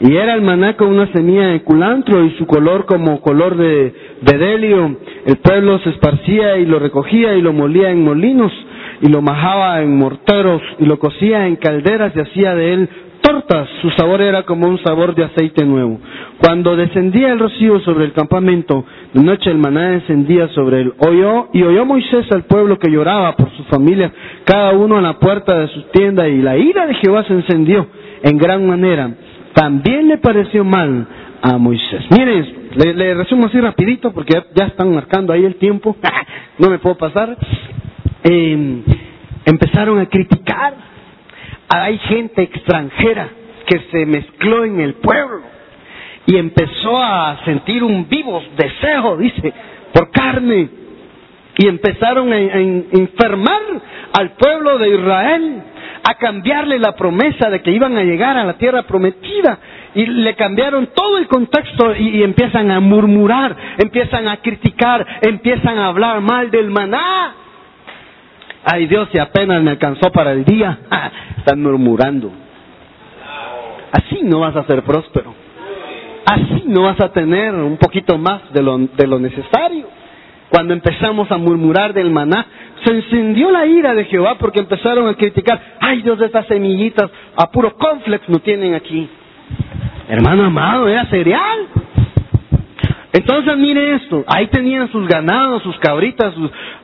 Y 0.00 0.14
era 0.14 0.34
el 0.34 0.42
maná 0.42 0.76
con 0.76 0.88
una 0.88 1.10
semilla 1.12 1.48
de 1.48 1.62
culantro 1.62 2.22
y 2.24 2.30
su 2.32 2.46
color 2.46 2.84
como 2.84 3.20
color 3.22 3.56
de 3.56 3.94
bedelio. 4.20 4.98
El 5.24 5.36
pueblo 5.38 5.78
se 5.78 5.90
esparcía 5.90 6.58
y 6.58 6.66
lo 6.66 6.78
recogía 6.78 7.34
y 7.34 7.40
lo 7.40 7.54
molía 7.54 7.90
en 7.90 8.04
molinos 8.04 8.52
y 9.00 9.08
lo 9.08 9.22
majaba 9.22 9.80
en 9.80 9.96
morteros 9.96 10.60
y 10.78 10.84
lo 10.84 10.98
cocía 10.98 11.46
en 11.46 11.56
calderas 11.56 12.12
y 12.14 12.20
hacía 12.20 12.54
de 12.54 12.74
él 12.74 12.88
tortas. 13.26 13.68
Su 13.82 13.90
sabor 13.90 14.22
era 14.22 14.44
como 14.44 14.68
un 14.68 14.78
sabor 14.82 15.14
de 15.14 15.24
aceite 15.24 15.64
nuevo. 15.64 15.98
Cuando 16.38 16.76
descendía 16.76 17.32
el 17.32 17.38
rocío 17.38 17.80
sobre 17.80 18.04
el 18.04 18.12
campamento, 18.12 18.84
de 19.12 19.22
noche 19.22 19.50
el 19.50 19.58
maná 19.58 19.90
descendía 19.90 20.48
sobre 20.48 20.82
él. 20.82 20.94
Oyó, 20.98 21.48
y 21.52 21.62
oyó 21.62 21.84
Moisés 21.84 22.30
al 22.32 22.44
pueblo 22.44 22.78
que 22.78 22.90
lloraba 22.90 23.34
por 23.36 23.50
su 23.56 23.64
familia, 23.64 24.12
cada 24.44 24.72
uno 24.72 24.98
a 24.98 25.00
la 25.00 25.18
puerta 25.18 25.58
de 25.58 25.68
su 25.68 25.82
tienda, 25.92 26.28
y 26.28 26.40
la 26.40 26.56
ira 26.56 26.86
de 26.86 26.94
Jehová 26.94 27.24
se 27.24 27.32
encendió 27.32 27.86
en 28.22 28.38
gran 28.38 28.66
manera. 28.66 29.10
También 29.54 30.08
le 30.08 30.18
pareció 30.18 30.64
mal 30.64 31.06
a 31.42 31.58
Moisés. 31.58 32.02
Miren, 32.10 32.68
le, 32.76 33.14
resumo 33.14 33.46
así 33.46 33.60
rapidito 33.60 34.12
porque 34.12 34.34
ya, 34.54 34.66
están 34.66 34.94
marcando 34.94 35.32
ahí 35.32 35.44
el 35.44 35.56
tiempo, 35.56 35.96
no 36.58 36.70
me 36.70 36.78
puedo 36.78 36.96
pasar. 36.96 37.36
Em, 38.22 38.82
empezaron 39.44 39.98
a 39.98 40.06
criticar. 40.06 40.95
Hay 41.68 41.98
gente 41.98 42.42
extranjera 42.42 43.28
que 43.66 43.80
se 43.90 44.06
mezcló 44.06 44.64
en 44.64 44.80
el 44.80 44.94
pueblo 44.94 45.56
y 46.26 46.36
empezó 46.36 47.00
a 47.00 47.38
sentir 47.44 47.84
un 47.84 48.08
vivo 48.08 48.42
deseo, 48.56 49.16
dice, 49.16 49.52
por 49.92 50.10
carne. 50.10 50.68
Y 51.58 51.68
empezaron 51.68 52.32
a, 52.32 52.38
enfermar 52.38 53.62
al 54.18 54.32
pueblo 54.32 54.76
de 54.78 54.90
Israel, 54.90 55.62
a 56.04 56.14
cambiarle 56.14 56.78
la 56.78 56.94
promesa 56.94 57.48
de 57.48 57.62
que 57.62 57.70
iban 57.70 57.96
a 57.96 58.02
llegar 58.02 58.36
a 58.36 58.44
la 58.44 58.54
tierra 58.54 58.82
prometida. 58.82 59.58
Y 59.94 60.04
le 60.04 60.34
cambiaron 60.34 60.88
todo 60.94 61.16
el 61.16 61.26
contexto 61.28 61.94
y, 61.96 62.22
empiezan 62.22 62.70
a 62.70 62.80
murmurar, 62.80 63.56
empiezan 63.78 64.28
a 64.28 64.38
criticar, 64.38 65.06
empiezan 65.22 65.78
a 65.78 65.86
hablar 65.86 66.20
mal 66.20 66.50
del 66.50 66.70
maná. 66.70 67.34
Ay 68.66 68.86
Dios, 68.86 69.08
si 69.12 69.18
apenas 69.18 69.62
me 69.62 69.70
alcanzó 69.70 70.10
para 70.12 70.32
el 70.32 70.44
día, 70.44 70.78
están 71.38 71.62
murmurando. 71.62 72.30
Así 73.92 74.20
no 74.22 74.40
vas 74.40 74.56
a 74.56 74.64
ser 74.64 74.82
próspero 74.82 75.46
así 76.26 76.64
no 76.66 76.82
vas 76.82 77.00
a 77.00 77.10
tener 77.10 77.54
un 77.54 77.76
poquito 77.76 78.18
más 78.18 78.52
de 78.52 78.62
lo, 78.62 79.18
necesario. 79.18 79.86
Cuando 80.50 80.74
empezamos 80.74 81.30
a 81.30 81.38
murmurar 81.38 81.92
del 81.92 82.10
maná, 82.10 82.46
se 82.84 82.92
encendió 82.92 83.50
la 83.50 83.66
ira 83.66 83.94
de 83.94 84.04
Jehová 84.04 84.36
porque 84.38 84.60
empezaron 84.60 85.08
a 85.08 85.14
criticar, 85.14 85.60
ay 85.80 86.02
Dios, 86.02 86.18
de 86.18 86.26
estas 86.26 86.46
semillitas 86.46 87.10
a 87.36 87.50
puro 87.50 87.76
conflex 87.76 88.28
no 88.28 88.40
tienen 88.40 88.74
aquí. 88.74 89.08
Hermano 90.08 90.44
amado, 90.44 90.88
era 90.88 91.06
cereal. 91.06 91.66
Entonces 93.16 93.56
mire 93.56 93.94
esto, 93.94 94.24
ahí 94.26 94.46
tenían 94.48 94.92
sus 94.92 95.08
ganados, 95.08 95.62
sus 95.62 95.78
cabritas, 95.78 96.34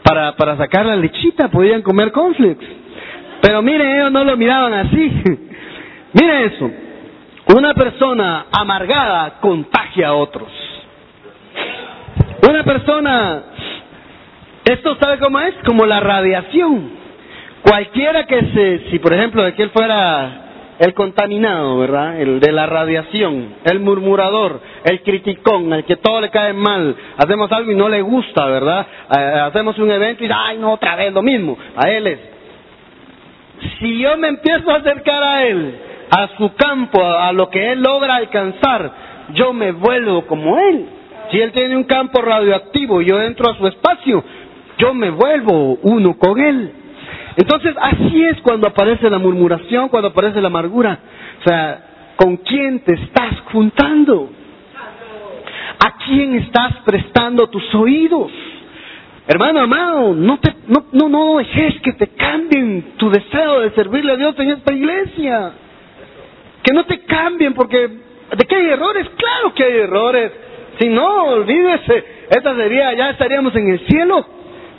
para, 0.03 0.35
para 0.35 0.57
sacar 0.57 0.87
la 0.87 0.97
lechita, 0.97 1.49
podían 1.49 1.83
comer 1.83 2.11
conflex. 2.11 2.59
Pero 3.43 3.61
mire, 3.61 3.99
ellos 3.99 4.11
no 4.11 4.25
lo 4.25 4.35
miraban 4.35 4.73
así. 4.73 5.13
mire 6.15 6.45
eso, 6.47 6.71
una 7.55 7.75
persona 7.75 8.47
amargada 8.51 9.41
contagia 9.41 10.09
a 10.09 10.15
otros. 10.15 10.49
Una 12.49 12.65
persona, 12.65 13.43
esto 14.65 14.97
sabe 14.99 15.19
cómo 15.19 15.39
es, 15.39 15.55
como 15.67 15.85
la 15.85 16.01
radiación. 16.01 16.93
Cualquiera 17.61 18.25
que 18.25 18.41
se, 18.55 18.91
si 18.91 18.99
por 19.01 19.13
ejemplo 19.13 19.43
de 19.43 19.53
que 19.53 19.69
fuera 19.69 20.52
el 20.79 20.95
contaminado, 20.95 21.79
¿verdad? 21.79 22.21
El 22.21 22.41
de 22.41 22.53
la 22.53 22.67
radiación, 22.67 23.55
el 23.65 23.81
murmurador, 23.81 24.61
el 24.85 25.03
criticón, 25.03 25.73
el 25.73 25.85
que 25.85 25.97
todo 25.97 26.21
le 26.21 26.31
cae 26.31 26.53
mal, 26.53 26.97
hacemos 27.17 27.51
algo 27.53 27.71
y 27.71 27.77
no 27.77 27.89
le 27.89 28.03
gusta, 28.03 28.47
¿verdad? 28.47 28.87
Eh, 29.17 29.41
hacemos 29.41 29.79
un 29.79 29.91
evento 29.91 30.25
y 30.25 30.31
ay, 30.35 30.59
no, 30.59 30.73
otra 30.73 30.97
vez 30.97 31.13
lo 31.13 31.23
mismo. 31.23 31.57
A 31.77 31.91
él 31.91 32.07
es, 32.07 32.19
si 33.79 33.99
yo 33.99 34.17
me 34.17 34.29
empiezo 34.29 34.71
a 34.71 34.77
acercar 34.77 35.23
a 35.23 35.47
él, 35.47 35.75
a 36.11 36.29
su 36.37 36.55
campo, 36.55 37.03
a 37.05 37.33
lo 37.33 37.49
que 37.49 37.73
él 37.73 37.81
logra 37.81 38.17
alcanzar, 38.17 38.93
yo 39.35 39.53
me 39.53 39.73
vuelvo 39.73 40.27
como 40.27 40.59
él. 40.59 40.87
Si 41.31 41.41
él 41.41 41.53
tiene 41.53 41.77
un 41.77 41.85
campo 41.85 42.21
radioactivo 42.21 43.01
y 43.01 43.07
yo 43.07 43.21
entro 43.21 43.51
a 43.51 43.57
su 43.57 43.67
espacio, 43.67 44.23
yo 44.79 44.93
me 44.95 45.11
vuelvo 45.11 45.79
uno 45.83 46.19
con 46.19 46.41
él. 46.41 46.73
Entonces, 47.37 47.75
así 47.81 48.25
es 48.25 48.41
cuando 48.43 48.67
aparece 48.67 49.09
la 49.09 49.19
murmuración, 49.19 49.89
cuando 49.89 50.09
aparece 50.09 50.41
la 50.41 50.49
amargura. 50.49 50.99
O 51.41 51.49
sea, 51.49 52.15
¿con 52.17 52.37
quién 52.39 52.81
te 52.81 52.95
estás 52.95 53.41
juntando? 53.53 54.31
¿A 55.85 55.97
quién 56.05 56.35
estás 56.37 56.77
prestando 56.85 57.49
tus 57.49 57.75
oídos? 57.75 58.31
Hermano 59.27 59.61
amado, 59.61 60.15
no, 60.15 60.39
te, 60.39 60.53
no, 60.67 60.87
no, 60.93 61.09
no 61.09 61.39
dejes 61.39 61.81
que 61.81 61.93
te 61.93 62.09
cambien 62.09 62.95
tu 62.97 63.09
deseo 63.09 63.61
de 63.61 63.71
servirle 63.71 64.13
a 64.13 64.17
Dios 64.17 64.35
en 64.39 64.51
esta 64.51 64.73
iglesia. 64.73 65.53
Que 66.63 66.75
no 66.75 66.85
te 66.85 67.01
cambien 67.01 67.55
porque 67.55 67.89
de 67.89 68.47
qué 68.49 68.57
hay 68.57 68.67
errores, 68.67 69.09
claro 69.17 69.55
que 69.55 69.65
hay 69.65 69.77
errores. 69.79 70.33
Si 70.79 70.89
no, 70.89 71.25
olvídese, 71.25 72.05
esta 72.31 72.55
sería, 72.57 72.93
ya 72.95 73.11
estaríamos 73.11 73.55
en 73.55 73.73
el 73.73 73.87
cielo. 73.87 74.27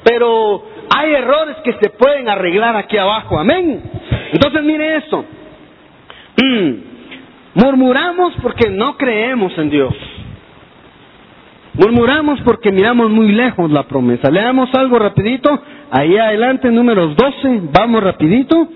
Pero 0.03 0.65
hay 0.95 1.13
errores 1.13 1.57
que 1.63 1.73
se 1.81 1.89
pueden 1.89 2.29
arreglar 2.29 2.75
aquí 2.75 2.97
abajo, 2.97 3.39
amén. 3.39 3.81
Entonces 4.31 4.63
mire 4.63 4.97
esto. 4.97 5.25
Mm, 6.37 6.71
murmuramos 7.55 8.33
porque 8.41 8.69
no 8.69 8.97
creemos 8.97 9.57
en 9.57 9.69
Dios. 9.69 9.93
Murmuramos 11.73 12.39
porque 12.41 12.71
miramos 12.71 13.09
muy 13.09 13.31
lejos 13.31 13.71
la 13.71 13.83
promesa. 13.83 14.29
Leamos 14.29 14.73
algo 14.75 14.99
rapidito. 14.99 15.59
Ahí 15.89 16.17
adelante, 16.17 16.69
números 16.69 17.15
12. 17.15 17.61
Vamos 17.71 18.03
rapidito. 18.03 18.67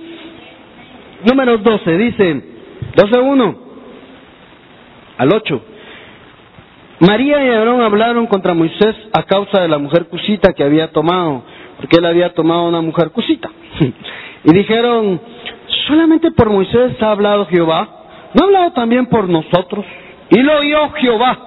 Números 1.24 1.64
12, 1.64 1.98
dice 1.98 2.44
12.1 2.96 3.58
al 5.18 5.34
8. 5.34 5.62
María 7.00 7.46
y 7.46 7.50
Aarón 7.50 7.82
hablaron 7.82 8.26
contra 8.26 8.56
Moisés 8.56 8.96
a 9.14 9.24
causa 9.24 9.62
de 9.62 9.68
la 9.68 9.78
mujer 9.78 10.08
cusita 10.08 10.54
que 10.54 10.64
había 10.64 10.92
tomado, 10.92 11.44
porque 11.78 11.98
él 11.98 12.06
había 12.06 12.34
tomado 12.34 12.68
una 12.68 12.82
mujer 12.82 13.12
cusita. 13.12 13.50
y 14.44 14.54
dijeron, 14.54 15.22
solamente 15.88 16.32
por 16.32 16.50
Moisés 16.50 17.02
ha 17.02 17.12
hablado 17.12 17.46
Jehová, 17.48 17.88
¿no 18.34 18.44
ha 18.44 18.48
hablado 18.48 18.72
también 18.74 19.06
por 19.06 19.30
nosotros? 19.30 19.86
Y 20.30 20.42
lo 20.42 20.60
oyó 20.60 20.90
Jehová. 20.92 21.40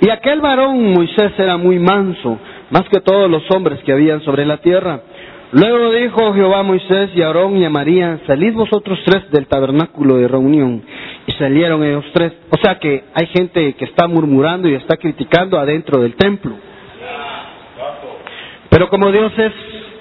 Y 0.00 0.10
aquel 0.10 0.40
varón 0.40 0.92
Moisés 0.92 1.32
era 1.38 1.56
muy 1.56 1.78
manso, 1.78 2.38
más 2.70 2.82
que 2.88 3.00
todos 3.00 3.30
los 3.30 3.48
hombres 3.50 3.80
que 3.84 3.92
habían 3.92 4.20
sobre 4.22 4.44
la 4.44 4.58
tierra. 4.58 5.00
Luego 5.52 5.92
dijo 5.92 6.32
Jehová 6.32 6.60
a 6.60 6.62
Moisés 6.62 7.10
y 7.14 7.20
a 7.20 7.26
Aarón 7.26 7.58
y 7.58 7.64
a 7.64 7.70
María, 7.70 8.20
salid 8.26 8.54
vosotros 8.54 8.98
tres 9.04 9.30
del 9.30 9.46
tabernáculo 9.46 10.16
de 10.16 10.26
reunión. 10.26 10.82
Y 11.26 11.32
salieron 11.32 11.84
ellos 11.84 12.06
tres. 12.14 12.32
O 12.50 12.56
sea 12.56 12.78
que 12.78 13.04
hay 13.14 13.26
gente 13.26 13.74
que 13.74 13.84
está 13.84 14.08
murmurando 14.08 14.66
y 14.66 14.74
está 14.74 14.96
criticando 14.96 15.58
adentro 15.58 16.00
del 16.00 16.14
templo. 16.14 16.56
Pero 18.72 18.88
como 18.88 19.12
Dios 19.12 19.30
es 19.36 19.52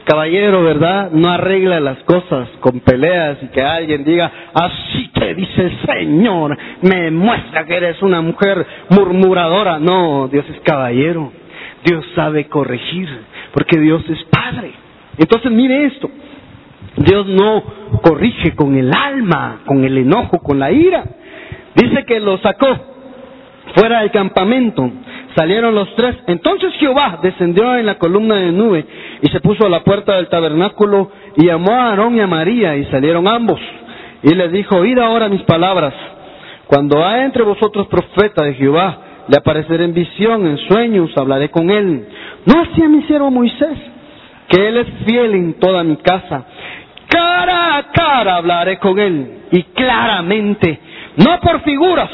caballero, 0.05 0.63
¿verdad? 0.63 1.11
No 1.11 1.29
arregla 1.29 1.81
las 1.81 1.97
cosas 2.03 2.47
con 2.61 2.79
peleas 2.79 3.37
y 3.41 3.47
que 3.47 3.61
alguien 3.61 4.05
diga, 4.05 4.31
así 4.53 5.09
te 5.09 5.35
dice 5.35 5.61
el 5.61 5.85
Señor, 5.85 6.57
me 6.81 7.11
muestra 7.11 7.65
que 7.65 7.75
eres 7.75 8.01
una 8.01 8.21
mujer 8.21 8.65
murmuradora. 8.89 9.77
No, 9.77 10.29
Dios 10.29 10.45
es 10.49 10.61
caballero. 10.61 11.33
Dios 11.83 12.05
sabe 12.15 12.47
corregir, 12.47 13.09
porque 13.53 13.77
Dios 13.77 14.03
es 14.09 14.23
Padre. 14.31 14.71
Entonces 15.17 15.51
mire 15.51 15.87
esto, 15.87 16.09
Dios 16.95 17.27
no 17.27 17.63
corrige 18.01 18.55
con 18.55 18.77
el 18.77 18.93
alma, 18.93 19.63
con 19.65 19.83
el 19.83 19.97
enojo, 19.97 20.39
con 20.39 20.59
la 20.59 20.71
ira. 20.71 21.03
Dice 21.75 22.05
que 22.05 22.21
lo 22.21 22.37
sacó 22.37 22.67
fuera 23.75 23.99
del 23.99 24.11
campamento. 24.11 24.89
Salieron 25.35 25.73
los 25.73 25.93
tres. 25.95 26.15
Entonces 26.27 26.73
Jehová 26.79 27.19
descendió 27.21 27.75
en 27.75 27.85
la 27.85 27.97
columna 27.97 28.35
de 28.35 28.51
nube 28.51 28.85
y 29.21 29.27
se 29.29 29.39
puso 29.39 29.65
a 29.65 29.69
la 29.69 29.83
puerta 29.83 30.15
del 30.15 30.27
tabernáculo 30.27 31.11
y 31.37 31.45
llamó 31.45 31.71
a 31.71 31.89
Aarón 31.89 32.15
y 32.15 32.19
a 32.19 32.27
María 32.27 32.75
y 32.75 32.85
salieron 32.85 33.27
ambos. 33.27 33.59
Y 34.23 34.35
les 34.35 34.51
dijo, 34.51 34.77
oíd 34.77 34.97
ahora 34.99 35.29
mis 35.29 35.41
palabras. 35.43 35.93
Cuando 36.67 37.05
hay 37.05 37.21
entre 37.21 37.43
vosotros 37.43 37.87
profeta 37.87 38.43
de 38.43 38.53
Jehová, 38.53 38.97
le 39.27 39.37
apareceré 39.37 39.85
en 39.85 39.93
visión, 39.93 40.45
en 40.45 40.57
sueños, 40.57 41.11
hablaré 41.17 41.49
con 41.49 41.69
él. 41.69 42.07
No 42.45 42.61
así 42.61 42.83
a 42.83 42.89
mi 42.89 43.03
siervo 43.03 43.31
Moisés, 43.31 43.77
que 44.47 44.67
él 44.67 44.77
es 44.77 44.87
fiel 45.05 45.33
en 45.35 45.53
toda 45.55 45.83
mi 45.83 45.97
casa. 45.97 46.45
Cara 47.07 47.77
a 47.77 47.91
cara 47.91 48.35
hablaré 48.35 48.77
con 48.79 48.99
él 48.99 49.41
y 49.51 49.63
claramente, 49.63 50.79
no 51.17 51.39
por 51.41 51.61
figuras, 51.61 52.09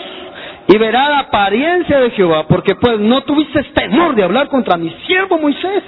y 0.67 0.77
verá 0.77 1.09
la 1.09 1.19
apariencia 1.19 1.99
de 1.99 2.11
Jehová, 2.11 2.47
porque 2.47 2.75
pues 2.75 2.99
no 2.99 3.21
tuviste 3.21 3.63
temor 3.73 4.15
de 4.15 4.23
hablar 4.23 4.49
contra 4.49 4.77
mi 4.77 4.89
siervo 5.07 5.37
Moisés. 5.37 5.83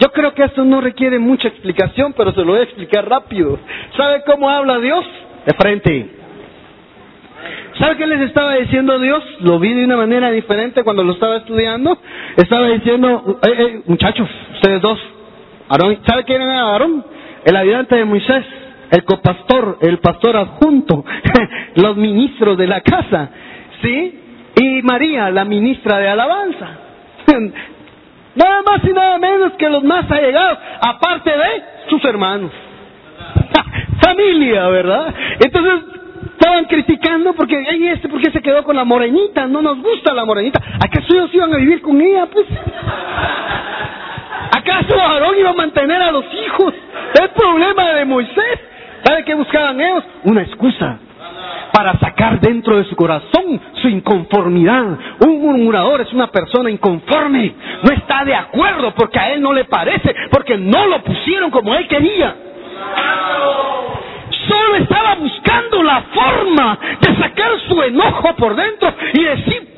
Yo 0.00 0.10
creo 0.12 0.32
que 0.32 0.44
esto 0.44 0.64
no 0.64 0.80
requiere 0.80 1.18
mucha 1.18 1.48
explicación, 1.48 2.14
pero 2.14 2.32
se 2.32 2.40
lo 2.40 2.52
voy 2.52 2.60
a 2.60 2.64
explicar 2.64 3.06
rápido. 3.06 3.58
¿Sabe 3.96 4.22
cómo 4.24 4.48
habla 4.48 4.78
Dios? 4.78 5.04
De 5.44 5.52
frente. 5.52 6.10
¿Sabe 7.78 7.96
qué 7.96 8.06
les 8.06 8.20
estaba 8.22 8.54
diciendo 8.54 8.98
Dios? 8.98 9.22
Lo 9.40 9.58
vi 9.58 9.74
de 9.74 9.84
una 9.84 9.96
manera 9.96 10.30
diferente 10.30 10.82
cuando 10.84 11.04
lo 11.04 11.12
estaba 11.12 11.36
estudiando. 11.36 11.98
Estaba 12.36 12.68
diciendo, 12.68 13.38
muchachos, 13.86 14.28
ustedes 14.54 14.80
dos, 14.80 14.98
Aarón, 15.68 15.98
¿sabe 16.06 16.24
quién 16.24 16.40
era 16.40 16.62
Aarón? 16.62 17.04
El 17.44 17.56
ayudante 17.56 17.96
de 17.96 18.04
Moisés, 18.04 18.44
el 18.90 19.04
copastor, 19.04 19.78
el 19.80 19.98
pastor 19.98 20.36
adjunto, 20.36 21.04
los 21.76 21.96
ministros 21.96 22.58
de 22.58 22.66
la 22.66 22.80
casa, 22.80 23.30
¿sí? 23.82 24.20
Y 24.56 24.82
María, 24.82 25.30
la 25.30 25.44
ministra 25.44 25.98
de 25.98 26.08
alabanza. 26.08 26.68
Nada 28.34 28.62
más 28.62 28.84
y 28.84 28.92
nada 28.92 29.18
menos 29.18 29.52
que 29.54 29.68
los 29.68 29.82
más 29.82 30.08
allegados, 30.10 30.58
aparte 30.80 31.30
de 31.30 31.64
sus 31.88 32.04
hermanos. 32.04 32.52
Familia, 34.02 34.68
¿verdad? 34.68 35.12
Entonces, 35.40 35.80
estaban 36.32 36.64
criticando 36.66 37.32
porque, 37.34 37.56
ay, 37.68 37.88
este, 37.88 38.08
¿por 38.08 38.20
qué 38.20 38.30
se 38.30 38.40
quedó 38.40 38.62
con 38.62 38.76
la 38.76 38.84
morenita? 38.84 39.46
No 39.46 39.60
nos 39.60 39.82
gusta 39.82 40.14
la 40.14 40.24
morenita. 40.24 40.60
¿Acaso 40.80 41.06
ellos 41.12 41.30
iban 41.34 41.52
a 41.52 41.56
vivir 41.56 41.82
con 41.82 42.00
ella? 42.00 42.26
Pues. 42.26 42.46
¿Acaso 44.56 45.00
Aarón 45.00 45.38
iba 45.38 45.50
a 45.50 45.54
mantener 45.54 46.00
a 46.00 46.12
los 46.12 46.24
hijos? 46.32 46.74
El 47.20 47.30
problema 47.30 47.90
de 47.94 48.04
Moisés. 48.04 48.69
¿Sabe 49.04 49.24
qué 49.24 49.34
buscaban 49.34 49.80
ellos? 49.80 50.04
Una 50.24 50.42
excusa 50.42 50.98
para 51.72 51.98
sacar 51.98 52.40
dentro 52.40 52.76
de 52.76 52.84
su 52.84 52.96
corazón 52.96 53.60
su 53.80 53.88
inconformidad. 53.88 54.98
Un 55.20 55.40
murmurador 55.40 56.00
es 56.00 56.12
una 56.12 56.28
persona 56.28 56.70
inconforme, 56.70 57.54
no 57.82 57.92
está 57.92 58.24
de 58.24 58.34
acuerdo 58.34 58.92
porque 58.94 59.18
a 59.18 59.32
él 59.32 59.40
no 59.40 59.52
le 59.52 59.64
parece, 59.64 60.14
porque 60.30 60.56
no 60.56 60.86
lo 60.86 61.02
pusieron 61.02 61.50
como 61.50 61.74
él 61.74 61.86
quería. 61.88 62.34
Solo 64.48 64.76
estaba 64.76 65.14
buscando 65.16 65.82
la 65.82 66.02
forma 66.12 66.78
de 67.00 67.16
sacar 67.16 67.50
su 67.68 67.82
enojo 67.82 68.34
por 68.36 68.56
dentro 68.56 68.92
y 69.12 69.22
decir, 69.22 69.70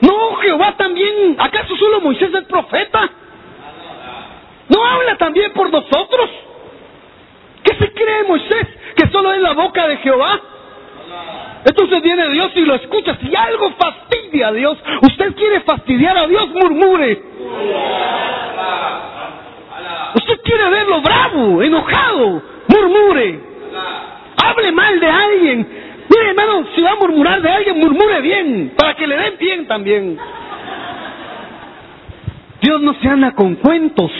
no, 0.00 0.36
Jehová 0.36 0.74
también, 0.76 1.36
¿acaso 1.38 1.74
solo 1.76 2.00
Moisés 2.00 2.30
es 2.34 2.44
profeta? 2.44 3.10
¿No 4.68 4.84
habla 4.84 5.16
también 5.16 5.52
por 5.52 5.70
nosotros? 5.70 6.30
¿Qué 7.66 7.74
se 7.74 7.92
cree 7.92 8.22
Moisés? 8.28 8.66
¿Que 8.94 9.08
solo 9.08 9.32
es 9.32 9.40
la 9.40 9.52
boca 9.52 9.88
de 9.88 9.96
Jehová? 9.96 10.40
Entonces 11.64 12.00
viene 12.00 12.28
Dios 12.28 12.52
y 12.54 12.60
lo 12.60 12.76
escucha. 12.76 13.16
Si 13.20 13.34
algo 13.34 13.72
fastidia 13.72 14.48
a 14.48 14.52
Dios, 14.52 14.78
usted 15.02 15.34
quiere 15.34 15.60
fastidiar 15.62 16.16
a 16.16 16.26
Dios, 16.28 16.48
murmure. 16.50 17.20
Usted 20.14 20.40
quiere 20.44 20.70
verlo 20.70 21.00
bravo, 21.00 21.60
enojado, 21.60 22.42
murmure. 22.68 23.40
Hable 24.44 24.72
mal 24.72 25.00
de 25.00 25.08
alguien. 25.08 25.68
Mire, 26.08 26.28
hermano, 26.28 26.68
si 26.74 26.82
va 26.82 26.92
a 26.92 26.96
murmurar 26.96 27.42
de 27.42 27.50
alguien, 27.50 27.80
murmure 27.80 28.20
bien, 28.20 28.74
para 28.76 28.94
que 28.94 29.08
le 29.08 29.16
den 29.16 29.36
bien 29.38 29.66
también. 29.66 30.18
Dios 32.62 32.80
no 32.80 32.94
se 32.94 33.08
anda 33.08 33.32
con 33.32 33.56
cuentos. 33.56 34.12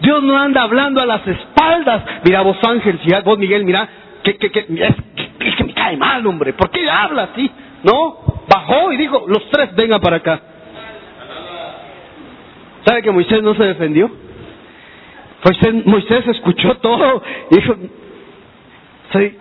Dios 0.00 0.22
no 0.22 0.36
anda 0.38 0.62
hablando 0.62 1.00
a 1.00 1.06
las 1.06 1.26
espaldas. 1.26 2.02
Mira 2.24 2.42
vos 2.42 2.58
Ángel, 2.66 3.00
si 3.04 3.10
vos 3.24 3.38
Miguel, 3.38 3.64
mira, 3.64 3.88
que, 4.22 4.36
que, 4.36 4.50
que, 4.50 4.60
es, 4.60 5.56
que, 5.56 5.64
me 5.64 5.74
cae 5.74 5.96
mal, 5.96 6.26
hombre. 6.26 6.52
¿Por 6.52 6.70
qué 6.70 6.88
habla 6.90 7.30
así? 7.32 7.50
No, 7.82 8.42
bajó 8.48 8.92
y 8.92 8.96
dijo, 8.96 9.24
los 9.26 9.48
tres 9.50 9.74
vengan 9.74 10.00
para 10.00 10.16
acá. 10.16 10.40
¿Sabe 12.84 13.02
que 13.02 13.10
Moisés 13.10 13.42
no 13.42 13.54
se 13.54 13.64
defendió? 13.64 14.10
Moisés, 15.44 15.86
Moisés 15.86 16.26
escuchó 16.28 16.76
todo 16.78 17.22
y 17.50 17.56
dijo, 17.56 17.76
soy, 19.12 19.38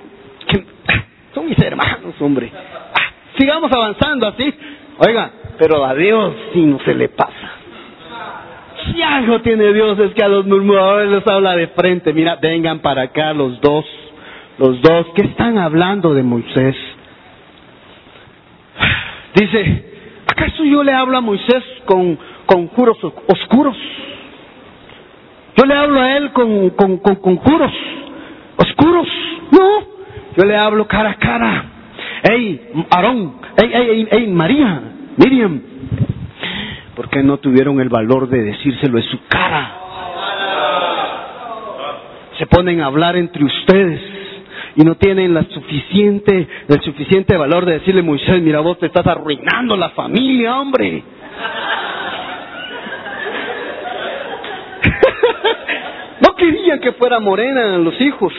son 1.34 1.45
mis 1.47 1.60
hermanos, 1.60 2.16
hombre. 2.20 2.51
Ah, 2.53 3.12
sigamos 3.38 3.72
avanzando 3.72 4.28
así. 4.28 4.53
Oiga, 4.99 5.32
pero 5.58 5.86
a 5.86 5.93
Dios 5.93 6.34
sí 6.53 6.62
no 6.62 6.80
se 6.80 6.93
le 6.93 7.10
pasa. 7.10 7.64
Si 8.96 9.39
tiene 9.43 9.74
Dios 9.74 10.00
es 10.00 10.14
que 10.14 10.24
a 10.24 10.30
los 10.30 10.46
murmuradores 10.46 11.10
les 11.12 11.28
habla 11.28 11.56
de 11.56 11.68
frente. 11.68 12.14
Mira, 12.14 12.38
vengan 12.38 12.80
para 12.80 13.04
acá 13.04 13.34
los 13.34 13.60
dos. 13.60 13.86
Los 14.58 14.82
dos. 14.82 15.08
¿Qué 15.16 15.24
están 15.24 15.58
hablando 15.58 16.14
de 16.14 16.24
Moisés? 16.24 16.76
Dice, 19.36 19.86
¿acaso 20.28 20.64
yo 20.64 20.82
le 20.82 20.93
hablo 20.93 21.18
a 21.18 21.22
Moisés 21.22 21.64
con, 21.86 22.18
con 22.46 22.68
juros 22.68 22.98
oscuros? 23.28 23.76
Yo 25.58 25.66
le 25.66 25.74
hablo 25.74 26.00
a 26.00 26.16
él 26.16 26.32
con, 26.32 26.70
con, 26.70 26.98
con, 27.00 27.16
con 27.18 27.36
juros 27.36 27.72
oscuros. 28.56 29.08
No, 29.52 29.80
yo 30.38 30.46
le 30.46 30.56
hablo 30.56 30.88
cara 30.88 31.12
a 31.12 31.16
cara. 31.16 31.66
Ey, 32.24 32.62
Aarón, 32.89 33.36
ey, 33.58 33.72
ey, 33.74 33.89
ey, 33.89 34.08
ey, 34.10 34.28
María, 34.28 34.82
Miriam, 35.18 35.62
¿por 36.96 37.10
qué 37.10 37.22
no 37.22 37.38
tuvieron 37.38 37.80
el 37.82 37.89
valor 37.89 38.30
de 38.30 38.41
decírselo 38.41 38.98
en 38.98 39.04
su 39.04 39.20
cara? 39.28 39.82
Se 42.39 42.48
ponen 42.48 42.82
a 42.82 42.88
hablar 42.88 43.16
entre 43.16 43.43
ustedes 43.43 44.02
y 44.76 44.84
no 44.84 44.96
tienen 44.96 45.34
la 45.34 45.43
suficiente, 45.43 46.48
el 46.68 46.82
suficiente 46.82 47.38
valor 47.38 47.66
de 47.66 47.80
decirle 47.80 48.02
Moisés, 48.02 48.41
mira 48.41 48.60
vos 48.60 48.78
te 48.80 48.88
estás 48.88 49.08
arruinando 49.08 49.78
la 49.78 49.89
familia, 49.89 50.60
hombre. 50.60 51.02
no 56.22 56.36
querían 56.36 56.80
que 56.80 56.93
fuera 56.93 57.20
morena 57.20 57.78
los 57.78 58.00
hijos, 58.02 58.34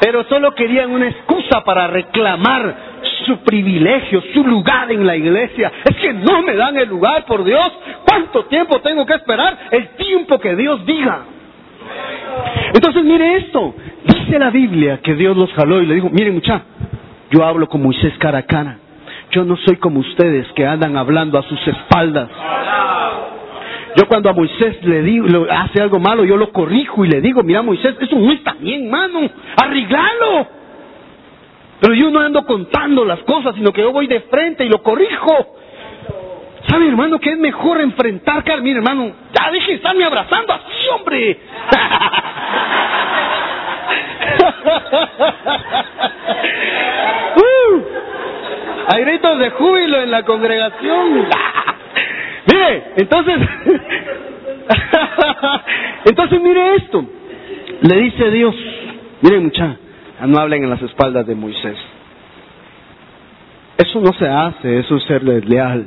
pero 0.00 0.24
solo 0.24 0.54
querían 0.54 0.90
una 0.90 1.08
excusa 1.08 1.62
para 1.64 1.86
reclamar 1.86 2.95
su 3.26 3.38
privilegio, 3.38 4.22
su 4.32 4.44
lugar 4.44 4.90
en 4.90 5.06
la 5.06 5.16
iglesia. 5.16 5.72
Es 5.84 5.96
que 5.96 6.12
no 6.12 6.42
me 6.42 6.54
dan 6.54 6.76
el 6.76 6.88
lugar, 6.88 7.24
por 7.26 7.44
Dios. 7.44 7.72
¿Cuánto 8.06 8.44
tiempo 8.46 8.80
tengo 8.80 9.04
que 9.04 9.14
esperar? 9.14 9.58
El 9.70 9.88
tiempo 9.96 10.38
que 10.38 10.54
Dios 10.56 10.86
diga. 10.86 11.24
Entonces 12.72 13.04
mire 13.04 13.36
esto, 13.36 13.74
dice 14.04 14.38
la 14.38 14.50
Biblia 14.50 15.00
que 15.02 15.14
Dios 15.14 15.36
los 15.36 15.52
jaló 15.52 15.82
y 15.82 15.86
le 15.86 15.94
dijo, 15.94 16.08
mire 16.10 16.30
mucha, 16.30 16.62
yo 17.30 17.44
hablo 17.44 17.68
con 17.68 17.82
Moisés 17.82 18.12
cara 18.18 18.38
a 18.38 18.42
cara. 18.42 18.78
Yo 19.32 19.44
no 19.44 19.56
soy 19.56 19.76
como 19.76 20.00
ustedes 20.00 20.46
que 20.54 20.66
andan 20.66 20.96
hablando 20.96 21.38
a 21.38 21.42
sus 21.42 21.66
espaldas. 21.66 22.28
Yo 23.96 24.06
cuando 24.08 24.28
a 24.28 24.34
Moisés 24.34 24.84
le 24.84 25.02
digo, 25.02 25.26
le 25.26 25.50
hace 25.50 25.80
algo 25.80 25.98
malo, 25.98 26.24
yo 26.24 26.36
lo 26.36 26.52
corrijo 26.52 27.04
y 27.04 27.08
le 27.08 27.20
digo, 27.20 27.42
mira 27.42 27.62
Moisés, 27.62 27.96
eso 27.98 28.16
no 28.16 28.30
está 28.30 28.54
bien, 28.60 28.90
mano, 28.90 29.20
arreglalo. 29.56 30.55
Pero 31.80 31.94
yo 31.94 32.10
no 32.10 32.20
ando 32.20 32.44
contando 32.46 33.04
las 33.04 33.20
cosas, 33.20 33.54
sino 33.54 33.72
que 33.72 33.82
yo 33.82 33.92
voy 33.92 34.06
de 34.06 34.20
frente 34.20 34.64
y 34.64 34.68
lo 34.68 34.82
corrijo. 34.82 35.56
¿Sabe, 36.68 36.88
hermano, 36.88 37.18
que 37.20 37.30
es 37.30 37.38
mejor 37.38 37.80
enfrentar, 37.80 38.42
Carmen, 38.42 38.64
mire, 38.64 38.78
hermano, 38.78 39.12
ya 39.32 39.50
deje 39.50 39.72
de 39.72 39.76
estarme 39.76 40.04
abrazando 40.04 40.52
así, 40.52 40.88
hombre. 40.94 41.38
uh, 47.36 47.82
hay 48.88 49.04
gritos 49.04 49.38
de 49.38 49.50
júbilo 49.50 50.00
en 50.02 50.10
la 50.10 50.24
congregación. 50.24 51.28
mire, 52.52 52.84
entonces, 52.96 53.36
entonces 56.04 56.40
mire 56.40 56.74
esto. 56.76 57.04
Le 57.82 57.96
dice 57.96 58.30
Dios, 58.30 58.54
mire 59.20 59.38
muchacha, 59.38 59.76
no 60.24 60.38
hablen 60.38 60.64
en 60.64 60.70
las 60.70 60.82
espaldas 60.82 61.26
de 61.26 61.34
Moisés. 61.34 61.76
Eso 63.76 64.00
no 64.00 64.12
se 64.14 64.26
hace, 64.26 64.78
eso 64.78 64.96
es 64.96 65.02
ser 65.04 65.22
leal. 65.22 65.86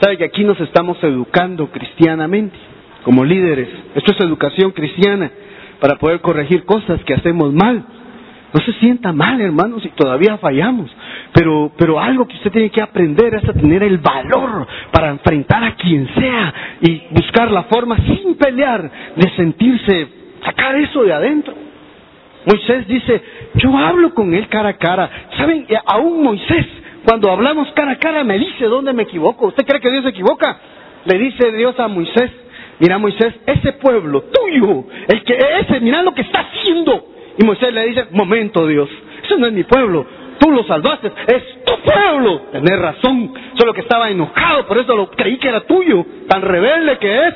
¿Sabe 0.00 0.18
que 0.18 0.24
aquí 0.24 0.42
nos 0.42 0.60
estamos 0.60 1.02
educando 1.04 1.68
cristianamente, 1.70 2.56
como 3.04 3.24
líderes? 3.24 3.68
Esto 3.94 4.12
es 4.12 4.20
educación 4.20 4.72
cristiana 4.72 5.30
para 5.80 5.96
poder 5.96 6.20
corregir 6.20 6.64
cosas 6.64 7.02
que 7.04 7.14
hacemos 7.14 7.52
mal. 7.52 7.84
No 8.52 8.60
se 8.64 8.72
sienta 8.74 9.12
mal, 9.12 9.40
hermanos, 9.40 9.82
si 9.82 9.88
todavía 9.90 10.38
fallamos. 10.38 10.90
Pero, 11.32 11.72
pero 11.76 12.00
algo 12.00 12.26
que 12.26 12.36
usted 12.36 12.52
tiene 12.52 12.70
que 12.70 12.82
aprender 12.82 13.34
es 13.34 13.48
a 13.48 13.52
tener 13.52 13.82
el 13.82 13.98
valor 13.98 14.66
para 14.92 15.10
enfrentar 15.10 15.62
a 15.64 15.74
quien 15.74 16.08
sea 16.14 16.54
y 16.80 17.02
buscar 17.10 17.50
la 17.50 17.64
forma 17.64 17.96
sin 17.96 18.36
pelear 18.36 18.90
de 19.16 19.30
sentirse, 19.36 20.08
sacar 20.44 20.76
eso 20.76 21.02
de 21.02 21.12
adentro. 21.12 21.63
Moisés 22.46 22.86
dice, 22.86 23.22
yo 23.54 23.76
hablo 23.76 24.14
con 24.14 24.34
él 24.34 24.48
cara 24.48 24.70
a 24.70 24.76
cara. 24.76 25.10
¿Saben? 25.36 25.66
Aún 25.86 26.22
Moisés, 26.22 26.66
cuando 27.06 27.30
hablamos 27.30 27.70
cara 27.72 27.92
a 27.92 27.98
cara, 27.98 28.24
me 28.24 28.38
dice 28.38 28.66
dónde 28.66 28.92
me 28.92 29.04
equivoco. 29.04 29.46
¿Usted 29.46 29.64
cree 29.64 29.80
que 29.80 29.90
Dios 29.90 30.04
se 30.04 30.10
equivoca? 30.10 30.58
Le 31.04 31.18
dice 31.18 31.52
Dios 31.52 31.78
a 31.78 31.88
Moisés, 31.88 32.30
mira 32.78 32.98
Moisés, 32.98 33.34
ese 33.46 33.72
pueblo 33.74 34.22
tuyo, 34.22 34.84
el 35.08 35.22
que 35.24 35.38
ese, 35.60 35.80
mira 35.80 36.02
lo 36.02 36.14
que 36.14 36.22
está 36.22 36.40
haciendo. 36.40 37.08
Y 37.38 37.44
Moisés 37.44 37.72
le 37.72 37.86
dice, 37.86 38.06
momento 38.10 38.66
Dios, 38.66 38.88
ese 39.22 39.36
no 39.36 39.46
es 39.46 39.52
mi 39.52 39.64
pueblo, 39.64 40.06
tú 40.38 40.50
lo 40.50 40.64
salvaste, 40.64 41.12
es 41.26 41.64
tu 41.64 41.74
pueblo. 41.82 42.42
Tenés 42.52 42.78
razón, 42.78 43.34
solo 43.58 43.74
que 43.74 43.82
estaba 43.82 44.08
enojado, 44.08 44.66
por 44.66 44.78
eso 44.78 44.96
lo 44.96 45.10
creí 45.10 45.36
que 45.38 45.48
era 45.48 45.60
tuyo, 45.60 46.06
tan 46.28 46.42
rebelde 46.42 46.98
que 46.98 47.26
es. 47.26 47.34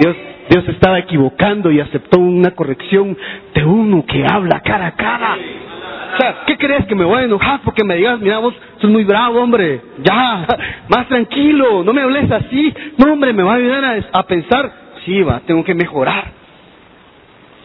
Dios 0.00 0.16
Dios 0.48 0.68
estaba 0.68 0.98
equivocando 0.98 1.70
y 1.70 1.80
aceptó 1.80 2.18
una 2.18 2.52
corrección 2.52 3.16
de 3.54 3.64
uno 3.64 4.04
que 4.06 4.24
habla 4.26 4.60
cara 4.60 4.86
a 4.88 4.92
cara. 4.92 5.36
O 6.14 6.18
sea, 6.18 6.36
¿qué 6.46 6.56
crees 6.56 6.86
que 6.86 6.94
me 6.94 7.04
voy 7.04 7.20
a 7.20 7.24
enojar 7.24 7.60
porque 7.62 7.84
me 7.84 7.96
digas, 7.96 8.18
mira 8.20 8.38
vos, 8.38 8.54
sos 8.80 8.90
muy 8.90 9.04
bravo, 9.04 9.40
hombre, 9.40 9.80
ya, 10.02 10.46
más 10.88 11.08
tranquilo, 11.08 11.84
no 11.84 11.92
me 11.92 12.02
hables 12.02 12.30
así, 12.30 12.72
no, 12.96 13.12
hombre, 13.12 13.32
me 13.32 13.42
va 13.42 13.52
a 13.52 13.56
ayudar 13.56 13.84
a, 13.84 14.18
a 14.18 14.22
pensar, 14.22 14.72
sí, 15.04 15.22
va, 15.22 15.40
tengo 15.46 15.62
que 15.64 15.74
mejorar. 15.74 16.32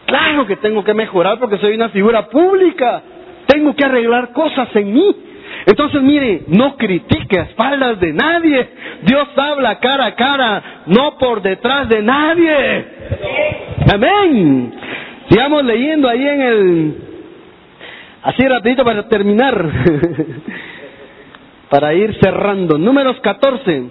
Claro 0.06 0.46
que 0.46 0.56
tengo 0.56 0.84
que 0.84 0.92
mejorar 0.92 1.38
porque 1.38 1.58
soy 1.58 1.74
una 1.74 1.88
figura 1.88 2.28
pública, 2.28 3.02
tengo 3.46 3.74
que 3.74 3.84
arreglar 3.84 4.32
cosas 4.32 4.68
en 4.76 4.92
mí. 4.92 5.16
Entonces, 5.66 6.02
mire, 6.02 6.42
no 6.48 6.76
critique 6.76 7.38
a 7.38 7.42
espaldas 7.42 8.00
de 8.00 8.12
nadie. 8.12 8.68
Dios 9.02 9.28
habla 9.36 9.78
cara 9.78 10.06
a 10.06 10.14
cara, 10.14 10.62
no 10.86 11.18
por 11.18 11.42
detrás 11.42 11.88
de 11.88 12.02
nadie. 12.02 12.84
Amén. 13.92 14.74
Sigamos 15.28 15.64
leyendo 15.64 16.08
ahí 16.08 16.26
en 16.26 16.40
el... 16.40 16.94
Así 18.22 18.46
rapidito 18.46 18.84
para 18.84 19.08
terminar. 19.08 19.54
para 21.70 21.94
ir 21.94 22.14
cerrando. 22.20 22.76
Números 22.78 23.18
14. 23.20 23.82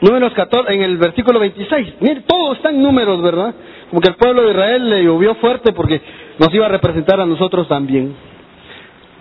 Números 0.00 0.32
14, 0.32 0.72
en 0.72 0.82
el 0.82 0.96
versículo 0.96 1.38
26. 1.38 1.94
Mire, 2.00 2.22
todo 2.26 2.54
está 2.54 2.70
en 2.70 2.82
números, 2.82 3.22
¿verdad? 3.22 3.54
Como 3.90 4.00
que 4.00 4.08
el 4.08 4.16
pueblo 4.16 4.42
de 4.42 4.50
Israel 4.52 4.90
le 4.90 5.04
llovió 5.04 5.34
fuerte 5.36 5.72
porque 5.72 6.00
nos 6.38 6.52
iba 6.54 6.66
a 6.66 6.70
representar 6.70 7.20
a 7.20 7.26
nosotros 7.26 7.68
también. 7.68 8.14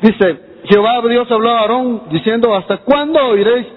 Dice, 0.01 0.39
Jehová 0.65 1.01
Dios 1.09 1.29
habló 1.31 1.51
a 1.51 1.59
Aarón 1.61 2.03
diciendo, 2.11 2.55
¿hasta 2.55 2.77
cuándo 2.77 3.19
oiréis 3.19 3.67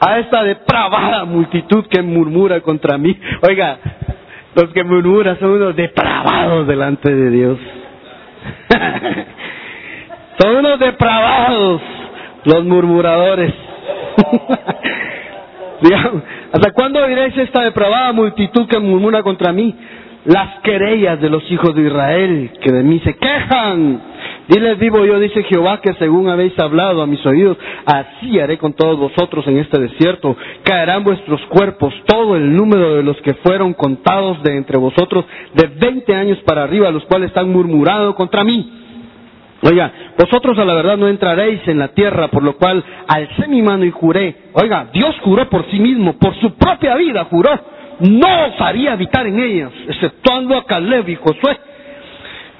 a 0.00 0.18
esta 0.18 0.42
depravada 0.42 1.24
multitud 1.24 1.86
que 1.88 2.02
murmura 2.02 2.60
contra 2.60 2.98
mí? 2.98 3.16
Oiga, 3.48 3.78
los 4.54 4.72
que 4.72 4.84
murmuran 4.84 5.38
son 5.38 5.50
unos 5.50 5.76
depravados 5.76 6.66
delante 6.66 7.14
de 7.14 7.30
Dios. 7.30 7.58
son 10.38 10.56
unos 10.56 10.78
depravados 10.78 11.80
los 12.44 12.64
murmuradores. 12.64 13.52
¿hasta 16.52 16.72
cuándo 16.72 17.00
oiréis 17.04 17.36
esta 17.36 17.62
depravada 17.62 18.12
multitud 18.12 18.66
que 18.66 18.78
murmura 18.78 19.22
contra 19.22 19.52
mí? 19.52 19.74
Las 20.24 20.60
querellas 20.60 21.20
de 21.20 21.28
los 21.28 21.50
hijos 21.50 21.74
de 21.74 21.82
Israel 21.82 22.50
que 22.60 22.72
de 22.72 22.82
mí 22.82 23.00
se 23.00 23.14
quejan 23.16 24.00
Diles 24.46 24.78
vivo 24.78 25.04
yo, 25.06 25.18
dice 25.18 25.42
Jehová, 25.44 25.80
que 25.80 25.94
según 25.94 26.28
habéis 26.28 26.58
hablado 26.58 27.00
a 27.02 27.06
mis 27.06 27.24
oídos, 27.24 27.56
así 27.86 28.38
haré 28.38 28.58
con 28.58 28.74
todos 28.74 28.98
vosotros 28.98 29.46
en 29.46 29.58
este 29.58 29.80
desierto. 29.80 30.36
Caerán 30.62 31.02
vuestros 31.02 31.40
cuerpos, 31.46 31.94
todo 32.06 32.36
el 32.36 32.54
número 32.54 32.96
de 32.96 33.02
los 33.02 33.16
que 33.22 33.34
fueron 33.34 33.72
contados 33.72 34.42
de 34.42 34.56
entre 34.56 34.76
vosotros 34.76 35.24
de 35.54 35.66
veinte 35.68 36.14
años 36.14 36.38
para 36.44 36.64
arriba, 36.64 36.90
los 36.90 37.04
cuales 37.06 37.28
están 37.28 37.50
murmurando 37.50 38.14
contra 38.14 38.44
mí. 38.44 38.70
Oiga, 39.62 39.90
vosotros 40.18 40.58
a 40.58 40.64
la 40.66 40.74
verdad 40.74 40.98
no 40.98 41.08
entraréis 41.08 41.66
en 41.66 41.78
la 41.78 41.88
tierra, 41.88 42.28
por 42.28 42.42
lo 42.42 42.58
cual 42.58 42.84
alcé 43.08 43.48
mi 43.48 43.62
mano 43.62 43.86
y 43.86 43.90
juré. 43.90 44.36
Oiga, 44.52 44.88
Dios 44.92 45.16
juró 45.22 45.48
por 45.48 45.64
sí 45.70 45.78
mismo, 45.78 46.18
por 46.18 46.38
su 46.40 46.52
propia 46.56 46.96
vida 46.96 47.24
juró, 47.30 47.50
no 48.00 48.46
os 48.46 48.60
haría 48.60 48.92
habitar 48.92 49.26
en 49.26 49.40
ellas, 49.40 49.70
exceptuando 49.88 50.54
a 50.54 50.66
Caleb 50.66 51.08
y 51.08 51.14
Josué, 51.14 51.56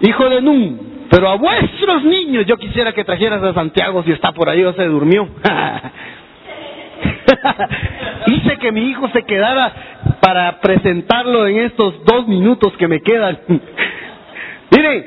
hijo 0.01 0.31
de 0.31 0.41
Nun, 0.41 0.94
pero 1.15 1.29
a 1.29 1.37
vuestros 1.37 2.03
niños 2.03 2.45
yo 2.45 2.57
quisiera 2.57 2.93
que 2.93 3.05
trajeras 3.05 3.41
a 3.41 3.55
Santiago 3.55 4.03
si 4.03 4.11
está 4.11 4.33
por 4.33 4.49
ahí 4.49 4.65
o 4.65 4.73
se 4.73 4.85
durmió. 4.85 5.25
Hice 8.27 8.57
que 8.57 8.73
mi 8.73 8.91
hijo 8.91 9.09
se 9.11 9.23
quedara 9.23 9.73
para 10.21 10.59
presentarlo 10.59 11.47
en 11.47 11.61
estos 11.61 12.05
dos 12.05 12.27
minutos 12.27 12.73
que 12.79 12.89
me 12.89 13.01
quedan. 13.01 13.39
Miren, 14.73 15.07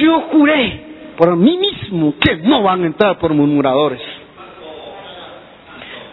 yo 0.00 0.22
juré 0.32 0.80
por 1.16 1.36
mí 1.36 1.56
mismo 1.56 2.14
que 2.20 2.38
no 2.38 2.64
van 2.64 2.82
a 2.82 2.86
entrar 2.86 3.16
por 3.18 3.32
murmuradores. 3.32 4.02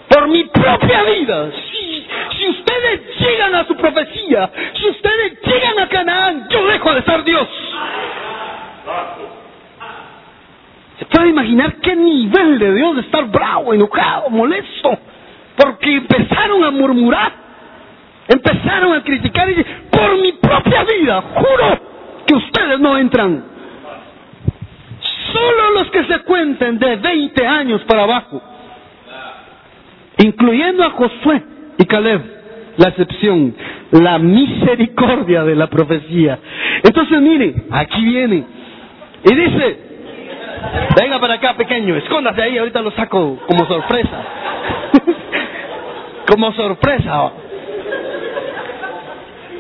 Por 0.08 0.28
mi 0.28 0.44
propia 0.44 1.02
vida, 1.02 1.50
si, 1.52 2.06
si 2.38 2.50
ustedes 2.50 3.02
llegan 3.22 3.56
a 3.56 3.66
su 3.66 3.76
profecía, 3.76 4.52
si 4.76 4.88
ustedes 4.88 5.42
llegan 5.42 5.80
a 5.80 5.90
Canaán, 5.90 6.48
yo 6.52 6.68
dejo 6.68 6.94
de 6.94 7.02
ser 7.02 7.24
Dios. 7.24 7.48
¿Se 11.00 11.05
puede 11.16 11.30
imaginar 11.30 11.76
qué 11.76 11.96
nivel 11.96 12.60
de 12.60 12.76
Dios 12.76 12.96
de 12.96 13.02
estar 13.02 13.26
bravo, 13.32 13.74
enojado, 13.74 14.30
molesto? 14.30 15.00
Porque 15.56 15.96
empezaron 15.96 16.64
a 16.64 16.72
murmurar, 16.72 17.32
empezaron 18.28 18.94
a 18.94 19.02
criticar 19.02 19.50
y 19.50 19.54
decir, 19.54 19.74
por 19.90 20.22
mi 20.22 20.34
propia 20.34 20.84
vida, 20.84 21.22
juro 21.22 21.80
que 22.28 22.36
ustedes 22.36 22.80
no 22.80 22.98
entran. 22.98 23.44
Solo 25.32 25.72
los 25.76 25.92
que 25.92 26.04
se 26.06 26.20
cuenten 26.24 26.80
de 26.80 26.98
20 26.98 27.48
años 27.48 27.82
para 27.84 28.04
abajo, 28.04 28.42
incluyendo 30.18 30.84
a 30.84 30.90
Josué 30.92 31.44
y 31.78 31.86
Caleb, 31.86 32.22
la 32.78 32.90
excepción, 32.90 33.56
la 33.92 34.18
misericordia 34.20 35.46
de 35.46 35.56
la 35.56 35.68
profecía. 35.68 36.40
Entonces 36.84 37.22
mire, 37.22 37.56
aquí 37.72 38.04
viene 38.04 38.44
y 39.24 39.34
dice, 39.34 39.85
venga 41.00 41.20
para 41.20 41.36
acá 41.36 41.54
pequeño, 41.56 41.96
escóndase 41.96 42.42
ahí, 42.42 42.58
ahorita 42.58 42.82
lo 42.82 42.92
saco 42.92 43.38
como 43.48 43.66
sorpresa. 43.66 44.24
como 46.28 46.52
sorpresa. 46.54 47.32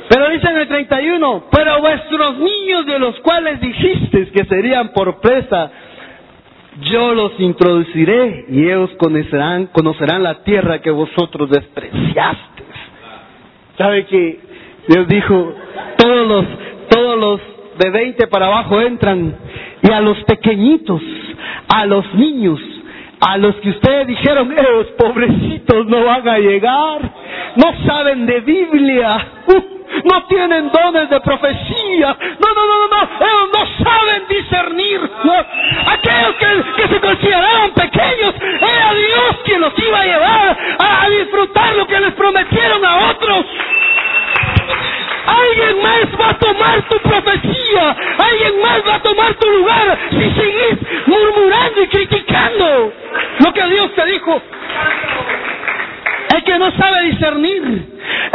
Pero 0.09 0.29
dice 0.29 0.47
en 0.47 0.57
el 0.57 0.67
31, 0.67 1.45
pero 1.51 1.79
vuestros 1.81 2.37
niños 2.37 2.85
de 2.85 2.99
los 2.99 3.19
cuales 3.21 3.59
dijisteis 3.59 4.31
que 4.31 4.45
serían 4.45 4.89
por 4.89 5.19
presa, 5.19 5.71
yo 6.81 7.13
los 7.13 7.39
introduciré 7.39 8.45
y 8.49 8.65
ellos 8.65 8.91
conocerán, 8.97 9.67
conocerán 9.67 10.23
la 10.23 10.43
tierra 10.43 10.79
que 10.79 10.91
vosotros 10.91 11.49
despreciasteis. 11.49 12.69
¿Sabe 13.77 14.05
que 14.05 14.39
Dios 14.87 15.07
dijo, 15.07 15.53
todos 15.97 16.27
los, 16.27 16.45
todos 16.89 17.19
los 17.19 17.41
de 17.79 17.89
20 17.89 18.27
para 18.27 18.47
abajo 18.47 18.81
entran 18.81 19.35
y 19.87 19.91
a 19.91 20.01
los 20.01 20.17
pequeñitos, 20.23 21.01
a 21.67 21.85
los 21.85 22.13
niños, 22.15 22.59
a 23.19 23.37
los 23.37 23.55
que 23.55 23.69
ustedes 23.69 24.07
dijeron, 24.07 24.51
esos 24.51 24.87
pobrecitos 24.97 25.85
no 25.87 26.03
van 26.05 26.27
a 26.27 26.37
llegar, 26.39 27.01
no 27.55 27.85
saben 27.85 28.25
de 28.25 28.39
Biblia, 28.41 29.27
uh, 29.47 29.75
no 30.03 30.23
tienen 30.25 30.71
dones 30.71 31.09
de 31.09 31.19
profecía, 31.21 32.17
no, 32.39 32.53
no, 32.53 32.65
no, 32.67 32.77
no, 32.77 32.87
no, 32.87 33.25
ellos 33.25 33.49
no 33.53 33.85
saben 33.85 34.23
discernir. 34.27 35.01
No. 35.23 35.33
Aquellos 35.91 36.35
que, 36.75 36.87
se 36.87 36.99
consideraban 36.99 37.71
pequeños, 37.71 38.33
era 38.41 38.93
Dios 38.93 39.37
quien 39.45 39.61
los 39.61 39.73
iba 39.77 39.99
a 39.99 40.05
llevar 40.05 40.57
a 40.79 41.09
disfrutar 41.09 41.75
lo 41.75 41.87
que 41.87 41.99
les 41.99 42.13
prometieron 42.13 42.85
a 42.85 43.11
otros. 43.11 43.45
Alguien 45.27 45.81
más 45.81 46.05
va 46.19 46.29
a 46.29 46.39
tomar 46.39 46.81
tu 46.89 46.97
profecía. 46.99 47.95
Alguien 48.17 48.61
más 48.61 48.81
va 48.87 48.95
a 48.95 49.01
tomar 49.01 49.33
tu 49.35 49.49
lugar 49.49 49.97
si 50.11 50.41
sigues 50.41 51.07
murmurando 51.07 51.81
y 51.81 51.87
criticando 51.87 52.93
lo 53.39 53.53
que 53.53 53.65
Dios 53.67 53.93
te 53.95 54.05
dijo. 54.05 54.41
El 56.35 56.43
que 56.43 56.59
no 56.59 56.71
sabe 56.71 57.03
discernir, 57.03 57.85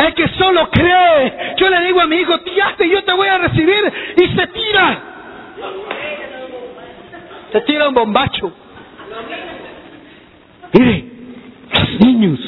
el 0.05 0.14
que 0.14 0.28
solo 0.38 0.70
cree. 0.70 1.55
Yo 1.59 1.68
le 1.68 1.80
digo 1.86 2.01
a 2.01 2.07
mi 2.07 2.16
hijo, 2.16 2.38
tírate, 2.41 2.88
yo 2.88 3.03
te 3.05 3.12
voy 3.12 3.28
a 3.28 3.38
recibir 3.38 3.93
y 4.16 4.36
se 4.36 4.47
tira. 4.47 5.03
Se 7.53 7.61
tira 7.62 7.88
un 7.88 7.95
bombacho. 7.95 8.53
Mire, 10.72 11.05
los 11.72 12.01
niños 12.01 12.41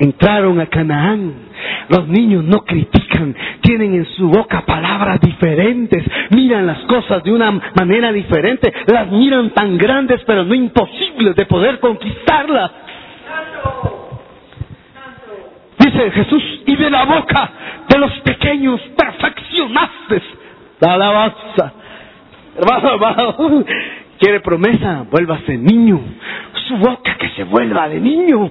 entraron 0.00 0.60
a 0.60 0.66
Canaán. 0.66 1.51
Los 1.88 2.08
niños 2.08 2.44
no 2.44 2.64
critican, 2.64 3.34
tienen 3.60 3.94
en 3.94 4.06
su 4.16 4.28
boca 4.28 4.62
palabras 4.66 5.20
diferentes, 5.20 6.04
miran 6.30 6.66
las 6.66 6.80
cosas 6.80 7.22
de 7.22 7.32
una 7.32 7.50
manera 7.50 8.12
diferente, 8.12 8.72
las 8.86 9.10
miran 9.10 9.50
tan 9.50 9.76
grandes 9.78 10.20
pero 10.26 10.44
no 10.44 10.54
imposibles 10.54 11.34
de 11.36 11.46
poder 11.46 11.78
conquistarlas. 11.80 12.70
Dice 15.78 16.10
Jesús, 16.12 16.42
y 16.66 16.76
de 16.76 16.90
la 16.90 17.04
boca 17.04 17.50
de 17.88 17.98
los 17.98 18.12
pequeños 18.20 18.80
perfeccionaste 18.96 20.22
la 20.80 20.94
alabanza. 20.94 21.72
Hermano, 22.56 22.94
hermano, 22.94 23.64
quiere 24.18 24.40
promesa, 24.40 25.06
vuélvase 25.10 25.56
niño. 25.56 26.00
Su 26.66 26.76
boca 26.76 27.16
que 27.18 27.28
se 27.30 27.44
vuelva 27.44 27.88
de 27.88 28.00
niño. 28.00 28.50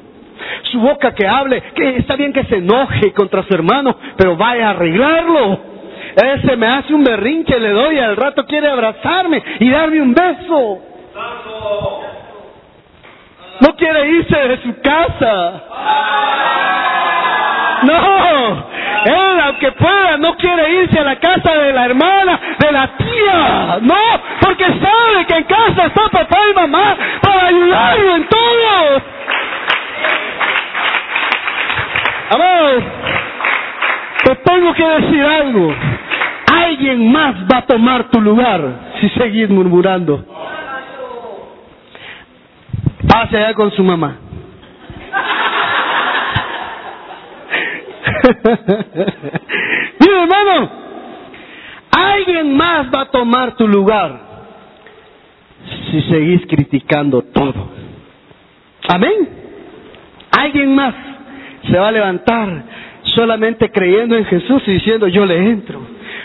Su 0.64 0.80
boca 0.80 1.14
que 1.14 1.28
hable, 1.28 1.62
que 1.76 1.98
está 1.98 2.16
bien 2.16 2.34
que 2.34 2.44
se 2.46 2.58
enoje 2.58 3.12
contra 3.14 3.44
su 3.44 3.54
hermano, 3.54 3.96
pero 4.18 4.36
vaya 4.36 4.68
a 4.68 4.72
arreglarlo. 4.72 5.60
Ese 6.16 6.56
me 6.58 6.68
hace 6.68 6.94
un 6.94 7.04
berrinche, 7.04 7.60
le 7.60 7.70
doy, 7.70 8.00
al 8.00 8.16
rato 8.16 8.46
quiere 8.46 8.70
abrazarme 8.70 9.42
y 9.60 9.70
darme 9.70 10.02
un 10.02 10.14
beso. 10.14 10.82
No 13.62 13.76
quiere 13.76 14.10
irse 14.10 14.36
de 14.36 14.58
su 14.64 14.82
casa. 14.82 15.64
No, 17.84 18.66
él 19.06 19.40
aunque 19.44 19.72
pueda 19.72 20.18
no 20.18 20.36
quiere 20.38 20.84
irse 20.84 21.00
a 21.00 21.04
la 21.04 21.16
casa 21.16 21.52
de 21.52 21.74
la 21.74 21.86
hermana, 21.86 22.40
de 22.60 22.72
la 22.72 22.88
tía. 22.98 23.80
No, 23.82 23.96
porque 24.40 24.66
sabe 24.66 25.26
que 25.28 25.36
en 25.38 25.44
casa 25.44 25.86
está 25.88 26.10
papá 26.10 26.38
y 26.50 26.54
mamá 26.54 26.98
para 27.22 27.48
ayudarlo 27.48 28.16
en 28.16 28.28
todo. 28.28 29.02
Amor, 32.32 32.84
te 34.24 34.36
tengo 34.38 34.74
que 34.74 34.88
decir 34.88 35.22
algo. 35.22 35.76
Alguien 36.50 37.12
más 37.12 37.36
va 37.52 37.58
a 37.58 37.66
tomar 37.66 38.10
tu 38.10 38.22
lugar 38.22 38.62
si 39.02 39.10
seguís 39.10 39.50
murmurando. 39.50 40.26
Pase 43.06 43.36
allá 43.36 43.54
con 43.54 43.70
su 43.72 43.84
mamá. 43.84 44.16
Mira, 50.00 50.22
hermano, 50.24 50.70
alguien 51.92 52.56
más 52.56 52.88
va 52.96 53.02
a 53.02 53.12
tomar 53.12 53.58
tu 53.58 53.68
lugar 53.68 54.22
si 55.90 56.02
seguís 56.04 56.46
criticando 56.48 57.24
todo. 57.24 57.72
Amén. 58.88 59.42
Alguien 60.32 60.74
más 60.74 60.96
se 61.70 61.78
va 61.78 61.90
a 61.90 61.92
levantar 61.92 62.64
solamente 63.16 63.72
creyendo 63.72 64.16
en 64.16 64.26
Jesús 64.26 64.62
y 64.68 64.72
diciendo 64.74 65.08
yo 65.08 65.26
le 65.26 65.38
entro. 65.38 65.80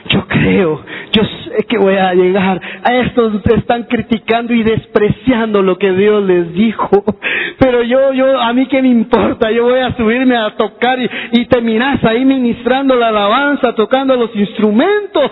Yo 0.08 0.26
creo, 0.28 0.84
yo 1.12 1.22
sé 1.24 1.64
que 1.68 1.78
voy 1.78 1.96
a 1.96 2.14
llegar. 2.14 2.60
A 2.84 2.94
estos 2.94 3.34
están 3.56 3.84
criticando 3.84 4.54
y 4.54 4.62
despreciando 4.62 5.62
lo 5.62 5.78
que 5.78 5.90
Dios 5.92 6.22
les 6.24 6.52
dijo. 6.52 7.04
Pero 7.58 7.82
yo, 7.82 8.12
yo, 8.12 8.40
a 8.40 8.52
mí 8.52 8.66
qué 8.66 8.82
me 8.82 8.88
importa, 8.88 9.50
yo 9.50 9.64
voy 9.64 9.80
a 9.80 9.96
subirme 9.96 10.36
a 10.36 10.56
tocar 10.56 11.00
y, 11.00 11.10
y 11.32 11.46
te 11.46 11.60
miras 11.60 12.04
ahí 12.04 12.24
ministrando 12.24 12.94
la 12.94 13.08
alabanza, 13.08 13.74
tocando 13.74 14.14
los 14.16 14.34
instrumentos. 14.36 15.30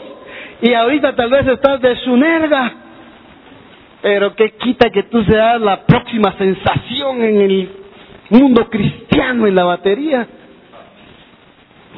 Y 0.62 0.72
ahorita 0.72 1.14
tal 1.14 1.30
vez 1.30 1.46
estás 1.46 1.80
de 1.80 1.96
su 1.96 2.16
nerga. 2.16 2.72
Pero 4.02 4.34
qué 4.34 4.50
quita 4.50 4.90
que 4.90 5.05
tú 5.05 5.22
seas 5.24 5.61
la 5.61 5.86
próxima 5.86 6.32
sensación 6.36 7.22
en 7.22 7.40
el 7.40 7.68
mundo 8.35 8.68
cristiano 8.68 9.47
en 9.47 9.55
la 9.55 9.64
batería. 9.64 10.26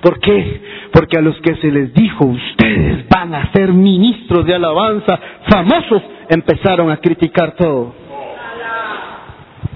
¿Por 0.00 0.20
qué? 0.20 0.60
Porque 0.92 1.18
a 1.18 1.22
los 1.22 1.40
que 1.40 1.56
se 1.56 1.70
les 1.70 1.92
dijo, 1.94 2.26
ustedes 2.26 3.08
van 3.08 3.34
a 3.34 3.50
ser 3.52 3.72
ministros 3.72 4.44
de 4.44 4.54
alabanza 4.54 5.18
famosos, 5.48 6.02
empezaron 6.28 6.90
a 6.90 6.98
criticar 6.98 7.56
todo. 7.56 7.94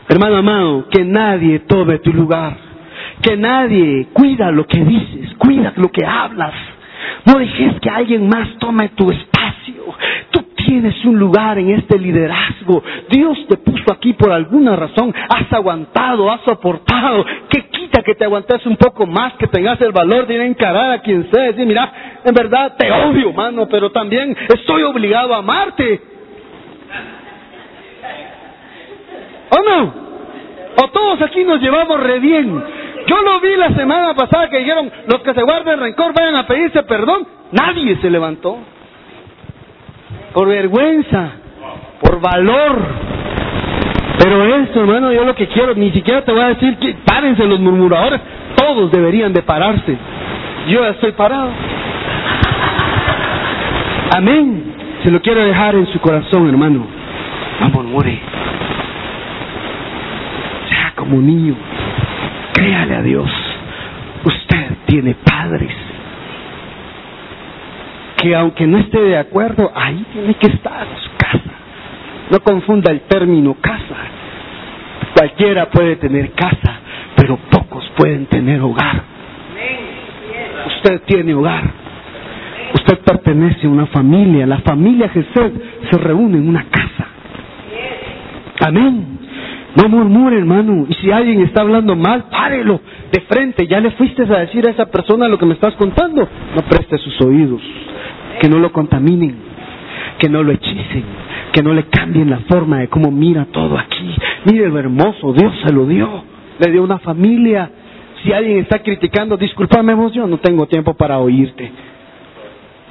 Hermano 0.09 0.37
amado, 0.37 0.89
que 0.91 1.05
nadie 1.05 1.61
tome 1.61 1.99
tu 1.99 2.13
lugar. 2.13 2.57
Que 3.23 3.37
nadie 3.37 4.09
cuida 4.13 4.51
lo 4.51 4.67
que 4.67 4.83
dices, 4.85 5.35
cuida 5.39 5.73
lo 5.77 5.89
que 5.91 6.05
hablas. 6.05 6.55
No 7.27 7.39
dejes 7.39 7.81
que 7.81 7.91
alguien 7.91 8.29
más 8.29 8.49
tome 8.59 8.89
tu 8.91 9.11
espacio. 9.11 9.95
Tienes 10.71 11.05
un 11.05 11.18
lugar 11.18 11.59
en 11.59 11.71
este 11.71 11.99
liderazgo. 11.99 12.81
Dios 13.09 13.37
te 13.49 13.57
puso 13.57 13.93
aquí 13.93 14.12
por 14.12 14.31
alguna 14.31 14.77
razón. 14.77 15.12
Has 15.29 15.53
aguantado, 15.53 16.31
has 16.31 16.43
soportado. 16.43 17.27
¿Qué 17.49 17.66
quita 17.71 18.05
que 18.05 18.14
te 18.14 18.25
aguantes 18.25 18.64
un 18.66 18.77
poco 18.77 19.05
más, 19.05 19.33
que 19.33 19.49
tengas 19.49 19.81
el 19.81 19.91
valor 19.91 20.29
de 20.29 20.35
ir 20.35 20.41
a 20.43 20.47
encarar 20.47 20.93
a 20.93 21.03
quien 21.03 21.29
sea? 21.29 21.47
Decir, 21.47 21.66
mira, 21.66 22.21
en 22.25 22.33
verdad 22.33 22.77
te 22.79 22.89
odio, 22.89 23.33
mano, 23.33 23.66
pero 23.68 23.91
también 23.91 24.37
estoy 24.49 24.85
obligado 24.85 25.35
a 25.35 25.39
amarte. 25.39 26.01
¿O 29.51 29.68
no? 29.68 29.95
O 30.85 30.89
todos 30.93 31.21
aquí 31.23 31.43
nos 31.43 31.61
llevamos 31.61 31.99
re 31.99 32.21
bien. 32.21 32.62
Yo 33.09 33.23
lo 33.23 33.41
vi 33.41 33.57
la 33.57 33.75
semana 33.75 34.14
pasada 34.14 34.49
que 34.49 34.59
dijeron, 34.59 34.89
los 35.09 35.21
que 35.23 35.35
se 35.35 35.43
guarden 35.43 35.81
rencor 35.81 36.14
vayan 36.14 36.37
a 36.37 36.47
pedirse 36.47 36.85
perdón. 36.85 37.27
Nadie 37.51 37.97
se 37.97 38.09
levantó. 38.09 38.61
Por 40.33 40.49
vergüenza, 40.49 41.31
por 42.01 42.20
valor. 42.20 42.78
Pero 44.22 44.45
esto, 44.45 44.81
hermano, 44.81 45.12
yo 45.12 45.24
lo 45.24 45.35
que 45.35 45.49
quiero, 45.49 45.74
ni 45.74 45.91
siquiera 45.93 46.22
te 46.22 46.33
voy 46.33 46.43
a 46.43 46.49
decir 46.49 46.76
que 46.76 46.95
párense 47.05 47.45
los 47.47 47.59
murmuradores, 47.59 48.20
todos 48.55 48.93
deberían 48.93 49.33
de 49.33 49.43
pararse. 49.43 49.97
Yo 50.68 50.83
ya 50.83 50.91
estoy 50.91 51.12
parado. 51.12 51.51
Amén. 54.16 54.74
Se 55.03 55.11
lo 55.11 55.20
quiero 55.20 55.43
dejar 55.43 55.74
en 55.74 55.87
su 55.87 55.99
corazón, 56.01 56.49
hermano. 56.49 56.87
No 57.61 57.68
murmure. 57.70 58.20
Sea 60.68 60.93
como 60.95 61.16
niño. 61.20 61.55
Créale 62.53 62.97
a 62.97 63.03
Dios. 63.03 63.31
Usted 64.24 64.76
tiene 64.87 65.14
padres 65.14 65.72
que 68.21 68.35
aunque 68.35 68.66
no 68.66 68.79
esté 68.79 69.01
de 69.01 69.16
acuerdo, 69.16 69.73
ahí 69.75 70.05
tiene 70.12 70.35
que 70.35 70.49
estar 70.49 70.87
su 71.03 71.11
casa. 71.16 71.51
No 72.31 72.41
confunda 72.41 72.93
el 72.93 73.01
término 73.03 73.55
casa. 73.55 73.97
Cualquiera 75.16 75.71
puede 75.71 75.97
tener 75.97 76.33
casa, 76.33 76.81
pero 77.16 77.39
pocos 77.51 77.91
pueden 77.97 78.27
tener 78.27 78.61
hogar. 78.61 79.03
Usted 80.77 81.01
tiene 81.07 81.35
hogar. 81.35 81.64
Usted 82.75 82.99
pertenece 82.99 83.66
a 83.66 83.71
una 83.71 83.87
familia. 83.87 84.47
La 84.47 84.59
familia 84.59 85.09
Jesús 85.09 85.53
se 85.91 85.99
reúne 85.99 86.37
en 86.39 86.49
una 86.49 86.64
casa. 86.64 87.07
Amén. 88.66 89.18
No 89.77 89.89
murmure, 89.89 90.37
hermano. 90.37 90.87
Y 90.89 90.95
si 90.95 91.11
alguien 91.11 91.41
está 91.41 91.62
hablando 91.62 91.97
mal, 91.97 92.25
párelo 92.31 92.81
de 93.11 93.21
frente. 93.23 93.66
Ya 93.66 93.81
le 93.81 93.93
fuiste 93.93 94.23
a 94.23 94.41
decir 94.41 94.66
a 94.66 94.71
esa 94.71 94.87
persona 94.87 95.27
lo 95.27 95.39
que 95.39 95.47
me 95.47 95.55
estás 95.55 95.75
contando. 95.75 96.29
No 96.55 96.62
preste 96.68 96.99
sus 96.99 97.21
oídos 97.23 97.62
que 98.41 98.49
no 98.49 98.59
lo 98.59 98.72
contaminen, 98.72 99.36
que 100.18 100.28
no 100.30 100.43
lo 100.43 100.53
hechicen, 100.53 101.05
que 101.53 101.62
no 101.62 101.74
le 101.74 101.84
cambien 101.84 102.30
la 102.30 102.38
forma 102.38 102.78
de 102.78 102.88
cómo 102.88 103.11
mira 103.11 103.47
todo 103.53 103.78
aquí. 103.78 104.16
Mire 104.47 104.68
lo 104.68 104.78
hermoso, 104.78 105.34
Dios 105.34 105.53
se 105.64 105.72
lo 105.72 105.84
dio, 105.84 106.24
le 106.59 106.72
dio 106.72 106.82
una 106.82 106.99
familia. 106.99 107.70
Si 108.22 108.32
alguien 108.32 108.59
está 108.59 108.78
criticando, 108.78 109.36
discúlpame 109.36 109.93
vos, 109.95 110.12
yo 110.14 110.26
no 110.26 110.38
tengo 110.38 110.66
tiempo 110.66 110.95
para 110.95 111.18
oírte. 111.18 111.70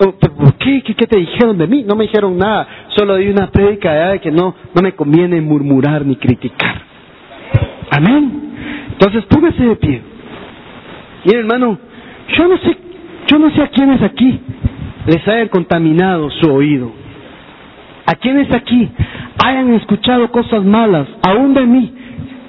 Oh, 0.01 0.11
¿Por 0.11 0.53
qué? 0.53 0.83
qué? 0.83 1.07
te 1.07 1.17
dijeron 1.17 1.57
de 1.57 1.67
mí? 1.67 1.83
No 1.83 1.95
me 1.95 2.03
dijeron 2.03 2.37
nada, 2.37 2.67
solo 2.89 3.15
di 3.15 3.27
una 3.27 3.47
prédica 3.47 3.91
de 4.11 4.19
que 4.19 4.31
no, 4.31 4.55
no 4.73 4.81
me 4.81 4.93
conviene 4.93 5.41
murmurar 5.41 6.05
ni 6.05 6.15
criticar. 6.15 6.81
Amén. 7.89 8.87
Entonces 8.91 9.25
póngase 9.25 9.63
de 9.63 9.75
pie. 9.75 10.01
Mire 11.25 11.39
hermano, 11.39 11.77
yo 12.37 12.47
no 12.47 12.57
sé, 12.59 12.77
yo 13.27 13.39
no 13.39 13.49
sé 13.49 13.63
a 13.63 13.67
quiénes 13.67 14.01
aquí 14.03 14.39
les 15.10 15.28
haya 15.28 15.49
contaminado 15.49 16.30
su 16.30 16.51
oído. 16.53 16.91
A 18.05 18.16
quienes 18.16 18.51
aquí 18.53 18.89
hayan 19.43 19.74
escuchado 19.74 20.32
cosas 20.32 20.64
malas, 20.64 21.07
aún 21.28 21.53
de 21.53 21.66
mí, 21.66 21.93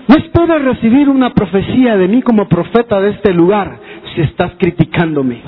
no 0.09 0.17
esperes 0.17 0.63
recibir 0.63 1.09
una 1.09 1.31
profecía 1.31 1.97
de 1.97 2.09
mí 2.09 2.21
como 2.23 2.49
profeta 2.49 3.01
de 3.01 3.11
este 3.11 3.33
lugar 3.33 3.79
si 4.15 4.21
estás 4.23 4.53
criticándome. 4.59 5.41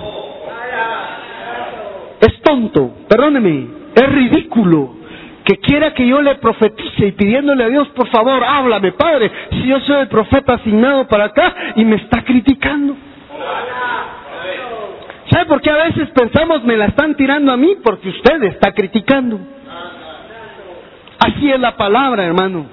Es 2.20 2.40
tonto, 2.42 2.94
perdóneme, 3.08 3.66
es 3.94 4.08
ridículo 4.08 4.94
que 5.44 5.56
quiera 5.56 5.92
que 5.92 6.06
yo 6.06 6.22
le 6.22 6.36
profetice 6.36 7.08
y 7.08 7.12
pidiéndole 7.12 7.64
a 7.64 7.68
Dios, 7.68 7.88
por 7.88 8.08
favor, 8.08 8.42
háblame, 8.44 8.92
Padre, 8.92 9.30
si 9.50 9.66
yo 9.66 9.80
soy 9.80 10.02
el 10.02 10.08
profeta 10.08 10.54
asignado 10.54 11.06
para 11.08 11.24
acá 11.24 11.54
y 11.76 11.84
me 11.84 11.96
está 11.96 12.22
criticando. 12.24 12.94
¿Sabe 15.32 15.46
por 15.46 15.62
qué 15.62 15.70
a 15.70 15.84
veces 15.84 16.10
pensamos 16.10 16.62
me 16.62 16.76
la 16.76 16.86
están 16.86 17.14
tirando 17.14 17.52
a 17.52 17.56
mí? 17.56 17.76
Porque 17.82 18.10
usted 18.10 18.42
está 18.44 18.72
criticando. 18.72 19.40
Así 21.18 21.50
es 21.50 21.58
la 21.58 21.74
palabra, 21.74 22.24
hermano. 22.24 22.66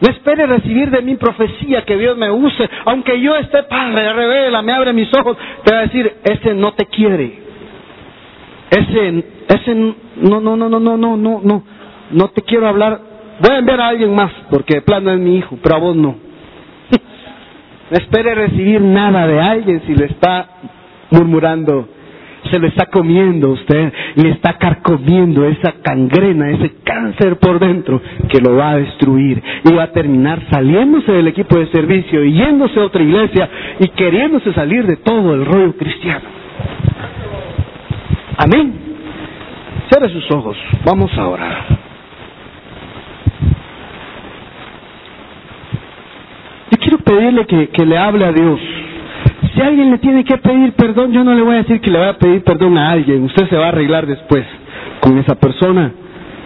No 0.00 0.10
espere 0.10 0.46
recibir 0.46 0.90
de 0.90 1.02
mí 1.02 1.16
profecía 1.16 1.82
que 1.82 1.96
Dios 1.96 2.16
me 2.16 2.30
use, 2.30 2.68
aunque 2.84 3.20
yo 3.20 3.34
esté, 3.36 3.62
Padre, 3.64 4.12
revela, 4.12 4.62
me 4.62 4.72
abre 4.72 4.92
mis 4.92 5.12
ojos, 5.18 5.36
te 5.64 5.72
va 5.72 5.80
a 5.80 5.82
decir, 5.82 6.12
ese 6.22 6.54
no 6.54 6.74
te 6.74 6.86
quiere. 6.86 7.40
Ese, 8.70 9.24
ese, 9.48 9.74
no, 9.74 10.40
no, 10.40 10.56
no, 10.56 10.68
no, 10.68 10.78
no, 10.78 10.96
no, 10.96 11.16
no, 11.16 11.40
no, 11.42 11.64
no 12.10 12.28
te 12.28 12.42
quiero 12.42 12.68
hablar. 12.68 13.00
Voy 13.40 13.54
a 13.54 13.58
enviar 13.58 13.80
a 13.80 13.88
alguien 13.88 14.14
más, 14.14 14.30
porque 14.50 14.74
de 14.74 14.82
plano 14.82 15.10
es 15.10 15.18
mi 15.18 15.38
hijo, 15.38 15.58
pero 15.60 15.74
a 15.74 15.78
vos 15.78 15.96
no. 15.96 16.14
No 17.90 17.96
espere 17.96 18.34
recibir 18.34 18.80
nada 18.80 19.26
de 19.26 19.40
alguien 19.40 19.82
si 19.86 19.94
le 19.94 20.06
está 20.06 20.48
murmurando 21.10 21.95
se 22.46 22.58
lo 22.58 22.66
está 22.66 22.86
comiendo 22.86 23.50
usted, 23.50 23.92
le 24.16 24.30
está 24.30 24.54
carcomiendo 24.58 25.44
esa 25.46 25.72
cangrena, 25.82 26.50
ese 26.50 26.72
cáncer 26.84 27.38
por 27.38 27.58
dentro 27.58 28.00
que 28.28 28.40
lo 28.40 28.56
va 28.56 28.70
a 28.70 28.76
destruir 28.76 29.42
y 29.64 29.72
va 29.74 29.84
a 29.84 29.92
terminar 29.92 30.40
saliéndose 30.50 31.12
del 31.12 31.28
equipo 31.28 31.58
de 31.58 31.66
servicio 31.68 32.24
y 32.24 32.32
yéndose 32.32 32.80
a 32.80 32.84
otra 32.84 33.02
iglesia 33.02 33.48
y 33.80 33.88
queriéndose 33.88 34.52
salir 34.52 34.86
de 34.86 34.96
todo 34.96 35.34
el 35.34 35.44
rollo 35.44 35.76
cristiano. 35.76 36.24
Amén. 38.38 38.74
Cierre 39.90 40.08
sus 40.12 40.30
ojos, 40.32 40.56
vamos 40.84 41.10
a 41.16 41.26
orar. 41.28 41.64
Yo 46.70 46.78
quiero 46.78 46.98
pedirle 46.98 47.46
que, 47.46 47.68
que 47.68 47.86
le 47.86 47.96
hable 47.96 48.24
a 48.24 48.32
Dios. 48.32 48.60
Si 49.54 49.60
alguien 49.60 49.90
le 49.90 49.98
tiene 49.98 50.24
que 50.24 50.38
pedir 50.38 50.72
perdón, 50.72 51.12
yo 51.12 51.22
no 51.22 51.34
le 51.34 51.42
voy 51.42 51.54
a 51.56 51.58
decir 51.58 51.80
que 51.80 51.90
le 51.90 51.98
va 51.98 52.10
a 52.10 52.18
pedir 52.18 52.42
perdón 52.42 52.78
a 52.78 52.90
alguien. 52.90 53.24
Usted 53.24 53.48
se 53.48 53.56
va 53.56 53.66
a 53.66 53.68
arreglar 53.68 54.06
después 54.06 54.44
con 55.00 55.18
esa 55.18 55.34
persona. 55.34 55.92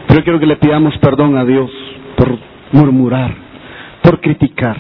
Pero 0.08 0.24
quiero 0.24 0.40
que 0.40 0.46
le 0.46 0.56
pidamos 0.56 0.96
perdón 0.98 1.36
a 1.36 1.44
Dios 1.44 1.70
por 2.16 2.36
murmurar, 2.72 3.32
por 4.02 4.20
criticar. 4.20 4.76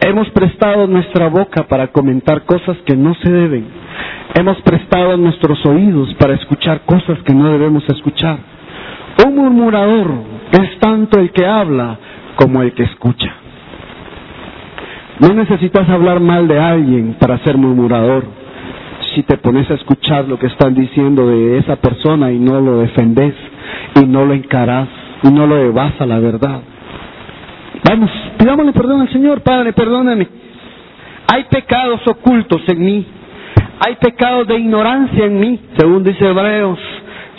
Hemos 0.00 0.28
prestado 0.30 0.86
nuestra 0.86 1.28
boca 1.28 1.64
para 1.68 1.88
comentar 1.88 2.42
cosas 2.44 2.76
que 2.84 2.96
no 2.96 3.14
se 3.14 3.30
deben. 3.30 3.66
Hemos 4.34 4.60
prestado 4.62 5.16
nuestros 5.16 5.64
oídos 5.66 6.12
para 6.14 6.34
escuchar 6.34 6.82
cosas 6.84 7.18
que 7.24 7.32
no 7.32 7.48
debemos 7.48 7.88
escuchar. 7.88 8.38
Un 9.24 9.36
murmurador 9.36 10.10
es 10.52 10.78
tanto 10.80 11.18
el 11.18 11.30
que 11.30 11.46
habla 11.46 11.98
como 12.36 12.60
el 12.62 12.72
que 12.72 12.82
escucha. 12.82 13.45
No 15.20 15.32
necesitas 15.32 15.88
hablar 15.88 16.20
mal 16.20 16.46
de 16.46 16.58
alguien 16.58 17.16
para 17.18 17.38
ser 17.38 17.56
murmurador. 17.56 18.24
Si 19.14 19.22
te 19.22 19.38
pones 19.38 19.70
a 19.70 19.74
escuchar 19.74 20.28
lo 20.28 20.38
que 20.38 20.46
están 20.46 20.74
diciendo 20.74 21.26
de 21.26 21.58
esa 21.58 21.76
persona 21.76 22.30
y 22.32 22.38
no 22.38 22.60
lo 22.60 22.78
defendes 22.78 23.34
y 23.94 24.04
no 24.04 24.26
lo 24.26 24.34
encarás 24.34 24.88
y 25.22 25.28
no 25.28 25.46
lo 25.46 25.56
evas 25.56 25.98
a 26.00 26.06
la 26.06 26.18
verdad. 26.18 26.60
Vamos, 27.88 28.10
pidámosle 28.38 28.72
perdón 28.72 29.00
al 29.02 29.12
Señor, 29.12 29.40
Padre, 29.40 29.72
perdóname. 29.72 30.28
Hay 31.32 31.44
pecados 31.44 32.06
ocultos 32.06 32.62
en 32.68 32.84
mí. 32.84 33.06
Hay 33.86 33.96
pecados 33.96 34.46
de 34.48 34.58
ignorancia 34.58 35.24
en 35.24 35.38
mí, 35.38 35.60
según 35.76 36.02
dice 36.02 36.26
Hebreos. 36.26 36.78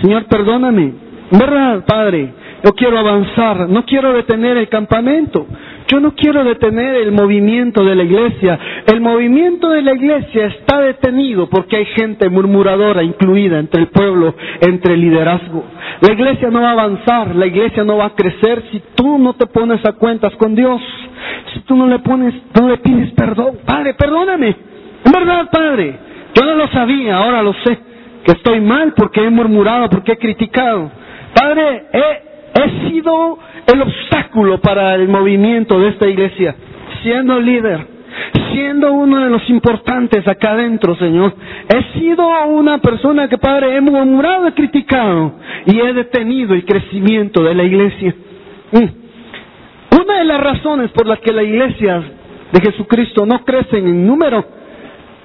Señor, 0.01 0.25
perdóname. 0.25 0.93
¿Verdad, 1.32 1.84
Padre? 1.86 2.34
Yo 2.63 2.71
quiero 2.73 2.97
avanzar, 2.97 3.69
no 3.69 3.86
quiero 3.86 4.13
detener 4.13 4.57
el 4.57 4.67
campamento. 4.67 5.45
Yo 5.88 6.01
no 6.01 6.13
quiero 6.15 6.43
detener 6.43 6.95
el 6.95 7.13
movimiento 7.13 7.83
de 7.83 7.95
la 7.95 8.03
iglesia. 8.03 8.59
El 8.88 8.99
movimiento 8.99 9.69
de 9.69 9.81
la 9.81 9.93
iglesia 9.93 10.47
está 10.47 10.79
detenido 10.79 11.47
porque 11.49 11.77
hay 11.77 11.85
gente 11.85 12.29
murmuradora 12.29 13.03
incluida 13.03 13.57
entre 13.59 13.81
el 13.81 13.88
pueblo, 13.88 14.35
entre 14.61 14.95
el 14.95 15.01
liderazgo. 15.01 15.63
La 16.01 16.13
iglesia 16.13 16.49
no 16.49 16.61
va 16.61 16.69
a 16.69 16.73
avanzar, 16.73 17.35
la 17.35 17.45
iglesia 17.45 17.83
no 17.85 17.97
va 17.97 18.07
a 18.07 18.15
crecer 18.15 18.63
si 18.71 18.81
tú 18.95 19.17
no 19.17 19.33
te 19.33 19.45
pones 19.47 19.83
a 19.85 19.93
cuentas 19.93 20.35
con 20.35 20.55
Dios. 20.55 20.81
Si 21.53 21.61
tú 21.61 21.75
no 21.75 21.88
le 21.88 21.99
pones, 21.99 22.33
no 22.59 22.67
le 22.67 22.77
pides 22.77 23.11
perdón. 23.13 23.59
Padre, 23.65 23.93
perdóname. 23.93 24.55
En 25.05 25.11
verdad, 25.11 25.49
Padre, 25.49 25.95
yo 26.33 26.45
no 26.45 26.55
lo 26.55 26.67
sabía, 26.67 27.17
ahora 27.17 27.41
lo 27.41 27.53
sé. 27.53 27.77
Que 28.25 28.33
estoy 28.33 28.59
mal 28.59 28.93
porque 28.93 29.23
he 29.23 29.29
murmurado, 29.29 29.89
porque 29.89 30.13
he 30.13 30.17
criticado. 30.17 30.91
Padre, 31.33 31.85
he 31.93 32.27
He 32.57 32.89
sido 32.89 33.38
el 33.68 33.82
obstáculo 33.82 34.59
para 34.59 34.95
el 34.95 35.07
movimiento 35.09 35.80
de 35.80 35.89
esta 35.89 36.07
iglesia, 36.07 36.55
siendo 37.03 37.39
líder, 37.39 37.86
siendo 38.51 38.93
uno 38.93 39.24
de 39.24 39.30
los 39.30 39.47
importantes 39.49 40.28
acá 40.28 40.51
adentro, 40.51 40.95
Señor. 40.95 41.34
He 41.68 41.99
sido 41.99 42.28
una 42.47 42.80
persona 42.80 43.28
que, 43.28 43.38
Padre, 43.38 43.76
he 43.76 43.82
murmurado, 43.82 44.47
he 44.47 44.53
criticado 44.53 45.34
y 45.65 45.80
he 45.80 45.93
detenido 45.93 46.53
el 46.53 46.65
crecimiento 46.65 47.43
de 47.43 47.55
la 47.55 47.63
iglesia. 47.63 48.15
Mm. 48.72 50.01
Una 50.01 50.20
de 50.20 50.26
las 50.26 50.39
razones 50.41 50.91
por 50.91 51.05
las 51.05 51.20
que 51.20 51.34
la 51.34 51.43
iglesia 51.43 52.01
de 52.51 52.61
Jesucristo 52.61 53.26
no 53.26 53.43
crece 53.43 53.78
en 53.78 54.07
número 54.07 54.45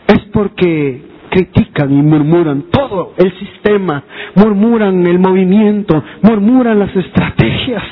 es 0.09 0.21
porque 0.33 1.03
critican 1.31 1.91
y 1.93 2.03
murmuran 2.03 2.65
todo 2.71 3.15
el 3.17 3.33
sistema, 3.39 4.03
murmuran 4.35 5.07
el 5.07 5.19
movimiento, 5.19 6.03
murmuran 6.23 6.79
las 6.79 6.95
estrategias. 6.95 7.83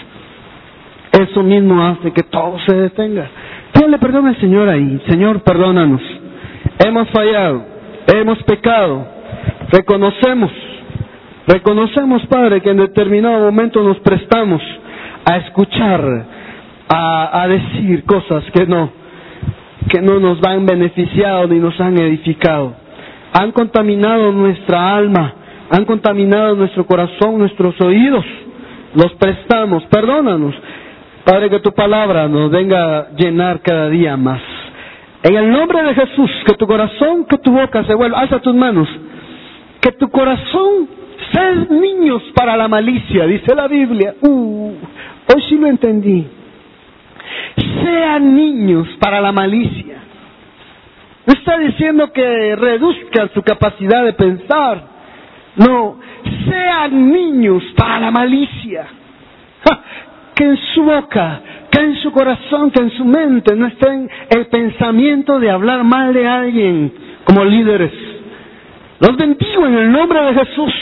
Eso 1.13 1.43
mismo 1.43 1.83
hace 1.83 2.13
que 2.13 2.23
todo 2.23 2.57
se 2.67 2.75
detenga. 2.75 3.29
Pídale 3.73 3.99
perdón 3.99 4.27
al 4.29 4.41
Señor 4.41 4.69
ahí. 4.69 5.01
Señor, 5.09 5.43
perdónanos. 5.43 6.01
Hemos 6.85 7.09
fallado, 7.11 7.65
hemos 8.07 8.43
pecado, 8.45 9.07
reconocemos, 9.71 10.51
reconocemos, 11.47 12.25
Padre, 12.27 12.63
que 12.63 12.71
en 12.71 12.79
determinado 12.79 13.41
momento 13.41 13.83
nos 13.83 13.99
prestamos 13.99 14.63
a 15.31 15.37
escuchar 15.39 16.01
a, 16.93 17.47
decir 17.49 18.05
cosas 18.05 18.45
que 18.53 18.67
no, 18.67 18.91
que 19.89 20.01
no 20.01 20.19
nos 20.19 20.43
han 20.45 20.67
beneficiado 20.67 21.47
ni 21.49 21.59
nos 21.59 21.79
han 21.81 21.99
edificado. 21.99 22.75
Han 23.33 23.53
contaminado 23.53 24.33
nuestra 24.33 24.97
alma, 24.97 25.35
han 25.71 25.85
contaminado 25.85 26.57
nuestro 26.57 26.85
corazón, 26.87 27.39
nuestros 27.39 27.81
oídos. 27.81 28.25
Los 28.95 29.13
prestamos, 29.15 29.85
perdónanos. 29.85 30.55
Padre, 31.31 31.49
que 31.49 31.61
tu 31.61 31.71
palabra 31.71 32.27
nos 32.27 32.51
venga 32.51 32.99
a 32.99 33.11
llenar 33.17 33.61
cada 33.63 33.89
día 33.89 34.17
más. 34.17 34.41
En 35.23 35.37
el 35.37 35.49
nombre 35.49 35.81
de 35.81 35.95
Jesús, 35.95 36.29
que 36.45 36.55
tu 36.55 36.67
corazón, 36.67 37.25
que 37.27 37.39
tu 37.39 37.53
boca 37.53 37.85
se 37.85 37.95
vuelva, 37.95 38.19
alza 38.19 38.41
tus 38.41 38.53
manos, 38.53 38.89
que 39.81 39.93
tu 39.93 40.11
corazón 40.11 40.89
sean 41.33 41.69
niños 41.81 42.21
para 42.35 42.57
la 42.57 42.67
malicia, 42.67 43.27
dice 43.27 43.55
la 43.55 43.69
Biblia. 43.69 44.17
Uh, 44.23 44.73
hoy 45.33 45.43
sí 45.49 45.57
lo 45.57 45.69
entendí. 45.69 46.27
Sean 47.85 48.35
niños 48.35 48.89
para 48.99 49.21
la 49.21 49.31
malicia. 49.31 49.99
No 51.27 51.33
está 51.33 51.59
diciendo 51.59 52.13
que 52.13 52.57
reduzcan 52.57 53.31
su 53.33 53.43
capacidad 53.43 54.05
de 54.05 54.15
pensar. 54.15 54.83
No, 55.55 55.97
sean 56.51 57.13
niños 57.13 57.63
para 57.77 58.01
la 58.01 58.11
malicia. 58.11 58.89
Que 60.41 60.47
en 60.47 60.57
su 60.75 60.83
boca, 60.85 61.43
que 61.71 61.81
en 61.81 61.97
su 61.97 62.11
corazón, 62.13 62.71
que 62.71 62.81
en 62.81 62.91
su 62.93 63.05
mente 63.05 63.55
no 63.55 63.67
estén 63.67 64.09
el 64.31 64.47
pensamiento 64.47 65.39
de 65.39 65.51
hablar 65.51 65.85
mal 65.85 66.15
de 66.15 66.27
alguien 66.27 66.91
como 67.25 67.45
líderes. 67.45 67.93
Los 69.01 69.19
bendigo 69.19 69.67
en 69.67 69.75
el 69.75 69.93
nombre 69.93 70.19
de 70.23 70.35
Jesús 70.43 70.73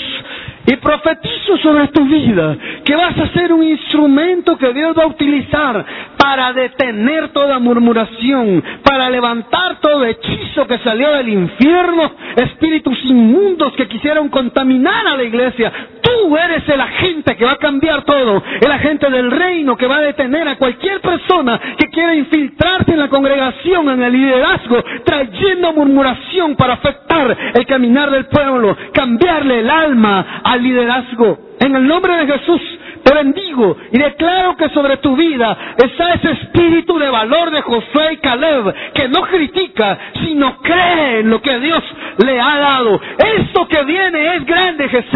y 0.65 0.77
profetizo 0.77 1.57
sobre 1.61 1.89
tu 1.89 2.05
vida 2.05 2.57
que 2.85 2.95
vas 2.95 3.19
a 3.19 3.33
ser 3.33 3.53
un 3.53 3.65
instrumento 3.65 4.57
que 4.57 4.73
Dios 4.73 4.97
va 4.97 5.03
a 5.03 5.09
utilizar 5.09 5.85
para 6.17 6.53
detener 6.53 7.31
toda 7.31 7.59
murmuración, 7.59 8.63
para 8.89 9.11
levantar 9.11 9.81
todo 9.81 10.03
hechizo 10.07 10.67
que 10.67 10.79
salió 10.79 11.13
del 11.13 11.29
infierno, 11.29 12.11
espíritus 12.37 12.99
inmundos 13.05 13.75
que 13.75 13.87
quisieron 13.87 14.31
contaminar 14.31 15.07
a 15.07 15.15
la 15.15 15.25
iglesia. 15.25 15.71
Tú 16.01 16.35
eres 16.35 16.67
el 16.67 16.81
agente 16.81 17.37
que 17.37 17.45
va 17.45 17.53
a 17.53 17.57
cambiar 17.59 18.05
todo, 18.05 18.43
el 18.59 18.73
agente 18.73 19.11
del 19.11 19.31
reino 19.31 19.77
que 19.77 19.87
va 19.87 19.99
a 19.99 20.03
detener 20.03 20.49
a 20.49 20.57
cualquier 20.57 21.03
persona 21.03 21.61
que 21.77 21.91
quiera 21.91 22.15
infiltrarse 22.15 22.93
en 22.93 23.01
la 23.01 23.09
congregación, 23.09 23.91
en 23.91 24.03
el 24.03 24.13
liderazgo, 24.13 24.83
trayendo 25.05 25.75
murmuración 25.75 26.57
para 26.57 26.75
afectar 26.75 27.37
el 27.55 27.67
caminar 27.67 28.11
del 28.11 28.25
pueblo, 28.25 28.75
cambiarle 28.95 29.61
el 29.61 29.69
alma 29.69 30.41
al 30.43 30.63
liderazgo. 30.63 31.39
En 31.61 31.77
el 31.77 31.87
nombre 31.87 32.17
de 32.17 32.39
Jesús 32.39 32.61
te 33.09 33.15
bendigo 33.15 33.77
y 33.91 33.99
declaro 33.99 34.57
que 34.57 34.69
sobre 34.71 34.99
tu 34.99 35.17
vida 35.17 35.57
está 35.79 36.15
ese 36.15 36.31
espíritu 36.33 36.99
de 36.99 37.09
valor 37.09 37.51
de 37.51 37.63
Josué 37.63 38.13
y 38.13 38.17
Caleb 38.19 38.75
que 38.93 39.09
no 39.09 39.23
critica, 39.23 39.99
sino 40.23 40.59
cree 40.59 41.21
en 41.21 41.31
lo 41.31 41.41
que 41.41 41.59
Dios 41.59 41.83
le 42.19 42.39
ha 42.39 42.59
dado. 42.59 43.01
Esto 43.39 43.67
que 43.67 43.83
viene 43.85 44.37
es 44.37 44.45
grande, 44.45 44.89
Jesús. 44.89 45.09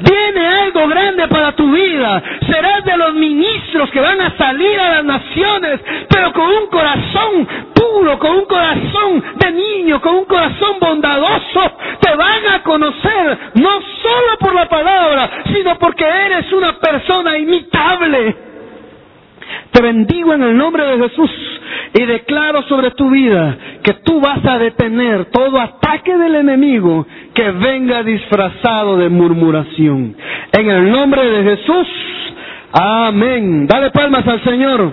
Viene 0.00 0.46
algo 0.46 0.88
grande 0.88 1.28
para 1.28 1.52
tu 1.52 1.70
vida. 1.70 2.22
Serás 2.48 2.84
de 2.84 2.96
los 2.96 3.14
ministros 3.14 3.90
que 3.90 4.00
van 4.00 4.20
a 4.20 4.36
salir 4.36 4.80
a 4.80 4.94
las 4.94 5.04
naciones, 5.04 5.80
pero 6.08 6.32
con 6.32 6.48
un 6.48 6.66
corazón 6.66 7.48
puro, 7.74 8.18
con 8.18 8.30
un 8.32 8.44
corazón 8.46 9.24
de 9.36 9.52
niño, 9.52 10.00
con 10.00 10.16
un 10.16 10.24
corazón 10.24 10.78
bondadoso. 10.80 11.72
Te 12.00 12.14
van 12.16 12.48
a 12.54 12.62
conocer 12.62 13.38
no 13.54 13.70
solo 14.02 14.38
por 14.40 14.54
la 14.54 14.68
palabra, 14.68 15.30
sino 15.52 15.78
porque 15.78 16.04
eres 16.04 16.50
una 16.52 16.78
imitable. 17.38 18.36
Te 19.72 19.82
bendigo 19.82 20.34
en 20.34 20.42
el 20.42 20.56
nombre 20.56 20.84
de 20.84 21.08
Jesús 21.08 21.30
y 21.94 22.04
declaro 22.04 22.62
sobre 22.64 22.90
tu 22.92 23.10
vida 23.10 23.56
que 23.82 23.94
tú 24.04 24.20
vas 24.20 24.44
a 24.44 24.58
detener 24.58 25.26
todo 25.26 25.60
ataque 25.60 26.16
del 26.16 26.36
enemigo 26.36 27.06
que 27.34 27.50
venga 27.50 28.02
disfrazado 28.02 28.96
de 28.96 29.08
murmuración. 29.08 30.16
En 30.52 30.70
el 30.70 30.90
nombre 30.90 31.24
de 31.24 31.56
Jesús, 31.56 31.86
amén. 32.72 33.66
Dale 33.66 33.90
palmas 33.90 34.26
al 34.26 34.42
Señor. 34.44 34.92